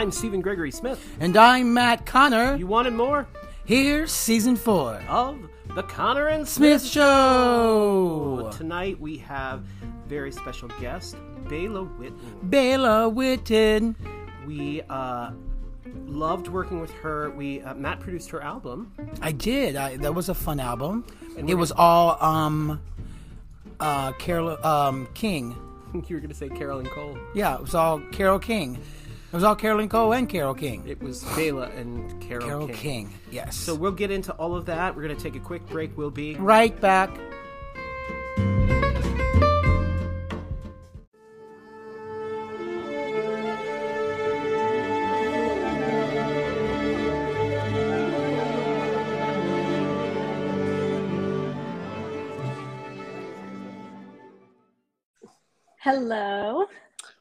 I'm 0.00 0.10
Stephen 0.10 0.40
Gregory 0.40 0.70
Smith. 0.70 1.14
And 1.20 1.36
I'm 1.36 1.74
Matt 1.74 2.06
Connor. 2.06 2.56
You 2.56 2.66
wanted 2.66 2.94
more? 2.94 3.28
Here's 3.66 4.10
season 4.10 4.56
four 4.56 4.94
of 5.10 5.38
the 5.74 5.82
Connor 5.82 6.28
and 6.28 6.48
Smith, 6.48 6.80
Smith 6.80 6.90
Show. 6.90 8.50
Tonight 8.50 8.98
we 8.98 9.18
have 9.18 9.60
very 10.08 10.32
special 10.32 10.68
guest, 10.80 11.16
Bayla 11.44 11.86
Whitten. 11.98 12.48
Bayla 12.48 13.12
Whitten. 13.12 13.94
We 14.46 14.80
uh, 14.88 15.32
loved 16.06 16.48
working 16.48 16.80
with 16.80 16.92
her. 16.92 17.28
We 17.32 17.60
uh, 17.60 17.74
Matt 17.74 18.00
produced 18.00 18.30
her 18.30 18.42
album. 18.42 18.94
I 19.20 19.32
did. 19.32 19.76
I, 19.76 19.98
that 19.98 20.14
was 20.14 20.30
a 20.30 20.34
fun 20.34 20.60
album. 20.60 21.04
It 21.36 21.56
was 21.56 21.72
all 21.72 22.16
um, 22.24 22.80
uh, 23.78 24.12
Carole 24.12 24.56
um, 24.66 25.08
King. 25.12 25.54
you 25.94 26.16
were 26.16 26.20
going 26.20 26.30
to 26.30 26.34
say 26.34 26.48
Carolyn 26.48 26.86
Cole. 26.86 27.18
Yeah, 27.34 27.56
it 27.56 27.60
was 27.60 27.74
all 27.74 28.00
Carole 28.12 28.38
King. 28.38 28.78
It 29.30 29.34
was 29.34 29.44
all 29.44 29.54
Carolyn 29.54 29.88
Cole 29.88 30.12
and 30.12 30.28
Carole 30.28 30.54
King. 30.54 30.82
It 30.88 31.00
was 31.00 31.22
Bayla 31.22 31.72
and 31.78 32.20
Carol, 32.20 32.48
Carole 32.48 32.66
King. 32.66 32.76
King. 32.76 33.14
Yes. 33.30 33.54
So 33.54 33.76
we'll 33.76 33.92
get 33.92 34.10
into 34.10 34.32
all 34.32 34.56
of 34.56 34.66
that. 34.66 34.96
We're 34.96 35.04
going 35.04 35.16
to 35.16 35.22
take 35.22 35.36
a 35.36 35.38
quick 35.38 35.64
break. 35.68 35.96
We'll 35.96 36.10
be 36.10 36.34
right 36.34 36.78
back. 36.80 37.10
Hello. 55.78 56.66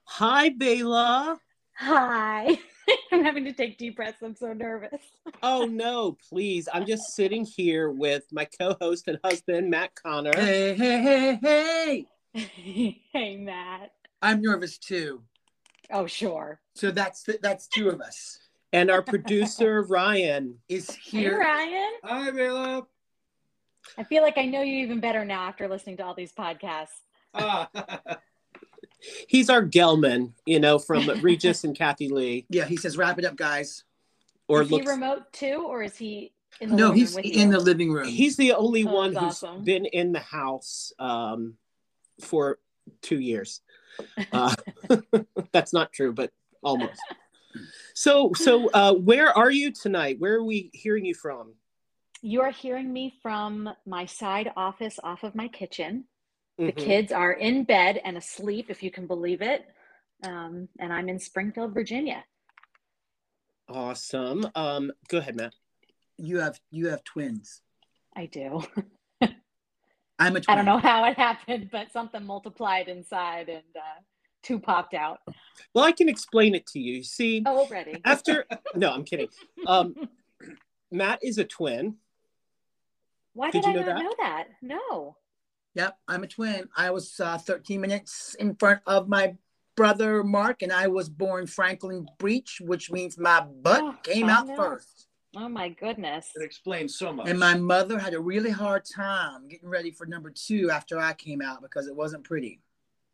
Hi, 0.06 0.50
Bayla. 0.50 1.38
Hi. 1.80 2.60
I'm 3.14 3.24
having 3.24 3.46
to 3.46 3.54
take 3.54 3.78
deep 3.78 3.96
breaths. 3.96 4.22
I'm 4.22 4.36
so 4.36 4.52
nervous. 4.52 5.02
oh, 5.42 5.66
no, 5.72 6.18
please. 6.30 6.68
I'm 6.74 6.86
just 6.86 7.16
sitting 7.16 7.46
here 7.46 7.90
with 7.90 8.24
my 8.34 8.46
co 8.46 8.76
host 8.82 9.08
and 9.08 9.18
husband, 9.24 9.70
Matt 9.70 9.96
Connor. 9.96 10.34
Hey, 10.36 10.76
hey, 10.76 11.02
hey, 11.02 12.06
hey. 12.34 13.02
hey, 13.14 13.38
Matt. 13.38 13.94
I'm 14.22 14.42
nervous 14.42 14.78
too. 14.78 15.24
Oh, 15.90 16.06
sure. 16.06 16.60
So 16.76 16.92
that's 16.92 17.26
that's 17.42 17.68
two 17.68 17.88
of 17.88 18.02
us. 18.02 18.40
And 18.74 18.92
our 18.92 19.02
producer, 19.02 19.84
Ryan, 19.84 20.60
is 20.68 20.92
here. 20.92 21.42
Hey, 21.42 21.48
Ryan. 21.48 21.92
Hi, 22.04 22.32
Bayla. 22.32 22.86
I 23.98 24.04
feel 24.04 24.22
like 24.22 24.38
I 24.38 24.46
know 24.46 24.62
you 24.62 24.84
even 24.84 25.00
better 25.00 25.24
now 25.24 25.48
after 25.48 25.70
listening 25.70 25.96
to 25.98 26.04
all 26.06 26.14
these 26.14 26.34
podcasts. 26.34 27.00
Ah. 27.34 27.70
He's 29.28 29.50
our 29.50 29.64
Gelman, 29.64 30.34
you 30.46 30.60
know, 30.60 30.80
from 30.80 31.08
Regis 31.22 31.64
and 31.64 31.78
Kathie 31.78 32.10
Lee. 32.10 32.46
Yeah, 32.50 32.66
he 32.66 32.78
says, 32.78 32.98
"Wrap 32.98 33.20
it 33.20 33.26
up, 33.26 33.36
guys." 33.36 33.84
Or 34.48 34.62
is 34.64 34.72
looks... 34.72 34.86
he 34.86 34.92
remote 34.92 35.32
too, 35.32 35.66
or 35.68 35.84
is 35.84 35.96
he? 35.96 36.34
In 36.60 36.72
the 36.72 36.76
no, 36.76 36.92
he's 36.92 37.16
in 37.16 37.24
you? 37.24 37.52
the 37.52 37.60
living 37.60 37.92
room. 37.92 38.08
He's 38.08 38.36
the 38.36 38.54
only 38.54 38.86
oh, 38.86 38.94
one 38.94 39.14
who's 39.14 39.44
awesome. 39.44 39.64
been 39.64 39.86
in 39.86 40.12
the 40.12 40.20
house 40.20 40.92
um, 41.00 41.56
for 42.22 42.60
two 43.02 43.20
years. 43.20 43.62
Uh, 44.32 44.56
that's 45.52 45.74
not 45.74 45.92
true, 45.92 46.14
but 46.14 46.32
almost. 46.64 47.02
So, 47.94 48.32
so 48.34 48.70
uh, 48.70 48.94
where 48.94 49.36
are 49.38 49.52
you 49.52 49.74
tonight? 49.74 50.18
Where 50.20 50.36
are 50.36 50.44
we 50.44 50.70
hearing 50.74 51.04
you 51.04 51.14
from? 51.14 51.54
You 52.22 52.42
are 52.42 52.52
hearing 52.52 52.94
me 52.94 53.14
from 53.22 53.70
my 53.86 54.06
side 54.06 54.52
office 54.56 55.00
off 55.04 55.24
of 55.24 55.36
my 55.36 55.48
kitchen. 55.50 56.06
The 56.60 56.66
Mm-hmm. 56.74 56.82
kids 56.82 57.12
are 57.14 57.32
in 57.32 57.64
bed 57.64 58.02
and 58.04 58.18
asleep, 58.18 58.66
if 58.68 58.84
you 58.84 58.92
can 58.92 59.08
believe 59.08 59.42
it. 59.42 59.66
Um, 60.26 60.68
and 60.78 60.92
I'm 60.92 61.08
in 61.08 61.18
Springfield, 61.18 61.74
Virginia. 61.74 62.26
Awesome. 63.70 64.46
Um, 64.56 64.92
go 65.08 65.20
ahead, 65.20 65.38
Matt. 65.38 65.54
You 66.18 66.40
have 66.40 66.60
you 66.70 66.88
have 66.90 67.02
twins. 67.06 67.62
I 68.14 68.26
do. 68.26 68.62
I'm 70.20 70.36
a 70.36 70.42
twin. 70.42 70.44
I 70.50 70.56
don't 70.56 70.66
know 70.66 70.80
how 70.80 71.06
it 71.06 71.16
happened, 71.18 71.70
but 71.72 71.94
something 71.94 72.26
multiplied 72.26 72.90
inside 72.90 73.48
and 73.48 73.64
uh, 73.74 74.02
two 74.44 74.60
popped 74.60 74.94
out. 74.94 75.20
Well, 75.74 75.86
I 75.86 75.94
can 75.94 76.10
explain 76.10 76.56
it 76.56 76.66
to 76.74 76.80
you. 76.80 77.04
See, 77.04 77.44
Oh, 77.46 77.60
already. 77.60 78.02
after 78.06 78.46
no, 78.76 78.92
I'm 78.92 79.06
kidding. 79.06 79.30
Um, 79.66 79.96
Matt 80.92 81.20
is 81.24 81.38
a 81.38 81.46
twin. 81.46 81.96
Why 83.32 83.50
did 83.50 83.64
did, 83.64 83.68
you 83.68 83.72
I 83.72 83.74
know 83.76 83.88
not 83.88 83.96
that? 83.96 84.04
know 84.04 84.16
that? 84.20 84.48
No. 84.62 85.16
Yep, 85.76 85.98
I'm 86.08 86.24
a 86.24 86.28
twin. 86.28 86.68
I 86.76 86.92
was 86.92 87.20
uh, 87.20 87.38
13 87.38 87.80
minutes 87.80 88.36
in 88.40 88.56
front 88.56 88.82
of 88.86 89.08
my 89.08 89.36
brother 89.76 90.24
Mark, 90.24 90.62
and 90.62 90.74
I 90.74 90.88
was 90.88 91.10
born 91.10 91.48
frank 91.48 91.82
breech, 92.18 92.62
which 92.64 92.92
means 92.92 93.18
my 93.18 93.42
butt 93.42 93.82
Oh, 93.84 93.96
came 94.04 94.26
I 94.30 94.34
out 94.34 94.48
know. 94.48 94.56
first. 94.56 95.08
Oh 95.38 95.48
my 95.48 95.70
goodness. 95.70 96.32
It 96.36 96.42
explains 96.44 96.98
so 96.98 97.14
much. 97.14 97.30
And 97.30 97.40
my 97.40 97.56
mother 97.56 98.00
had 98.00 98.14
a 98.16 98.20
really 98.20 98.50
hard 98.50 98.84
time 98.84 99.48
getting 99.48 99.70
ready 99.70 99.92
for 99.92 100.08
number 100.08 100.32
two 100.32 100.72
after 100.72 100.98
I 101.00 101.14
came 101.14 101.42
out 101.42 101.62
because 101.62 101.88
it 101.88 101.96
wasn't 101.96 102.24
pretty. 102.24 102.62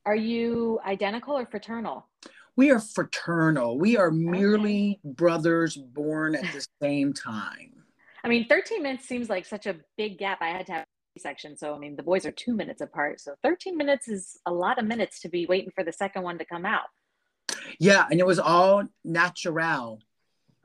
Are 0.06 0.16
you 0.16 0.80
identical 0.86 1.38
or 1.38 1.46
fraternal? 1.46 2.08
We 2.56 2.72
are 2.72 2.80
fraternal. 2.80 3.78
We 3.78 3.98
are 3.98 4.12
merely 4.12 5.02
brothers 5.04 5.76
born 5.76 6.36
at 6.36 6.44
the 6.54 6.66
same 6.82 7.12
time. 7.12 7.74
I 8.24 8.30
mean, 8.30 8.48
13 8.48 8.82
minutes 8.82 9.06
seems 9.06 9.30
like 9.30 9.46
such 9.46 9.68
a 9.68 9.76
big 9.98 10.18
gap. 10.18 10.42
I 10.42 10.48
had 10.48 10.66
to 10.68 10.72
have 10.72 10.84
a 10.84 10.86
section. 11.20 11.58
So, 11.58 11.76
I 11.76 11.80
mean, 11.80 11.96
the 11.96 12.04
boys 12.04 12.26
are 12.26 12.32
two 12.32 12.54
minutes 12.54 12.82
apart. 12.82 13.20
So 13.22 13.36
13 13.44 13.78
minutes 13.78 14.08
is 14.08 14.40
a 14.46 14.54
lot 14.54 14.80
of 14.80 14.86
minutes 14.86 15.20
to 15.22 15.30
be 15.30 15.46
waiting 15.46 15.72
for 15.74 15.84
the 15.84 15.94
second 15.94 16.24
one 16.24 16.38
to 16.38 16.46
come 16.46 16.66
out. 16.66 16.88
Yeah, 17.80 18.06
and 18.10 18.20
it 18.20 18.26
was 18.26 18.40
all 18.40 18.84
natural. 19.04 20.00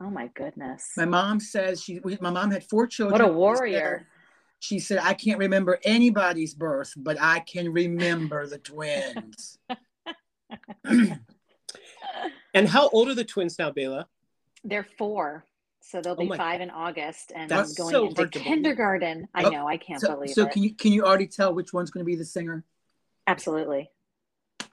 Oh 0.01 0.09
my 0.09 0.27
goodness. 0.33 0.91
My 0.97 1.05
mom 1.05 1.39
says 1.39 1.83
she. 1.83 1.99
My 2.19 2.31
mom 2.31 2.51
had 2.51 2.63
four 2.63 2.87
children. 2.87 3.21
What 3.21 3.29
a 3.29 3.33
warrior. 3.33 4.07
She 4.59 4.79
said, 4.79 4.99
I 5.01 5.13
can't 5.13 5.39
remember 5.39 5.79
anybody's 5.83 6.53
birth, 6.53 6.93
but 6.95 7.17
I 7.19 7.39
can 7.39 7.71
remember 7.71 8.45
the 8.47 8.59
twins. 8.59 9.57
And 12.53 12.67
how 12.67 12.89
old 12.89 13.07
are 13.07 13.15
the 13.15 13.23
twins 13.23 13.57
now, 13.57 13.71
Bayla? 13.71 14.05
They're 14.63 14.87
four. 14.97 15.45
So 15.83 16.01
they'll 16.01 16.13
Oh 16.13 16.15
be 16.15 16.27
my- 16.27 16.37
five 16.37 16.61
in 16.61 16.69
August 16.69 17.31
and 17.35 17.49
That's 17.49 17.73
going 17.73 17.91
so 17.91 18.05
into 18.07 18.21
hard 18.21 18.31
to 18.33 18.39
believe. 18.39 18.47
kindergarten. 18.47 19.27
I 19.33 19.43
Oh, 19.45 19.49
know, 19.49 19.67
I 19.67 19.77
can't 19.77 19.99
So, 19.99 20.13
believe 20.13 20.29
so 20.31 20.45
it. 20.45 20.51
can 20.51 20.63
you 20.63 20.73
can 20.75 20.93
you 20.93 21.03
already 21.03 21.27
tell 21.27 21.53
which 21.53 21.73
one's 21.73 21.89
going 21.91 22.05
to 22.05 22.09
be 22.09 22.15
the 22.15 22.25
singer? 22.25 22.63
Absolutely. 23.27 23.89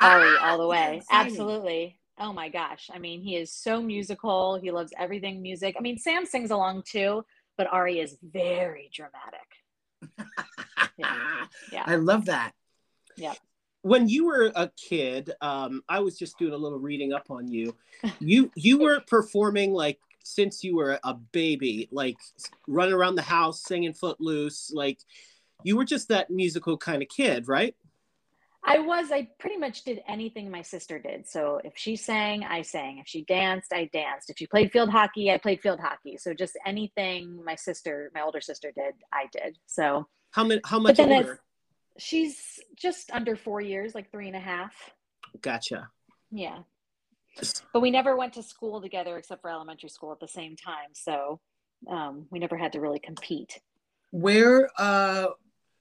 Ari 0.01 0.37
Ah, 0.41 0.51
all 0.53 0.59
the 0.59 0.67
way. 0.67 1.03
Absolutely. 1.11 1.99
Oh 2.19 2.33
my 2.33 2.49
gosh. 2.49 2.91
I 2.93 2.99
mean, 2.99 3.21
he 3.23 3.37
is 3.37 3.53
so 3.53 3.81
musical. 3.81 4.57
He 4.61 4.71
loves 4.71 4.93
everything 4.99 5.41
music. 5.41 5.77
I 5.79 5.81
mean, 5.83 5.99
Sam 5.99 6.27
sings 6.27 6.51
along 6.51 6.83
too, 6.87 7.25
but 7.57 7.67
Ari 7.73 8.01
is 8.01 8.17
very 8.23 8.91
dramatic. 8.93 10.29
Yeah. 10.97 11.47
Yeah. 11.73 11.85
I 11.87 11.97
love 11.97 12.27
that. 12.27 12.53
Yeah 13.17 13.35
when 13.83 14.09
you 14.09 14.27
were 14.27 14.51
a 14.57 14.69
kid, 14.77 15.31
um, 15.41 15.83
I 15.89 16.01
was 16.01 16.19
just 16.19 16.37
doing 16.37 16.53
a 16.53 16.57
little 16.57 16.81
reading 16.81 17.13
up 17.13 17.31
on 17.31 17.47
you. 17.47 17.77
You 18.21 18.51
you 18.57 18.79
were 18.81 19.01
performing 19.07 19.73
like 19.73 20.01
since 20.23 20.63
you 20.63 20.77
were 20.77 20.99
a 21.05 21.15
baby, 21.15 21.89
like 21.91 22.17
running 22.67 22.95
around 22.95 23.15
the 23.15 23.23
house 23.23 23.63
singing 23.63 23.95
Footloose, 23.95 24.71
like 24.73 24.99
you 25.63 25.77
were 25.77 25.85
just 25.85 26.09
that 26.09 26.31
musical 26.31 26.77
kind 26.77 27.03
of 27.03 27.09
kid, 27.09 27.49
right? 27.49 27.75
I 28.65 28.81
was, 28.81 29.11
I 29.13 29.29
pretty 29.39 29.57
much 29.57 29.85
did 29.85 30.03
anything 30.07 30.51
my 30.51 30.63
sister 30.63 30.99
did. 30.99 31.27
So 31.27 31.61
if 31.65 31.73
she 31.77 31.97
sang, 31.97 32.45
I 32.45 32.63
sang. 32.63 32.99
If 32.99 33.07
she 33.07 33.23
danced, 33.23 33.73
I 33.73 33.89
danced. 33.93 34.31
If 34.31 34.37
she 34.37 34.47
played 34.47 34.73
field 34.73 34.91
hockey, 34.91 35.31
I 35.31 35.39
played 35.39 35.61
field 35.61 35.81
hockey. 35.81 36.19
So 36.19 36.35
just 36.35 36.59
anything 36.67 37.43
my 37.45 37.55
sister, 37.55 38.11
my 38.15 38.21
older 38.21 38.41
sister 38.41 38.71
did, 38.75 38.95
I 39.13 39.27
did. 39.33 39.57
So 39.67 40.07
How 40.33 40.45
many? 40.45 40.61
How 40.67 40.79
much 40.79 40.99
older? 40.99 41.41
she's 41.99 42.61
just 42.77 43.11
under 43.13 43.37
four 43.37 43.61
years, 43.61 43.95
like 43.95 44.11
three 44.11 44.27
and 44.27 44.37
a 44.37 44.41
half. 44.41 44.75
Gotcha. 45.41 45.89
Yeah. 46.31 46.59
But 47.73 47.81
we 47.81 47.91
never 47.91 48.17
went 48.17 48.33
to 48.35 48.43
school 48.43 48.81
together 48.81 49.17
except 49.19 49.43
for 49.43 49.51
elementary 49.51 49.89
school 49.89 50.13
at 50.13 50.21
the 50.21 50.29
same 50.29 50.57
time. 50.57 50.91
So 50.93 51.41
um, 51.89 52.27
we 52.31 52.39
never 52.39 52.57
had 52.57 52.73
to 52.73 52.81
really 52.81 52.99
compete. 52.99 53.61
Where 54.11 54.71
uh 54.79 55.29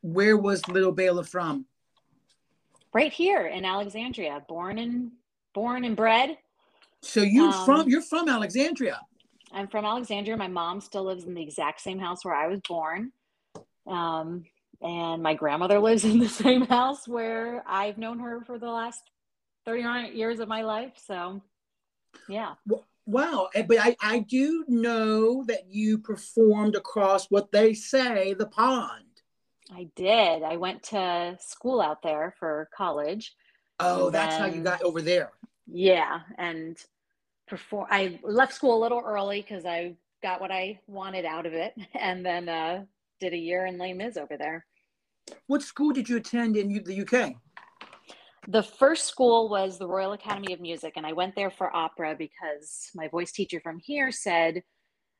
where 0.01 0.38
was 0.38 0.68
little 0.68 0.94
Bayla 0.94 1.27
from? 1.27 1.65
Right 2.94 3.12
here 3.12 3.48
in 3.48 3.65
Alexandria, 3.65 4.44
born 4.48 4.77
and 4.80 5.12
born 5.54 5.86
and 5.86 5.95
bred. 5.95 6.38
So 7.01 7.21
you 7.21 7.45
Um, 7.45 7.65
from 7.65 7.89
you're 7.89 8.01
from 8.01 8.27
Alexandria. 8.30 9.01
I'm 9.51 9.68
from 9.68 9.86
Alexandria. 9.86 10.36
My 10.36 10.48
mom 10.48 10.81
still 10.81 11.03
lives 11.03 11.24
in 11.24 11.33
the 11.33 11.42
exact 11.42 11.81
same 11.81 12.00
house 12.00 12.25
where 12.25 12.36
I 12.36 12.48
was 12.48 12.60
born. 12.68 13.12
Um, 13.86 14.45
and 14.81 15.24
my 15.24 15.33
grandmother 15.33 15.80
lives 15.88 16.03
in 16.03 16.19
the 16.19 16.30
same 16.30 16.65
house 16.65 17.07
where 17.07 17.63
I've 17.65 17.98
known 17.98 18.19
her 18.19 18.42
for 18.42 18.60
the 18.60 18.69
last 18.69 19.03
39 19.72 20.16
years 20.16 20.40
of 20.40 20.48
my 20.48 20.62
life. 20.62 20.94
So, 21.06 21.42
yeah. 22.30 22.54
Wow. 23.06 23.50
eh, 23.54 23.64
But 23.68 23.80
I, 23.80 23.96
I 24.02 24.19
do 24.19 24.64
know 24.69 25.44
that 25.44 25.69
you 25.69 25.98
performed 25.98 26.75
across 26.75 27.30
what 27.30 27.52
they 27.52 27.74
say 27.74 28.34
the 28.34 28.48
pond. 28.48 29.04
I 29.69 29.90
did. 29.98 30.44
I 30.44 30.56
went 30.56 30.84
to 30.84 31.38
school 31.42 31.81
out 31.81 32.02
there 32.02 32.34
for 32.40 32.69
college. 32.75 33.36
Oh, 33.81 34.10
that's 34.10 34.38
how 34.38 34.46
you 34.46 34.64
got 34.64 34.81
over 34.84 35.02
there. 35.02 35.31
Yeah. 35.68 36.22
And 36.38 36.78
perform. 37.46 37.88
I 37.92 38.20
left 38.24 38.54
school 38.54 38.78
a 38.78 38.81
little 38.81 39.04
early 39.06 39.42
because 39.42 39.66
I 39.66 39.96
got 40.24 40.40
what 40.40 40.52
I 40.52 40.80
wanted 40.88 41.25
out 41.25 41.46
of 41.46 41.54
it, 41.54 41.74
and 41.94 42.25
then 42.25 42.48
uh, 42.48 42.86
did 43.20 43.34
a 43.34 43.38
year 43.38 43.66
in 43.66 43.78
Les 43.78 43.94
Mis 43.94 44.16
over 44.16 44.38
there. 44.38 44.66
What 45.48 45.62
school 45.62 45.92
did 45.92 46.08
you 46.08 46.16
attend 46.18 46.56
in 46.56 46.70
the 46.86 47.02
UK? 47.02 47.36
The 48.48 48.64
first 48.64 49.08
school 49.08 49.50
was 49.50 49.78
the 49.78 49.88
Royal 49.88 50.14
Academy 50.14 50.54
of 50.54 50.62
Music, 50.62 50.94
and 50.96 51.06
I 51.06 51.12
went 51.12 51.36
there 51.36 51.52
for 51.52 51.76
opera 51.76 52.16
because 52.18 52.90
my 52.96 53.10
voice 53.10 53.32
teacher 53.32 53.60
from 53.62 53.80
here 53.80 54.12
said, 54.12 54.64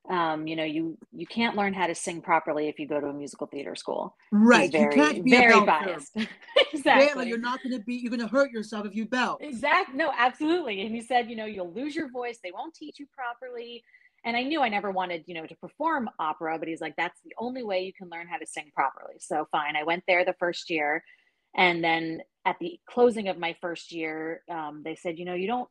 um, 0.10 0.48
you 0.48 0.56
know, 0.56 0.64
you 0.64 0.98
you 1.12 1.28
can't 1.28 1.58
learn 1.58 1.74
how 1.74 1.88
to 1.88 1.94
sing 1.94 2.22
properly 2.22 2.70
if 2.70 2.80
you 2.80 2.88
go 2.88 3.02
to 3.02 3.08
a 3.08 3.14
musical 3.14 3.48
theater 3.48 3.76
school. 3.76 4.16
Right, 4.32 4.72
very, 4.72 4.96
you 4.96 5.02
can't 5.02 5.24
be 5.26 5.32
very 5.32 5.58
a 5.58 5.62
biased. 5.62 6.16
exactly. 6.74 7.28
You're 7.28 7.38
not 7.38 7.62
going 7.62 7.78
to 7.78 7.84
be. 7.84 7.96
You're 7.96 8.12
going 8.12 8.22
to 8.22 8.28
hurt 8.28 8.52
yourself 8.52 8.86
if 8.86 8.96
you 8.96 9.06
belt. 9.06 9.40
Exactly. 9.42 9.98
No, 9.98 10.14
absolutely. 10.18 10.86
And 10.86 10.96
he 10.96 11.02
said, 11.02 11.30
you 11.30 11.36
know, 11.36 11.46
you'll 11.46 11.74
lose 11.74 11.96
your 11.96 12.10
voice. 12.10 12.40
They 12.42 12.52
won't 12.54 12.74
teach 12.74 13.00
you 13.00 13.08
properly. 13.14 13.84
And 14.24 14.36
I 14.36 14.44
knew 14.44 14.62
I 14.62 14.70
never 14.70 14.92
wanted, 14.92 15.24
you 15.28 15.36
know, 15.36 15.46
to 15.46 15.56
perform 15.56 16.10
opera, 16.20 16.58
but 16.58 16.68
he's 16.68 16.82
like, 16.82 16.96
that's 16.98 17.20
the 17.24 17.34
only 17.38 17.64
way 17.64 17.82
you 17.82 17.94
can 17.94 18.10
learn 18.10 18.28
how 18.28 18.38
to 18.38 18.46
sing 18.46 18.72
properly. 18.74 19.16
So 19.20 19.48
fine, 19.52 19.76
I 19.76 19.84
went 19.84 20.04
there 20.08 20.26
the 20.26 20.36
first 20.40 20.70
year, 20.70 21.04
and 21.58 21.84
then 21.84 22.22
at 22.46 22.58
the 22.60 22.80
closing 22.88 23.28
of 23.28 23.38
my 23.38 23.56
first 23.60 23.92
year, 23.92 24.44
um, 24.50 24.82
they 24.86 24.96
said, 24.96 25.20
you 25.20 25.26
know, 25.26 25.34
you 25.34 25.48
don't 25.48 25.68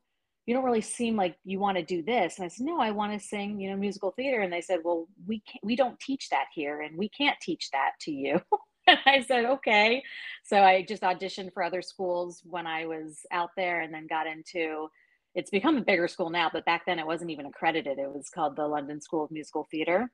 you 0.46 0.54
don't 0.54 0.64
really 0.64 0.80
seem 0.80 1.16
like 1.16 1.36
you 1.44 1.58
want 1.58 1.76
to 1.76 1.82
do 1.82 2.02
this. 2.02 2.36
And 2.36 2.44
I 2.44 2.48
said, 2.48 2.66
no, 2.66 2.78
I 2.78 2.92
want 2.92 3.12
to 3.12 3.18
sing, 3.26 3.60
you 3.60 3.68
know, 3.68 3.76
musical 3.76 4.12
theater. 4.12 4.42
And 4.42 4.52
they 4.52 4.60
said, 4.60 4.78
well, 4.84 5.08
we 5.26 5.40
can't, 5.40 5.64
we 5.64 5.74
don't 5.74 5.98
teach 5.98 6.28
that 6.28 6.46
here 6.54 6.82
and 6.82 6.96
we 6.96 7.08
can't 7.08 7.36
teach 7.42 7.68
that 7.72 7.92
to 8.02 8.12
you. 8.12 8.40
and 8.86 8.98
I 9.06 9.22
said, 9.22 9.44
okay. 9.44 10.04
So 10.44 10.62
I 10.62 10.82
just 10.82 11.02
auditioned 11.02 11.52
for 11.52 11.64
other 11.64 11.82
schools 11.82 12.42
when 12.44 12.64
I 12.64 12.86
was 12.86 13.26
out 13.32 13.50
there 13.56 13.80
and 13.80 13.92
then 13.92 14.06
got 14.06 14.28
into, 14.28 14.88
it's 15.34 15.50
become 15.50 15.78
a 15.78 15.84
bigger 15.84 16.06
school 16.06 16.30
now, 16.30 16.48
but 16.52 16.64
back 16.64 16.86
then 16.86 17.00
it 17.00 17.06
wasn't 17.06 17.32
even 17.32 17.46
accredited. 17.46 17.98
It 17.98 18.10
was 18.10 18.30
called 18.32 18.54
the 18.54 18.68
London 18.68 19.00
School 19.00 19.24
of 19.24 19.32
Musical 19.32 19.66
Theater. 19.68 20.12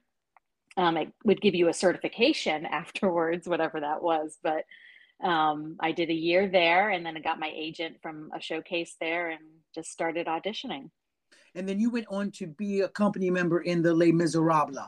Um, 0.79 0.97
it 0.97 1.13
would 1.25 1.43
give 1.43 1.55
you 1.55 1.69
a 1.69 1.75
certification 1.75 2.65
afterwards, 2.71 3.47
whatever 3.47 3.81
that 3.81 4.03
was. 4.03 4.39
But 4.43 4.65
um, 5.23 5.77
I 5.81 5.93
did 5.93 6.11
a 6.11 6.15
year 6.15 6.49
there 6.49 6.91
and 6.91 7.05
then 7.07 7.17
I 7.17 7.21
got 7.21 7.39
my 7.39 7.51
agent 7.55 7.97
from 8.03 8.31
a 8.35 8.41
showcase 8.41 8.97
there 9.01 9.31
and 9.31 9.41
just 9.75 9.91
started 9.91 10.27
auditioning. 10.27 10.91
And 11.55 11.69
then 11.69 11.79
you 11.79 11.91
went 11.91 12.07
on 12.11 12.31
to 12.33 12.47
be 12.47 12.81
a 12.81 12.89
company 12.89 13.31
member 13.31 13.61
in 13.61 13.83
the 13.83 13.95
Les 13.95 14.13
Miserables. 14.13 14.79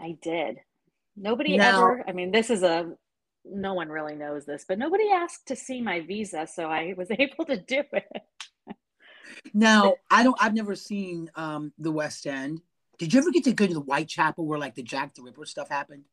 I 0.00 0.16
did. 0.22 0.58
Nobody 1.16 1.56
now, 1.56 1.78
ever, 1.78 2.04
I 2.06 2.12
mean, 2.12 2.30
this 2.30 2.50
is 2.50 2.62
a, 2.62 2.92
no 3.44 3.74
one 3.74 3.88
really 3.88 4.14
knows 4.14 4.46
this, 4.46 4.64
but 4.66 4.78
nobody 4.78 5.10
asked 5.10 5.48
to 5.48 5.56
see 5.56 5.80
my 5.80 6.00
visa. 6.00 6.46
So 6.52 6.66
I 6.66 6.94
was 6.96 7.08
able 7.10 7.44
to 7.46 7.56
do 7.56 7.82
it. 7.92 8.22
now, 9.52 9.94
I 10.10 10.22
don't, 10.22 10.36
I've 10.40 10.54
never 10.54 10.76
seen 10.76 11.30
um, 11.34 11.72
the 11.78 11.90
West 11.90 12.26
End. 12.26 12.60
Did 12.98 13.12
you 13.12 13.20
ever 13.20 13.30
get 13.30 13.44
to 13.44 13.52
go 13.52 13.66
to 13.66 13.74
the 13.74 13.80
Whitechapel 13.80 14.44
where 14.44 14.58
like 14.58 14.74
the 14.74 14.82
Jack 14.82 15.14
the 15.14 15.22
Ripper 15.22 15.46
stuff 15.46 15.68
happened? 15.68 16.04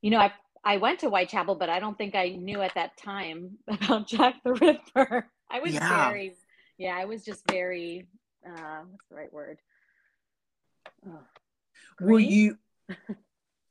You 0.00 0.10
know, 0.10 0.18
I 0.18 0.32
I 0.64 0.76
went 0.76 1.00
to 1.00 1.08
Whitechapel, 1.08 1.54
but 1.54 1.70
I 1.70 1.80
don't 1.80 1.96
think 1.96 2.14
I 2.14 2.30
knew 2.30 2.60
at 2.60 2.74
that 2.74 2.96
time 2.96 3.58
about 3.68 4.06
Jack 4.06 4.36
the 4.44 4.52
Ripper. 4.52 5.26
I 5.50 5.60
was 5.60 5.74
yeah. 5.74 6.08
very, 6.08 6.36
yeah, 6.78 6.96
I 6.96 7.06
was 7.06 7.24
just 7.24 7.42
very, 7.50 8.06
uh, 8.46 8.82
what's 8.88 9.08
the 9.08 9.16
right 9.16 9.32
word? 9.32 9.58
Oh, 11.06 11.20
Were 12.00 12.18
you? 12.18 12.56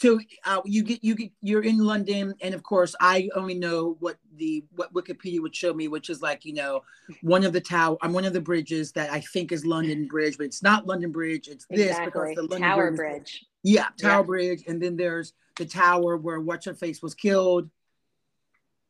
So 0.01 0.17
uh, 0.45 0.61
you 0.63 0.83
get 0.83 1.03
you 1.03 1.13
get 1.13 1.31
you're 1.41 1.61
in 1.61 1.79
London, 1.79 2.33
and 2.39 2.55
of 2.55 2.63
course 2.63 2.95
I 3.01 3.27
only 3.35 3.53
know 3.53 3.97
what 3.99 4.15
the 4.37 4.63
what 4.77 4.93
Wikipedia 4.93 5.41
would 5.41 5.53
show 5.53 5.73
me, 5.73 5.89
which 5.89 6.09
is 6.09 6.21
like 6.21 6.45
you 6.45 6.53
know 6.53 6.83
one 7.21 7.43
of 7.43 7.51
the 7.51 7.59
tower. 7.59 7.97
I'm 8.01 8.13
one 8.13 8.23
of 8.23 8.31
the 8.31 8.39
bridges 8.39 8.93
that 8.93 9.11
I 9.11 9.19
think 9.19 9.51
is 9.51 9.65
London 9.65 10.07
Bridge, 10.07 10.37
but 10.37 10.45
it's 10.45 10.63
not 10.63 10.87
London 10.87 11.11
Bridge. 11.11 11.49
It's 11.49 11.65
this 11.69 11.89
exactly. 11.89 12.05
because 12.05 12.35
the 12.35 12.41
London 12.43 12.61
Tower 12.61 12.91
Bridge. 12.91 12.97
Bridge. 12.97 13.45
Yeah, 13.63 13.87
Tower 13.99 14.21
yeah. 14.21 14.25
Bridge, 14.25 14.63
and 14.67 14.81
then 14.81 14.95
there's 14.95 15.33
the 15.59 15.65
tower 15.65 16.17
where 16.17 16.39
What's 16.39 16.65
Her 16.65 16.73
Face 16.73 17.03
was 17.03 17.13
killed. 17.13 17.69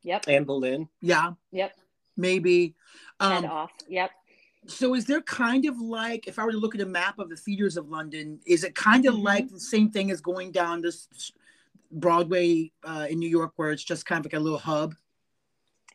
Yep. 0.03 0.29
Anne 0.29 0.45
Boleyn. 0.45 0.87
Yeah. 1.01 1.33
Yep. 1.51 1.73
Maybe. 2.15 2.75
Um, 3.19 3.43
Head 3.43 3.45
off. 3.51 3.71
Yep. 3.89 4.11
So 4.67 4.93
is 4.93 5.05
there 5.05 5.21
kind 5.21 5.65
of 5.65 5.79
like, 5.81 6.27
if 6.27 6.39
I 6.39 6.45
were 6.45 6.51
to 6.51 6.57
look 6.57 6.75
at 6.75 6.81
a 6.81 6.85
map 6.85 7.19
of 7.19 7.29
the 7.29 7.35
theaters 7.35 7.75
of 7.75 7.89
London, 7.89 8.39
is 8.45 8.63
it 8.63 8.75
kind 8.75 9.05
of 9.05 9.15
mm-hmm. 9.15 9.23
like 9.23 9.49
the 9.49 9.59
same 9.59 9.91
thing 9.91 10.11
as 10.11 10.21
going 10.21 10.51
down 10.51 10.81
this 10.81 11.07
Broadway 11.91 12.71
uh, 12.83 13.07
in 13.09 13.19
New 13.19 13.29
York, 13.29 13.53
where 13.55 13.71
it's 13.71 13.83
just 13.83 14.05
kind 14.05 14.25
of 14.25 14.31
like 14.31 14.39
a 14.39 14.43
little 14.43 14.59
hub? 14.59 14.95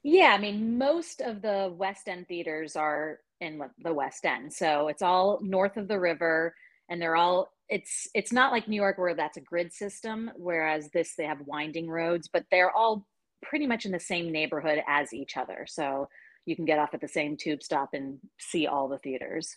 Yeah, 0.02 0.34
I 0.36 0.38
mean, 0.38 0.76
most 0.76 1.22
of 1.22 1.40
the 1.40 1.72
West 1.74 2.08
End 2.08 2.28
theaters 2.28 2.76
are 2.76 3.20
in 3.40 3.62
the 3.82 3.94
West 3.94 4.26
End, 4.26 4.52
so 4.52 4.88
it's 4.88 5.02
all 5.02 5.38
north 5.42 5.76
of 5.76 5.88
the 5.88 5.98
river, 5.98 6.54
and 6.88 7.00
they're 7.00 7.16
all 7.16 7.53
it's 7.74 8.08
it's 8.14 8.32
not 8.32 8.52
like 8.52 8.68
New 8.68 8.80
York 8.80 8.98
where 8.98 9.14
that's 9.14 9.36
a 9.36 9.40
grid 9.40 9.72
system, 9.72 10.30
whereas 10.36 10.90
this 10.90 11.16
they 11.16 11.24
have 11.24 11.40
winding 11.44 11.88
roads, 11.88 12.28
but 12.32 12.44
they're 12.48 12.70
all 12.70 13.04
pretty 13.42 13.66
much 13.66 13.84
in 13.84 13.90
the 13.90 13.98
same 13.98 14.30
neighborhood 14.30 14.80
as 14.86 15.12
each 15.12 15.36
other. 15.36 15.66
So 15.68 16.08
you 16.46 16.54
can 16.54 16.66
get 16.66 16.78
off 16.78 16.94
at 16.94 17.00
the 17.00 17.08
same 17.08 17.36
tube 17.36 17.64
stop 17.64 17.90
and 17.92 18.20
see 18.38 18.68
all 18.68 18.86
the 18.86 18.98
theaters. 18.98 19.56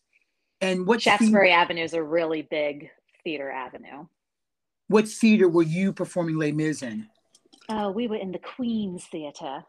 And 0.61 0.87
what 0.87 1.03
Shaftesbury 1.03 1.49
theater, 1.49 1.61
Avenue 1.61 1.83
is 1.83 1.93
a 1.93 2.01
really 2.01 2.41
big 2.41 2.89
theater 3.23 3.51
avenue. 3.51 4.07
What 4.87 5.07
theater 5.07 5.47
were 5.47 5.61
you 5.61 5.93
performing 5.93 6.37
Les 6.37 6.51
Mis 6.51 6.81
in? 6.81 7.07
Oh, 7.69 7.91
we 7.91 8.07
were 8.07 8.15
in 8.15 8.31
the 8.31 8.39
Queen's 8.39 9.05
Theater. 9.05 9.63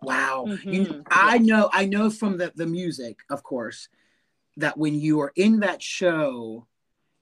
Wow. 0.00 0.46
Mm-hmm. 0.48 0.72
You, 0.72 1.04
I 1.08 1.38
know 1.38 1.70
I 1.72 1.84
know 1.84 2.10
from 2.10 2.38
the, 2.38 2.52
the 2.56 2.66
music, 2.66 3.18
of 3.30 3.44
course, 3.44 3.88
that 4.56 4.76
when 4.76 4.98
you 4.98 5.20
are 5.20 5.32
in 5.36 5.60
that 5.60 5.80
show, 5.80 6.66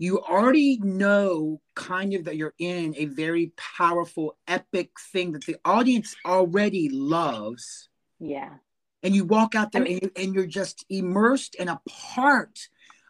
you 0.00 0.18
already 0.18 0.78
know 0.82 1.60
kind 1.74 2.14
of 2.14 2.24
that 2.24 2.38
you're 2.38 2.54
in 2.58 2.94
a 2.96 3.04
very 3.04 3.52
powerful, 3.76 4.38
epic 4.48 4.92
thing 5.12 5.32
that 5.32 5.44
the 5.44 5.56
audience 5.62 6.16
already 6.24 6.88
loves. 6.88 7.90
Yeah. 8.18 8.54
And 9.02 9.14
you 9.14 9.26
walk 9.26 9.54
out 9.54 9.72
there 9.72 9.82
I 9.82 9.84
mean, 9.84 9.98
and, 9.98 10.02
you, 10.02 10.10
and 10.16 10.34
you're 10.34 10.46
just 10.46 10.86
immersed 10.88 11.54
in 11.56 11.68
a 11.68 11.82
part 11.86 12.58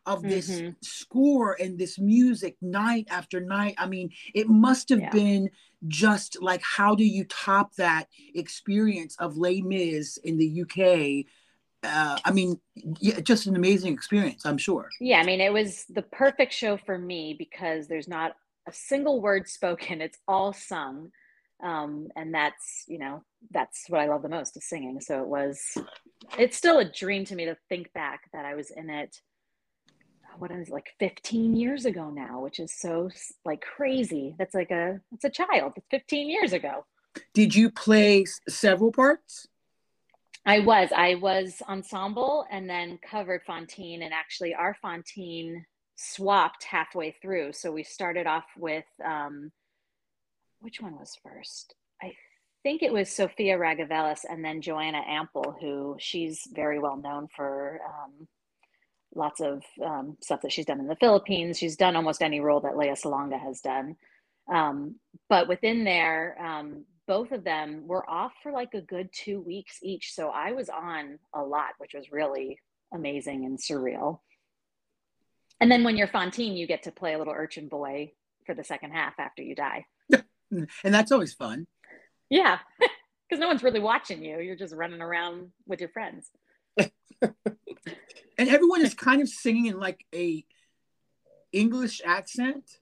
of 0.05 0.23
this 0.23 0.51
mm-hmm. 0.51 0.71
score 0.83 1.57
and 1.61 1.79
this 1.79 1.97
music 1.97 2.57
night 2.61 3.07
after 3.09 3.41
night. 3.41 3.77
I 3.79 3.87
mean, 3.87 4.11
it 4.35 4.49
must 4.49 4.89
have 4.89 4.99
yeah. 4.99 5.11
been 5.11 5.51
just 5.87 6.43
like 6.43 6.63
how 6.63 6.97
do 6.97 7.05
you 7.05 7.25
top 7.25 7.73
that 7.77 8.09
experience 8.35 9.15
of 9.21 9.37
Les 9.37 9.63
Mis 9.63 10.17
in 10.25 10.39
the 10.39 10.63
UK 10.63 11.25
uh, 11.83 12.19
I 12.25 12.31
mean, 12.33 12.61
yeah, 13.01 13.21
just 13.21 13.47
an 13.47 13.57
amazing 13.57 13.93
experience, 13.93 14.45
I'm 14.45 14.59
sure. 14.59 14.89
Yeah, 15.01 15.21
I 15.21 15.25
mean, 15.25 15.41
it 15.41 15.53
was 15.53 15.87
the 15.89 16.03
perfect 16.03 16.53
show 16.53 16.77
for 16.77 16.99
me 16.99 17.35
because 17.39 17.89
there's 17.89 18.09
not 18.09 18.33
a 18.69 18.73
single 18.73 19.21
word 19.21 19.49
spoken; 19.49 20.01
it's 20.01 20.19
all 20.29 20.53
sung, 20.53 21.11
um, 21.63 22.09
and 22.17 22.35
that's 22.35 22.85
you 22.87 22.99
know 22.99 23.23
that's 23.51 23.85
what 23.89 24.01
I 24.01 24.09
love 24.09 24.23
the 24.23 24.29
most 24.29 24.57
is 24.57 24.69
singing. 24.69 25.01
So 25.01 25.23
it 25.23 25.29
was, 25.29 25.79
it's 26.39 26.57
still 26.57 26.79
a 26.79 26.85
dream 26.85 27.25
to 27.27 27.35
me 27.35 27.47
to 27.47 27.57
think 27.69 27.93
back 27.95 28.29
that 28.33 28.45
I 28.45 28.55
was 28.55 28.71
in 28.71 28.91
it. 28.91 29.21
What 30.39 30.51
is 30.53 30.71
like 30.71 30.91
15 31.01 31.57
years 31.57 31.85
ago 31.87 32.11
now, 32.11 32.41
which 32.41 32.61
is 32.61 32.73
so 32.73 33.11
like 33.45 33.63
crazy. 33.63 34.35
That's 34.39 34.55
like 34.55 34.71
a 34.71 35.01
it's 35.13 35.25
a 35.25 35.31
child. 35.31 35.73
It's 35.77 35.87
15 35.91 36.29
years 36.29 36.53
ago. 36.53 36.85
Did 37.35 37.55
you 37.55 37.71
play 37.71 38.25
several 38.49 38.93
parts? 38.93 39.49
I 40.47 40.61
was. 40.61 40.91
I 40.95 41.17
was 41.17 41.63
ensemble 41.69 42.47
and 42.51 42.69
then 42.69 42.99
covered 42.99 43.43
Fantine, 43.47 44.03
And 44.03 44.15
actually, 44.15 44.55
our 44.55 44.75
Fantine 44.81 45.65
swapped 45.97 46.65
halfway 46.65 47.13
through. 47.21 47.53
So 47.53 47.73
we 47.73 47.83
started 47.83 48.27
off 48.27 48.47
with 48.57 48.87
um, 49.05 49.53
which 50.61 50.81
one 50.81 50.99
was 50.99 51.17
first? 51.23 51.75
I 52.03 52.13
think 52.63 52.83
it 52.83 52.93
was 52.93 53.11
Sophia 53.11 53.59
Ragavelas 53.59 54.21
and 54.29 54.45
then 54.45 54.61
Joanna 54.61 55.03
Ampil, 55.09 55.61
who 55.61 55.97
she's 55.99 56.47
very 56.53 56.79
well 56.79 56.97
known 56.97 57.29
for 57.35 57.81
um, 57.87 58.29
lots 59.15 59.41
of 59.41 59.63
um, 59.85 60.17
stuff 60.23 60.43
that 60.43 60.53
she's 60.53 60.67
done 60.67 60.81
in 60.81 60.87
the 60.87 60.97
Philippines. 60.97 61.59
She's 61.59 61.77
done 61.77 61.97
almost 61.97 62.23
any 62.23 62.41
role 62.41 62.61
that 62.61 62.77
Lea 62.77 62.91
Salonga 62.91 63.41
has 63.41 63.61
done. 63.61 63.97
Um, 64.53 64.97
but 65.29 65.49
within 65.49 65.85
there, 65.85 66.37
um, 66.43 66.85
both 67.11 67.33
of 67.33 67.43
them 67.43 67.89
were 67.89 68.09
off 68.09 68.31
for 68.41 68.53
like 68.53 68.73
a 68.73 68.81
good 68.81 69.09
two 69.13 69.41
weeks 69.41 69.81
each. 69.83 70.15
So 70.15 70.29
I 70.29 70.53
was 70.53 70.69
on 70.69 71.19
a 71.35 71.43
lot, 71.43 71.71
which 71.79 71.93
was 71.93 72.13
really 72.13 72.61
amazing 72.95 73.45
and 73.45 73.59
surreal. 73.59 74.21
And 75.61 75.69
then 75.69 75.83
when 75.83 75.97
you're 75.97 76.07
Fantine, 76.07 76.57
you 76.57 76.69
get 76.69 76.85
to 76.85 76.93
play 76.93 77.15
a 77.15 77.19
little 77.19 77.35
urchin 77.37 77.67
boy 77.67 78.13
for 78.47 78.55
the 78.55 78.63
second 78.63 78.93
half 78.93 79.15
after 79.19 79.43
you 79.43 79.57
die. 79.57 79.87
and 80.13 80.69
that's 80.85 81.11
always 81.11 81.35
fun. 81.35 81.67
Yeah, 82.29 82.59
because 83.29 83.41
no 83.41 83.49
one's 83.49 83.65
really 83.65 83.81
watching 83.81 84.23
you. 84.23 84.39
You're 84.39 84.55
just 84.55 84.73
running 84.73 85.01
around 85.01 85.51
with 85.67 85.81
your 85.81 85.89
friends. 85.89 86.31
and 86.79 87.35
everyone 88.39 88.83
is 88.83 88.95
kind 88.95 89.21
of 89.21 89.29
singing 89.29 89.67
in 89.67 89.81
like 89.81 90.07
a 90.15 90.45
English 91.53 92.03
accent. 92.05 92.79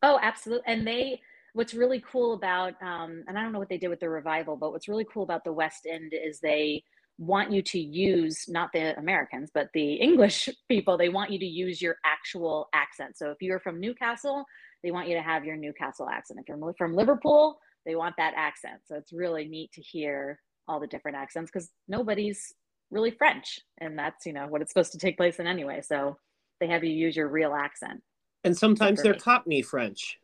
Oh, 0.00 0.20
absolutely. 0.22 0.62
And 0.64 0.86
they 0.86 1.22
what's 1.54 1.72
really 1.72 2.02
cool 2.10 2.34
about 2.34 2.74
um, 2.82 3.24
and 3.26 3.38
i 3.38 3.42
don't 3.42 3.52
know 3.52 3.58
what 3.58 3.68
they 3.68 3.78
did 3.78 3.88
with 3.88 4.00
the 4.00 4.08
revival 4.08 4.56
but 4.56 4.72
what's 4.72 4.88
really 4.88 5.06
cool 5.12 5.22
about 5.22 5.44
the 5.44 5.52
west 5.52 5.86
end 5.90 6.12
is 6.12 6.40
they 6.40 6.82
want 7.18 7.52
you 7.52 7.62
to 7.62 7.78
use 7.78 8.46
not 8.48 8.70
the 8.72 8.96
Americans, 8.98 9.50
but 9.52 9.68
the 9.72 9.94
English 9.94 10.48
people, 10.68 10.98
they 10.98 11.08
want 11.08 11.30
you 11.30 11.38
to 11.38 11.46
use 11.46 11.80
your 11.80 11.96
actual 12.04 12.68
accent. 12.72 13.16
So 13.16 13.30
if 13.30 13.36
you're 13.40 13.60
from 13.60 13.80
Newcastle, 13.80 14.44
they 14.82 14.90
want 14.90 15.08
you 15.08 15.14
to 15.14 15.22
have 15.22 15.44
your 15.44 15.56
Newcastle 15.56 16.08
accent. 16.08 16.40
If 16.40 16.48
you're 16.48 16.74
from 16.76 16.94
Liverpool, 16.94 17.58
they 17.86 17.94
want 17.94 18.16
that 18.18 18.34
accent. 18.36 18.80
So 18.86 18.96
it's 18.96 19.12
really 19.12 19.46
neat 19.46 19.72
to 19.72 19.82
hear 19.82 20.40
all 20.66 20.80
the 20.80 20.86
different 20.86 21.16
accents 21.16 21.50
because 21.52 21.70
nobody's 21.88 22.52
really 22.90 23.10
French. 23.10 23.60
And 23.78 23.98
that's, 23.98 24.26
you 24.26 24.32
know, 24.32 24.46
what 24.46 24.62
it's 24.62 24.72
supposed 24.72 24.92
to 24.92 24.98
take 24.98 25.16
place 25.16 25.38
in 25.38 25.46
anyway. 25.46 25.82
So 25.82 26.16
they 26.60 26.66
have 26.68 26.84
you 26.84 26.90
use 26.90 27.16
your 27.16 27.28
real 27.28 27.54
accent. 27.54 28.02
And 28.42 28.56
sometimes 28.56 29.02
they're 29.02 29.14
Cockney 29.14 29.62
French. 29.62 30.18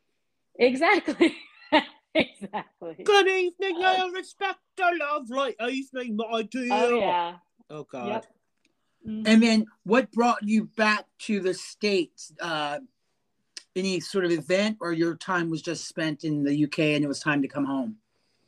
Exactly. 0.58 1.36
exactly. 2.14 2.96
Good 3.04 3.28
evening, 3.28 3.82
I 3.84 4.10
respect 4.14 4.58
the 4.76 4.98
lovely 5.00 5.54
evening, 5.70 6.16
my 6.16 6.42
dear. 6.42 6.68
Oh 6.72 6.98
yeah. 6.98 7.36
Oh 7.68 7.84
God. 7.84 8.08
Yep. 8.08 8.26
Mm-hmm. 9.06 9.22
And 9.26 9.42
then, 9.42 9.66
what 9.84 10.12
brought 10.12 10.42
you 10.42 10.64
back 10.76 11.06
to 11.20 11.40
the 11.40 11.54
states? 11.54 12.32
Uh, 12.40 12.80
any 13.76 14.00
sort 14.00 14.24
of 14.24 14.30
event, 14.32 14.78
or 14.80 14.92
your 14.92 15.16
time 15.16 15.48
was 15.48 15.62
just 15.62 15.86
spent 15.86 16.24
in 16.24 16.42
the 16.42 16.64
UK 16.64 16.78
and 16.80 17.04
it 17.04 17.08
was 17.08 17.20
time 17.20 17.40
to 17.42 17.48
come 17.48 17.64
home? 17.64 17.96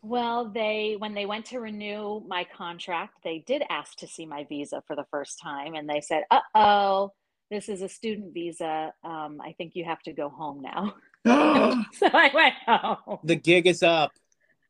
Well, 0.02 0.50
they 0.50 0.96
when 0.98 1.14
they 1.14 1.26
went 1.26 1.46
to 1.46 1.60
renew 1.60 2.22
my 2.26 2.44
contract, 2.56 3.14
they 3.22 3.44
did 3.46 3.62
ask 3.70 3.96
to 3.98 4.08
see 4.08 4.26
my 4.26 4.44
visa 4.44 4.82
for 4.86 4.96
the 4.96 5.06
first 5.10 5.38
time, 5.40 5.74
and 5.74 5.88
they 5.88 6.00
said, 6.00 6.24
"Uh 6.30 6.40
oh, 6.54 7.12
this 7.50 7.68
is 7.68 7.82
a 7.82 7.88
student 7.88 8.34
visa. 8.34 8.92
Um, 9.04 9.40
I 9.40 9.54
think 9.56 9.76
you 9.76 9.84
have 9.84 10.02
to 10.02 10.12
go 10.12 10.28
home 10.28 10.60
now." 10.60 10.94
so 11.26 12.08
I 12.12 12.30
went 12.34 12.54
home. 12.66 13.18
The 13.24 13.36
gig 13.36 13.66
is 13.66 13.82
up. 13.82 14.12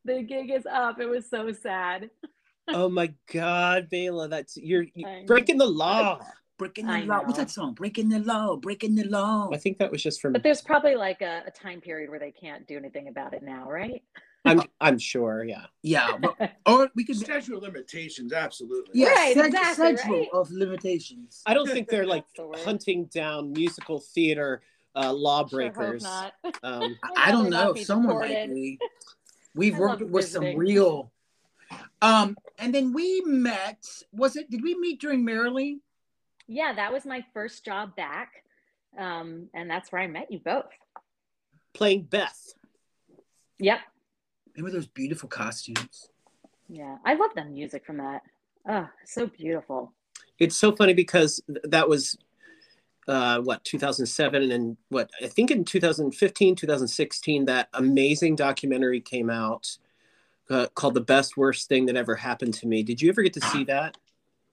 The 0.05 0.21
gig 0.21 0.51
is 0.51 0.65
up. 0.65 0.99
It 0.99 1.07
was 1.07 1.29
so 1.29 1.51
sad. 1.51 2.09
oh 2.67 2.89
my 2.89 3.13
God, 3.31 3.89
Bayla, 3.91 4.29
that's 4.29 4.57
you're, 4.57 4.85
you're 4.93 5.25
breaking 5.25 5.57
the 5.57 5.65
law. 5.65 6.19
Breaking 6.59 6.85
the 6.85 6.93
I 6.93 6.99
law. 7.01 7.17
Know. 7.17 7.23
What's 7.23 7.39
that 7.39 7.49
song? 7.49 7.73
Breaking 7.73 8.09
the 8.09 8.19
law. 8.19 8.55
Breaking 8.57 8.95
the 8.95 9.05
law. 9.05 9.49
I 9.51 9.57
think 9.57 9.79
that 9.79 9.91
was 9.91 10.03
just 10.03 10.21
from. 10.21 10.33
But 10.33 10.43
there's 10.43 10.61
probably 10.61 10.95
like 10.95 11.21
a, 11.21 11.43
a 11.47 11.51
time 11.51 11.81
period 11.81 12.09
where 12.09 12.19
they 12.19 12.31
can't 12.31 12.67
do 12.67 12.77
anything 12.77 13.07
about 13.07 13.33
it 13.33 13.41
now, 13.41 13.69
right? 13.69 14.03
I'm 14.45 14.61
I'm 14.81 14.99
sure, 14.99 15.43
yeah. 15.43 15.65
Yeah, 15.81 16.17
but, 16.21 16.51
or 16.65 16.89
we 16.95 17.05
could 17.05 17.15
statute 17.15 17.55
of 17.55 17.63
limitations, 17.63 18.33
absolutely. 18.33 18.91
Yeah, 18.93 19.13
right, 19.13 19.37
exactly, 19.37 19.95
right? 20.11 20.27
of 20.33 20.51
limitations. 20.51 21.41
I 21.45 21.53
don't 21.53 21.69
think 21.69 21.87
they're 21.87 22.05
like 22.05 22.25
hunting 22.63 23.05
down 23.05 23.53
musical 23.53 23.99
theater 23.99 24.61
uh, 24.95 25.13
lawbreakers. 25.13 26.03
Sure 26.03 26.31
um, 26.63 26.97
I, 27.03 27.27
I 27.27 27.31
don't 27.31 27.49
know. 27.49 27.73
Someone 27.75 28.19
might 28.19 28.53
be. 28.53 28.79
We've 29.55 29.77
worked 29.77 30.01
with 30.01 30.25
visiting. 30.25 30.53
some 30.53 30.59
real. 30.59 31.11
Um, 32.01 32.35
and 32.57 32.73
then 32.73 32.93
we 32.93 33.21
met. 33.25 33.83
Was 34.11 34.35
it? 34.35 34.49
Did 34.49 34.63
we 34.63 34.77
meet 34.77 34.99
during 34.99 35.23
Merrily? 35.23 35.79
Yeah, 36.47 36.73
that 36.73 36.91
was 36.91 37.05
my 37.05 37.23
first 37.33 37.63
job 37.63 37.95
back, 37.95 38.43
um, 38.97 39.49
and 39.53 39.69
that's 39.69 39.91
where 39.91 40.01
I 40.01 40.07
met 40.07 40.31
you 40.31 40.39
both. 40.39 40.65
Playing 41.73 42.03
Beth. 42.03 42.53
Yep. 43.59 43.79
Remember 44.57 44.75
those 44.75 44.87
beautiful 44.87 45.29
costumes? 45.29 46.09
Yeah, 46.67 46.97
I 47.05 47.13
love 47.13 47.31
the 47.35 47.45
music 47.45 47.85
from 47.85 47.97
that. 47.97 48.21
Oh, 48.67 48.87
so 49.05 49.27
beautiful. 49.27 49.93
It's 50.39 50.55
so 50.55 50.75
funny 50.75 50.93
because 50.93 51.41
that 51.63 51.87
was 51.87 52.17
uh, 53.07 53.39
what 53.41 53.63
2007 53.63 54.51
and 54.51 54.77
what 54.89 55.09
I 55.21 55.27
think 55.27 55.51
in 55.51 55.65
2015, 55.65 56.55
2016, 56.55 57.45
that 57.45 57.69
amazing 57.73 58.35
documentary 58.35 59.01
came 59.01 59.29
out 59.29 59.77
uh, 60.49 60.67
called 60.75 60.93
"The 60.93 61.01
Best 61.01 61.37
Worst 61.37 61.67
Thing 61.67 61.85
That 61.87 61.95
Ever 61.95 62.15
Happened 62.15 62.53
to 62.55 62.67
Me." 62.67 62.83
Did 62.83 63.01
you 63.01 63.09
ever 63.09 63.21
get 63.21 63.33
to 63.33 63.41
see 63.41 63.63
that? 63.65 63.97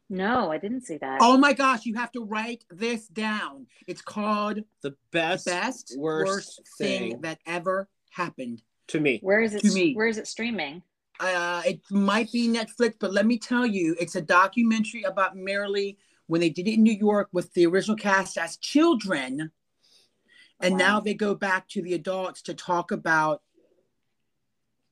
No, 0.08 0.50
I 0.50 0.58
didn't 0.58 0.82
see 0.82 0.96
that. 0.98 1.18
Oh 1.22 1.36
my 1.36 1.52
gosh, 1.52 1.86
you 1.86 1.94
have 1.94 2.10
to 2.12 2.24
write 2.24 2.64
this 2.70 3.06
down. 3.06 3.66
It's 3.86 4.02
called 4.02 4.60
"The 4.82 4.96
Best 5.12 5.46
Best 5.46 5.94
Worst, 5.96 6.28
worst 6.28 6.62
thing. 6.78 7.12
thing 7.12 7.20
That 7.20 7.38
Ever 7.46 7.88
Happened 8.10 8.62
to 8.88 9.00
Me." 9.00 9.20
Where 9.22 9.40
is 9.40 9.54
it? 9.54 9.62
To 9.62 9.72
me. 9.72 9.94
Where 9.94 10.08
is 10.08 10.18
it 10.18 10.26
streaming? 10.26 10.82
Uh, 11.20 11.60
it 11.66 11.80
might 11.90 12.32
be 12.32 12.48
Netflix, 12.48 12.94
but 12.98 13.12
let 13.12 13.26
me 13.26 13.38
tell 13.38 13.66
you, 13.66 13.94
it's 14.00 14.16
a 14.16 14.22
documentary 14.22 15.02
about 15.02 15.36
Merrily 15.36 15.98
when 16.30 16.40
they 16.40 16.48
did 16.48 16.68
it 16.68 16.74
in 16.74 16.84
New 16.84 16.94
York 16.94 17.28
with 17.32 17.52
the 17.54 17.66
original 17.66 17.96
cast 17.96 18.38
as 18.38 18.56
children. 18.56 19.50
And 20.60 20.74
wow. 20.74 20.78
now 20.78 21.00
they 21.00 21.12
go 21.12 21.34
back 21.34 21.68
to 21.70 21.82
the 21.82 21.94
adults 21.94 22.42
to 22.42 22.54
talk 22.54 22.92
about 22.92 23.42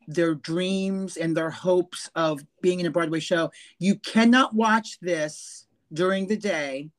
their 0.08 0.34
dreams 0.34 1.16
and 1.16 1.36
their 1.36 1.50
hopes 1.50 2.10
of 2.16 2.40
being 2.60 2.80
in 2.80 2.86
a 2.86 2.90
Broadway 2.90 3.20
show. 3.20 3.52
You 3.78 3.94
cannot 3.94 4.52
watch 4.52 4.98
this 5.00 5.68
during 5.92 6.26
the 6.26 6.36
day. 6.36 6.90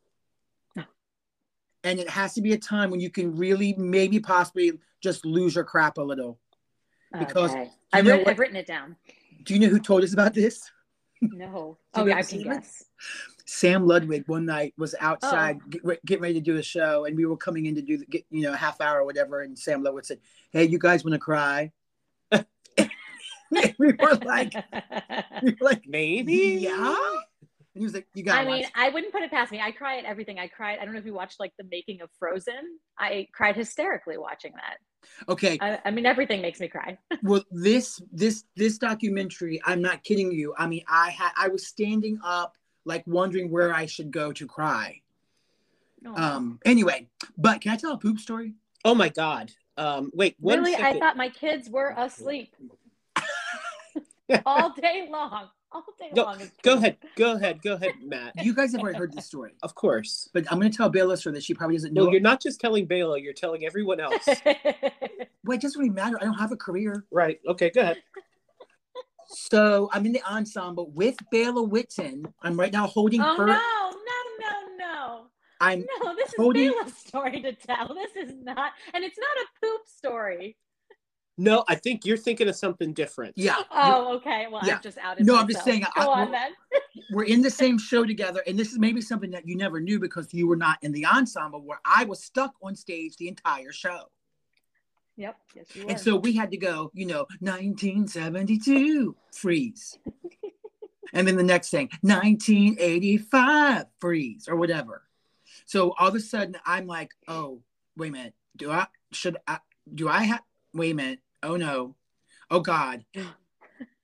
And 1.84 2.00
it 2.00 2.10
has 2.10 2.34
to 2.36 2.41
be 2.41 2.53
a 2.53 2.58
time 2.58 2.91
when 2.91 3.01
you 3.01 3.10
can 3.10 3.36
really, 3.36 3.74
maybe 3.77 4.22
possibly 4.22 4.72
just 5.01 5.25
lose 5.25 5.55
your 5.55 5.65
crap 5.65 5.98
a 5.98 6.01
little. 6.01 6.39
Because 7.17 7.51
okay. 7.51 7.72
I've, 7.91 8.05
written, 8.05 8.27
I've 8.27 8.39
written 8.39 8.55
it 8.55 8.67
down. 8.67 8.96
Do 9.43 9.53
you 9.53 9.60
know 9.60 9.67
who 9.67 9.79
told 9.79 10.03
us 10.03 10.13
about 10.13 10.34
this? 10.34 10.72
No. 11.22 11.77
oh, 11.93 12.05
yeah, 12.05 12.17
I 12.17 12.22
can 12.24 12.43
guess. 12.43 12.86
Sam 13.50 13.88
Ludwig 13.88 14.25
one 14.27 14.46
night 14.46 14.75
was 14.77 14.94
outside 15.00 15.60
oh. 15.63 15.70
get, 15.70 16.06
getting 16.06 16.22
ready 16.22 16.36
to 16.36 16.39
do 16.39 16.58
a 16.58 16.62
show, 16.62 17.06
and 17.06 17.18
we 17.18 17.25
were 17.25 17.36
coming 17.36 17.65
in 17.65 17.74
to 17.75 17.82
do 17.82 17.98
the, 17.98 18.06
get, 18.06 18.24
you 18.29 18.44
know 18.44 18.53
half 18.53 18.79
hour 18.79 19.00
or 19.00 19.06
whatever. 19.06 19.41
And 19.41 19.58
Sam 19.58 19.82
Ludwig 19.82 20.06
said, 20.06 20.20
"Hey, 20.51 20.65
you 20.65 20.77
guys 20.77 21.03
want 21.03 21.13
to 21.13 21.20
cry?" 21.20 21.72
we 22.32 22.38
were 23.79 24.15
like, 24.24 24.53
we 25.41 25.51
were 25.51 25.58
like, 25.62 25.82
maybe, 25.88 26.60
yeah. 26.62 26.96
And 27.74 27.82
he 27.82 27.84
was 27.84 27.96
like, 27.96 28.08
"You 28.13 28.24
got." 28.24 28.38
I 28.38 28.46
mean, 28.46 28.65
I 28.75 28.89
wouldn't 28.89 29.12
put 29.12 29.24
it 29.24 29.32
past 29.32 29.51
me. 29.51 29.60
I 29.60 29.72
cry 29.72 29.98
at 29.98 30.06
everything. 30.06 30.38
I 30.38 30.48
cried. 30.48 30.77
I 30.79 30.86
don't 30.86 30.94
know 30.94 31.00
if 31.00 31.06
you 31.06 31.15
watched 31.15 31.39
like 31.39 31.53
the 31.58 31.65
making 31.72 32.01
of 32.01 32.12
Frozen. 32.20 32.77
I 33.00 33.27
cried 33.34 33.56
hysterically 33.56 34.20
watching 34.20 34.53
that. 34.53 34.77
Okay. 35.27 35.58
I, 35.60 35.79
I 35.86 35.91
mean, 35.91 36.06
everything 36.06 36.41
makes 36.41 36.60
me 36.60 36.68
cry. 36.68 37.00
well, 37.24 37.44
this 37.51 38.00
this 38.12 38.44
this 38.56 38.77
documentary, 38.77 39.60
I'm 39.65 39.82
not 39.82 40.03
kidding 40.03 40.32
you. 40.32 40.53
I 40.58 40.68
mean, 40.68 40.84
I 40.88 41.10
had 41.10 41.32
I 41.36 41.48
was 41.48 41.65
standing 41.65 42.20
up 42.24 42.56
like 42.89 43.05
wondering 43.08 43.51
where 43.51 43.74
I 43.74 43.86
should 43.86 44.12
go 44.12 44.34
to 44.34 44.46
cry. 44.46 45.01
Um. 46.15 46.60
Anyway, 46.65 47.08
but 47.38 47.62
can 47.62 47.72
I 47.72 47.77
tell 47.77 47.93
a 47.93 47.98
poop 47.98 48.19
story? 48.19 48.55
Oh 48.84 48.96
my 48.96 49.10
god. 49.10 49.51
Um. 49.77 50.12
Wait. 50.13 50.36
Really? 50.41 50.72
Second. 50.72 50.86
I 50.86 51.00
thought 51.00 51.15
my 51.15 51.29
kids 51.29 51.69
were 51.69 51.93
asleep 51.98 52.53
all 54.46 54.74
day 54.74 55.08
long. 55.10 55.50
All 55.72 55.86
day 56.00 56.10
go, 56.15 56.24
long. 56.24 56.41
Go 56.63 56.74
ahead. 56.77 56.98
Go 57.15 57.34
ahead. 57.34 57.62
Go 57.62 57.74
ahead, 57.74 57.93
Matt. 58.03 58.43
You 58.43 58.55
guys 58.55 58.72
have 58.72 58.81
already 58.81 58.98
heard 58.98 59.13
this 59.13 59.27
story. 59.27 59.53
Of 59.62 59.75
course. 59.75 60.27
But 60.34 60.51
I'm 60.51 60.60
going 60.60 60.72
to 60.72 60.75
tell 60.75 60.91
Bayla 60.91 61.22
so 61.22 61.29
that 61.31 61.43
she 61.43 61.53
probably 61.53 61.75
doesn't 61.75 61.93
know. 61.93 62.05
No, 62.05 62.12
you're 62.12 62.22
not 62.22 62.41
just 62.41 62.60
telling 62.60 62.88
Bayla. 62.88 63.22
You're 63.22 63.34
telling 63.34 63.65
everyone 63.65 64.00
else. 64.00 64.27
Well, 65.46 65.55
it 65.55 65.62
doesn't 65.62 65.79
really 65.79 65.91
matter. 65.91 66.17
I 66.22 66.25
don't 66.25 66.38
have 66.38 66.51
a 66.51 66.58
career. 66.58 67.05
Right. 67.12 67.39
Okay. 67.48 67.69
Go 67.69 67.81
ahead. 67.81 67.98
So 69.29 69.89
I'm 69.93 70.05
in 70.05 70.13
the 70.13 70.24
ensemble 70.24 70.89
with 70.91 71.15
Bayla 71.31 71.69
Whitten. 71.69 72.25
I'm 72.41 72.59
right 72.59 72.74
now 72.74 72.88
holding 72.88 73.21
oh, 73.21 73.38
her. 73.38 73.45
No, 73.45 73.53
no, 73.53 73.98
no, 74.39 74.75
no. 74.77 75.25
I'm 75.62 75.86
no. 76.03 76.15
This 76.15 76.33
holding... 76.36 76.69
is 76.69 76.74
Bayla's 76.74 76.98
story 76.98 77.41
to 77.41 77.53
tell. 77.53 77.93
This 77.93 78.15
is 78.15 78.33
not, 78.41 78.71
and 78.93 79.03
it's 79.03 79.17
not 79.17 79.38
a 79.38 79.65
poop 79.65 79.81
story. 79.86 80.57
No, 81.38 81.63
I 81.69 81.75
think 81.75 82.05
you're 82.05 82.17
thinking 82.17 82.50
of 82.50 82.55
something 82.55 82.91
different. 82.91 83.33
Yeah. 83.38 83.55
Oh, 83.71 84.15
okay. 84.17 84.48
Well, 84.51 84.62
yeah. 84.65 84.75
I'm 84.75 84.81
just 84.81 84.98
out. 84.98 85.19
No, 85.21 85.33
myself. 85.33 85.41
I'm 85.41 85.48
just 85.48 85.63
saying. 85.63 85.86
Go 85.95 86.12
I, 86.12 86.21
on 86.24 86.31
then. 86.31 86.51
we're 87.12 87.24
in 87.24 87.41
the 87.41 87.50
same 87.50 87.77
show 87.77 88.03
together, 88.03 88.41
and 88.45 88.59
this 88.59 88.74
is 88.74 88.79
maybe 88.79 89.00
something 89.00 89.31
that 89.31 89.48
you 89.48 89.55
never 89.55 89.79
knew 89.79 90.00
because 90.00 90.33
you 90.33 90.48
were 90.48 90.57
not 90.57 90.79
in 90.81 90.91
the 90.91 91.05
ensemble 91.05 91.62
where 91.62 91.79
I 91.86 92.03
was 92.03 92.21
stuck 92.21 92.55
on 92.62 92.75
stage 92.75 93.15
the 93.15 93.29
entire 93.29 93.71
show. 93.71 94.09
Yep. 95.19 95.35
Yes, 95.53 95.75
you 95.75 95.83
were. 95.83 95.91
And 95.91 95.99
so 95.99 96.15
we 96.15 96.33
had 96.33 96.49
to 96.51 96.57
go, 96.57 96.91
you 96.93 97.05
know, 97.05 97.25
1972 97.41 99.15
freeze. 99.33 99.99
and 101.13 101.27
then 101.27 101.35
the 101.35 101.43
next 101.43 101.71
thing, 101.71 101.89
1985 102.01 103.85
freeze 103.99 104.47
or 104.47 104.55
whatever. 104.55 105.03
So 105.65 105.93
all 105.99 106.07
of 106.07 106.15
a 106.15 106.21
sudden 106.21 106.55
I'm 106.65 106.88
like, 106.88 107.11
oh, 107.27 107.61
wait 107.97 108.09
a 108.09 108.11
minute. 108.13 108.33
Do 108.55 108.71
I 108.71 108.88
should 109.11 109.38
I 109.45 109.59
do 109.93 110.07
I 110.07 110.23
have 110.23 110.41
wait 110.73 110.91
a 110.91 110.95
minute? 110.95 111.19
Oh 111.43 111.57
no. 111.57 111.95
Oh 112.49 112.61
God. 112.61 113.03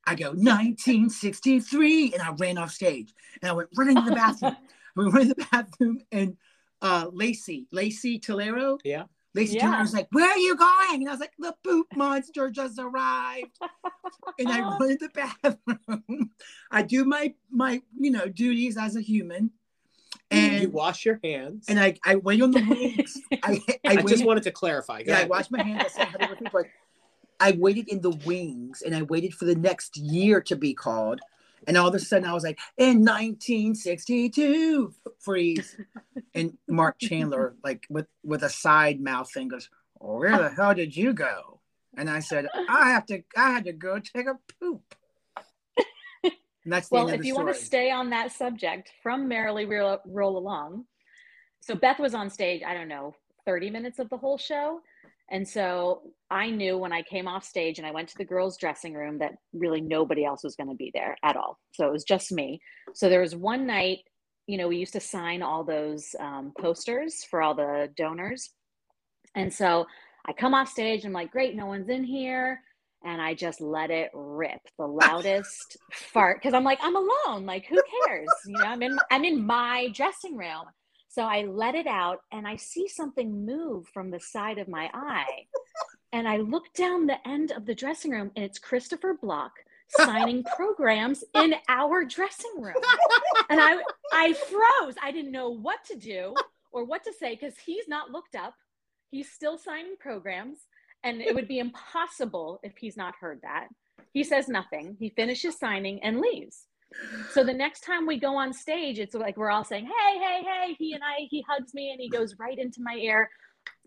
I 0.07 0.15
go 0.15 0.31
1963 0.31 2.13
and 2.13 2.21
I 2.21 2.31
ran 2.37 2.57
off 2.57 2.71
stage 2.71 3.13
and 3.41 3.49
I 3.49 3.53
went 3.53 3.69
running 3.77 3.95
to 3.95 4.01
the 4.09 4.15
bathroom. 4.15 4.57
we 4.97 5.09
went 5.09 5.29
to 5.29 5.35
the 5.35 5.47
bathroom 5.49 6.01
and 6.11 6.35
uh 6.81 7.07
Lacey, 7.13 7.67
Lacey 7.71 8.19
Tolero. 8.19 8.79
Yeah. 8.83 9.03
Lacey 9.35 9.57
yeah. 9.57 9.81
was 9.81 9.93
like, 9.93 10.07
Where 10.11 10.29
are 10.29 10.37
you 10.37 10.55
going? 10.55 11.01
And 11.01 11.09
I 11.09 11.11
was 11.11 11.19
like, 11.19 11.33
The 11.37 11.53
poop 11.63 11.87
monster 11.95 12.49
just 12.49 12.79
arrived. 12.79 13.57
and 14.39 14.47
I 14.47 14.61
run 14.79 14.97
to 14.97 14.97
the 14.97 15.09
bathroom. 15.09 16.31
I 16.71 16.81
do 16.81 17.03
my 17.03 17.33
my, 17.51 17.81
you 17.99 18.11
know, 18.11 18.27
duties 18.27 18.77
as 18.77 18.95
a 18.95 19.01
human. 19.01 19.51
And 20.31 20.63
you 20.63 20.69
wash 20.69 21.05
your 21.05 21.19
hands. 21.23 21.65
And 21.69 21.79
I, 21.79 21.97
I 22.03 22.15
went 22.15 22.41
on 22.41 22.51
the 22.51 22.63
wings. 22.69 23.21
I, 23.43 23.61
I, 23.85 23.97
I 23.97 24.01
just 24.01 24.25
wanted 24.25 24.43
to 24.43 24.51
clarify. 24.51 25.03
Yeah, 25.05 25.19
I 25.19 25.25
washed 25.25 25.51
my 25.51 25.61
hands. 25.61 25.93
I 25.97 26.05
said 26.05 26.65
I 27.39 27.51
waited 27.51 27.89
in 27.89 28.01
the 28.01 28.11
wings 28.25 28.81
and 28.81 28.95
I 28.95 29.03
waited 29.03 29.33
for 29.33 29.45
the 29.45 29.55
next 29.55 29.97
year 29.97 30.41
to 30.41 30.55
be 30.55 30.73
called. 30.73 31.19
And 31.67 31.77
all 31.77 31.87
of 31.87 31.95
a 31.95 31.99
sudden 31.99 32.27
I 32.27 32.33
was 32.33 32.43
like, 32.43 32.59
in 32.77 32.99
1962, 32.99 34.93
freeze. 35.19 35.77
and 36.35 36.57
Mark 36.67 36.99
Chandler, 36.99 37.55
like 37.63 37.85
with, 37.89 38.07
with 38.23 38.43
a 38.43 38.49
side 38.49 38.99
mouth 39.01 39.31
thing, 39.31 39.47
goes, 39.47 39.69
Where 39.95 40.37
the 40.37 40.49
hell 40.49 40.73
did 40.73 40.95
you 40.95 41.13
go? 41.13 41.59
And 41.97 42.09
I 42.09 42.19
said, 42.19 42.47
I 42.69 42.91
have 42.91 43.05
to, 43.07 43.23
I 43.37 43.51
had 43.51 43.65
to 43.65 43.73
go 43.73 43.99
take 43.99 44.27
a 44.27 44.37
poop. 44.59 44.95
And 46.65 46.73
that's 46.73 46.89
well, 46.89 47.07
if 47.09 47.23
you 47.23 47.33
story. 47.33 47.45
want 47.45 47.57
to 47.57 47.63
stay 47.63 47.91
on 47.91 48.09
that 48.09 48.31
subject 48.31 48.91
from 49.03 49.27
Merrily 49.27 49.65
Roll, 49.65 49.99
Roll 50.07 50.35
Along. 50.35 50.85
So 51.61 51.75
Beth 51.75 51.99
was 51.99 52.15
on 52.15 52.29
stage, 52.31 52.63
I 52.65 52.73
don't 52.73 52.87
know, 52.87 53.15
30 53.45 53.69
minutes 53.69 53.99
of 53.99 54.09
the 54.09 54.17
whole 54.17 54.39
show. 54.39 54.81
And 55.31 55.47
so 55.47 56.01
I 56.29 56.49
knew 56.49 56.77
when 56.77 56.93
I 56.93 57.01
came 57.01 57.27
off 57.27 57.43
stage 57.43 57.77
and 57.77 57.87
I 57.87 57.91
went 57.91 58.09
to 58.09 58.17
the 58.17 58.25
girls' 58.25 58.57
dressing 58.57 58.93
room 58.93 59.17
that 59.19 59.33
really 59.53 59.81
nobody 59.81 60.23
else 60.23 60.43
was 60.43 60.55
going 60.55 60.69
to 60.69 60.75
be 60.75 60.91
there 60.93 61.15
at 61.23 61.35
all. 61.35 61.57
So 61.73 61.87
it 61.87 61.91
was 61.91 62.03
just 62.03 62.31
me. 62.31 62.59
So 62.93 63.09
there 63.09 63.21
was 63.21 63.35
one 63.35 63.65
night, 63.65 63.99
you 64.47 64.57
know, 64.57 64.67
we 64.67 64.77
used 64.77 64.93
to 64.93 64.99
sign 64.99 65.41
all 65.41 65.63
those 65.63 66.15
um, 66.19 66.53
posters 66.59 67.23
for 67.29 67.41
all 67.41 67.55
the 67.55 67.89
donors. 67.97 68.51
And 69.33 69.51
so 69.51 69.85
I 70.27 70.33
come 70.33 70.53
off 70.53 70.69
stage 70.69 70.99
and 71.03 71.07
I'm 71.07 71.13
like, 71.13 71.31
great, 71.31 71.55
no 71.55 71.65
one's 71.65 71.89
in 71.89 72.03
here. 72.03 72.61
And 73.03 73.21
I 73.21 73.33
just 73.33 73.61
let 73.61 73.91
it 73.91 74.09
rip 74.13 74.61
the 74.77 74.87
loudest 74.87 75.77
fart 75.91 76.37
because 76.37 76.53
I'm 76.53 76.63
like, 76.63 76.79
I'm 76.81 76.95
alone. 76.95 77.45
Like, 77.45 77.65
who 77.67 77.79
cares? 78.05 78.27
You 78.47 78.57
know, 78.57 78.65
I'm 78.65 78.81
in 78.81 78.97
I'm 79.11 79.23
in 79.23 79.45
my 79.45 79.89
dressing 79.93 80.35
room. 80.37 80.63
So 81.15 81.23
I 81.23 81.43
let 81.43 81.75
it 81.75 81.87
out 81.87 82.23
and 82.33 82.45
I 82.45 82.57
see 82.57 82.89
something 82.89 83.45
move 83.45 83.87
from 83.87 84.11
the 84.11 84.19
side 84.19 84.57
of 84.57 84.67
my 84.67 84.89
eye. 84.93 85.47
And 86.11 86.27
I 86.27 86.39
look 86.39 86.73
down 86.73 87.07
the 87.07 87.25
end 87.25 87.53
of 87.53 87.65
the 87.65 87.73
dressing 87.73 88.11
room 88.11 88.31
and 88.35 88.43
it's 88.43 88.59
Christopher 88.59 89.13
Block 89.21 89.53
signing 89.91 90.43
programs 90.57 91.23
in 91.33 91.55
our 91.69 92.03
dressing 92.03 92.51
room. 92.59 92.83
And 93.49 93.61
I 93.61 93.77
I 94.11 94.33
froze. 94.33 94.95
I 95.01 95.13
didn't 95.13 95.31
know 95.31 95.51
what 95.51 95.85
to 95.85 95.95
do 95.95 96.33
or 96.73 96.83
what 96.83 97.05
to 97.05 97.13
say 97.13 97.33
because 97.33 97.57
he's 97.65 97.87
not 97.87 98.11
looked 98.11 98.35
up. 98.35 98.53
He's 99.09 99.31
still 99.31 99.57
signing 99.57 99.95
programs 99.97 100.67
and 101.05 101.21
it 101.21 101.33
would 101.33 101.47
be 101.47 101.59
impossible 101.59 102.59
if 102.61 102.73
he's 102.75 102.97
not 102.97 103.13
heard 103.21 103.39
that. 103.43 103.69
He 104.11 104.25
says 104.25 104.49
nothing. 104.49 104.97
He 104.99 105.11
finishes 105.11 105.57
signing 105.57 106.03
and 106.03 106.19
leaves. 106.19 106.65
So 107.31 107.43
the 107.43 107.53
next 107.53 107.81
time 107.81 108.05
we 108.05 108.19
go 108.19 108.35
on 108.35 108.53
stage, 108.53 108.99
it's 108.99 109.13
like 109.13 109.37
we're 109.37 109.51
all 109.51 109.63
saying, 109.63 109.85
"Hey, 109.85 110.19
hey, 110.19 110.41
hey!" 110.43 110.75
He 110.77 110.93
and 110.93 111.03
I, 111.03 111.27
he 111.29 111.43
hugs 111.47 111.73
me 111.73 111.91
and 111.91 111.99
he 111.99 112.09
goes 112.09 112.35
right 112.39 112.57
into 112.57 112.81
my 112.81 112.95
ear, 112.95 113.29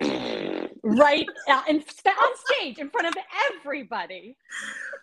right 0.83 1.27
uh, 1.49 1.63
in, 1.69 1.77
on 1.77 2.37
stage 2.37 2.79
in 2.79 2.91
front 2.91 3.09
of 3.09 3.15
everybody. 3.51 4.37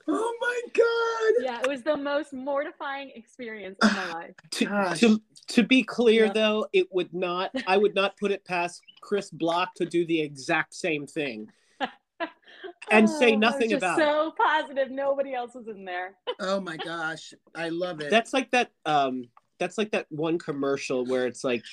Oh 0.08 0.38
my 0.40 0.62
god! 0.74 1.44
Yeah, 1.44 1.62
it 1.62 1.68
was 1.68 1.82
the 1.82 1.98
most 1.98 2.34
mortifying 2.34 3.12
experience 3.16 3.78
of 3.82 3.94
my 3.96 4.14
life. 4.14 4.36
to, 4.52 4.94
to, 4.96 5.22
to 5.48 5.64
be 5.64 5.84
clear, 5.84 6.26
yeah. 6.26 6.34
though, 6.34 6.68
it 6.74 6.88
would 6.92 7.14
not. 7.14 7.52
I 7.68 7.78
would 7.78 7.96
not 7.96 8.18
put 8.18 8.32
it 8.32 8.46
past 8.46 8.82
Chris 9.02 9.32
Block 9.32 9.74
to 9.76 9.86
do 9.86 10.06
the 10.06 10.22
exact 10.22 10.76
same 10.76 11.08
thing 11.08 11.48
and 12.92 13.10
say 13.10 13.34
oh, 13.34 13.38
nothing 13.38 13.74
about 13.74 13.98
so 13.98 14.34
positive. 14.38 14.92
Nobody 14.92 15.34
else 15.34 15.54
was 15.56 15.68
in 15.68 15.86
there. 15.86 16.16
Oh 16.40 16.60
my 16.60 16.78
gosh. 16.78 17.34
I 17.56 17.70
love 17.70 18.02
it. 18.02 18.10
That's 18.10 18.34
like 18.34 18.52
that 18.52 18.72
um 18.86 19.26
that's 19.60 19.78
like 19.78 19.92
that 19.92 20.06
one 20.10 20.38
commercial 20.38 21.06
where 21.06 21.26
it's 21.26 21.44
like 21.44 21.64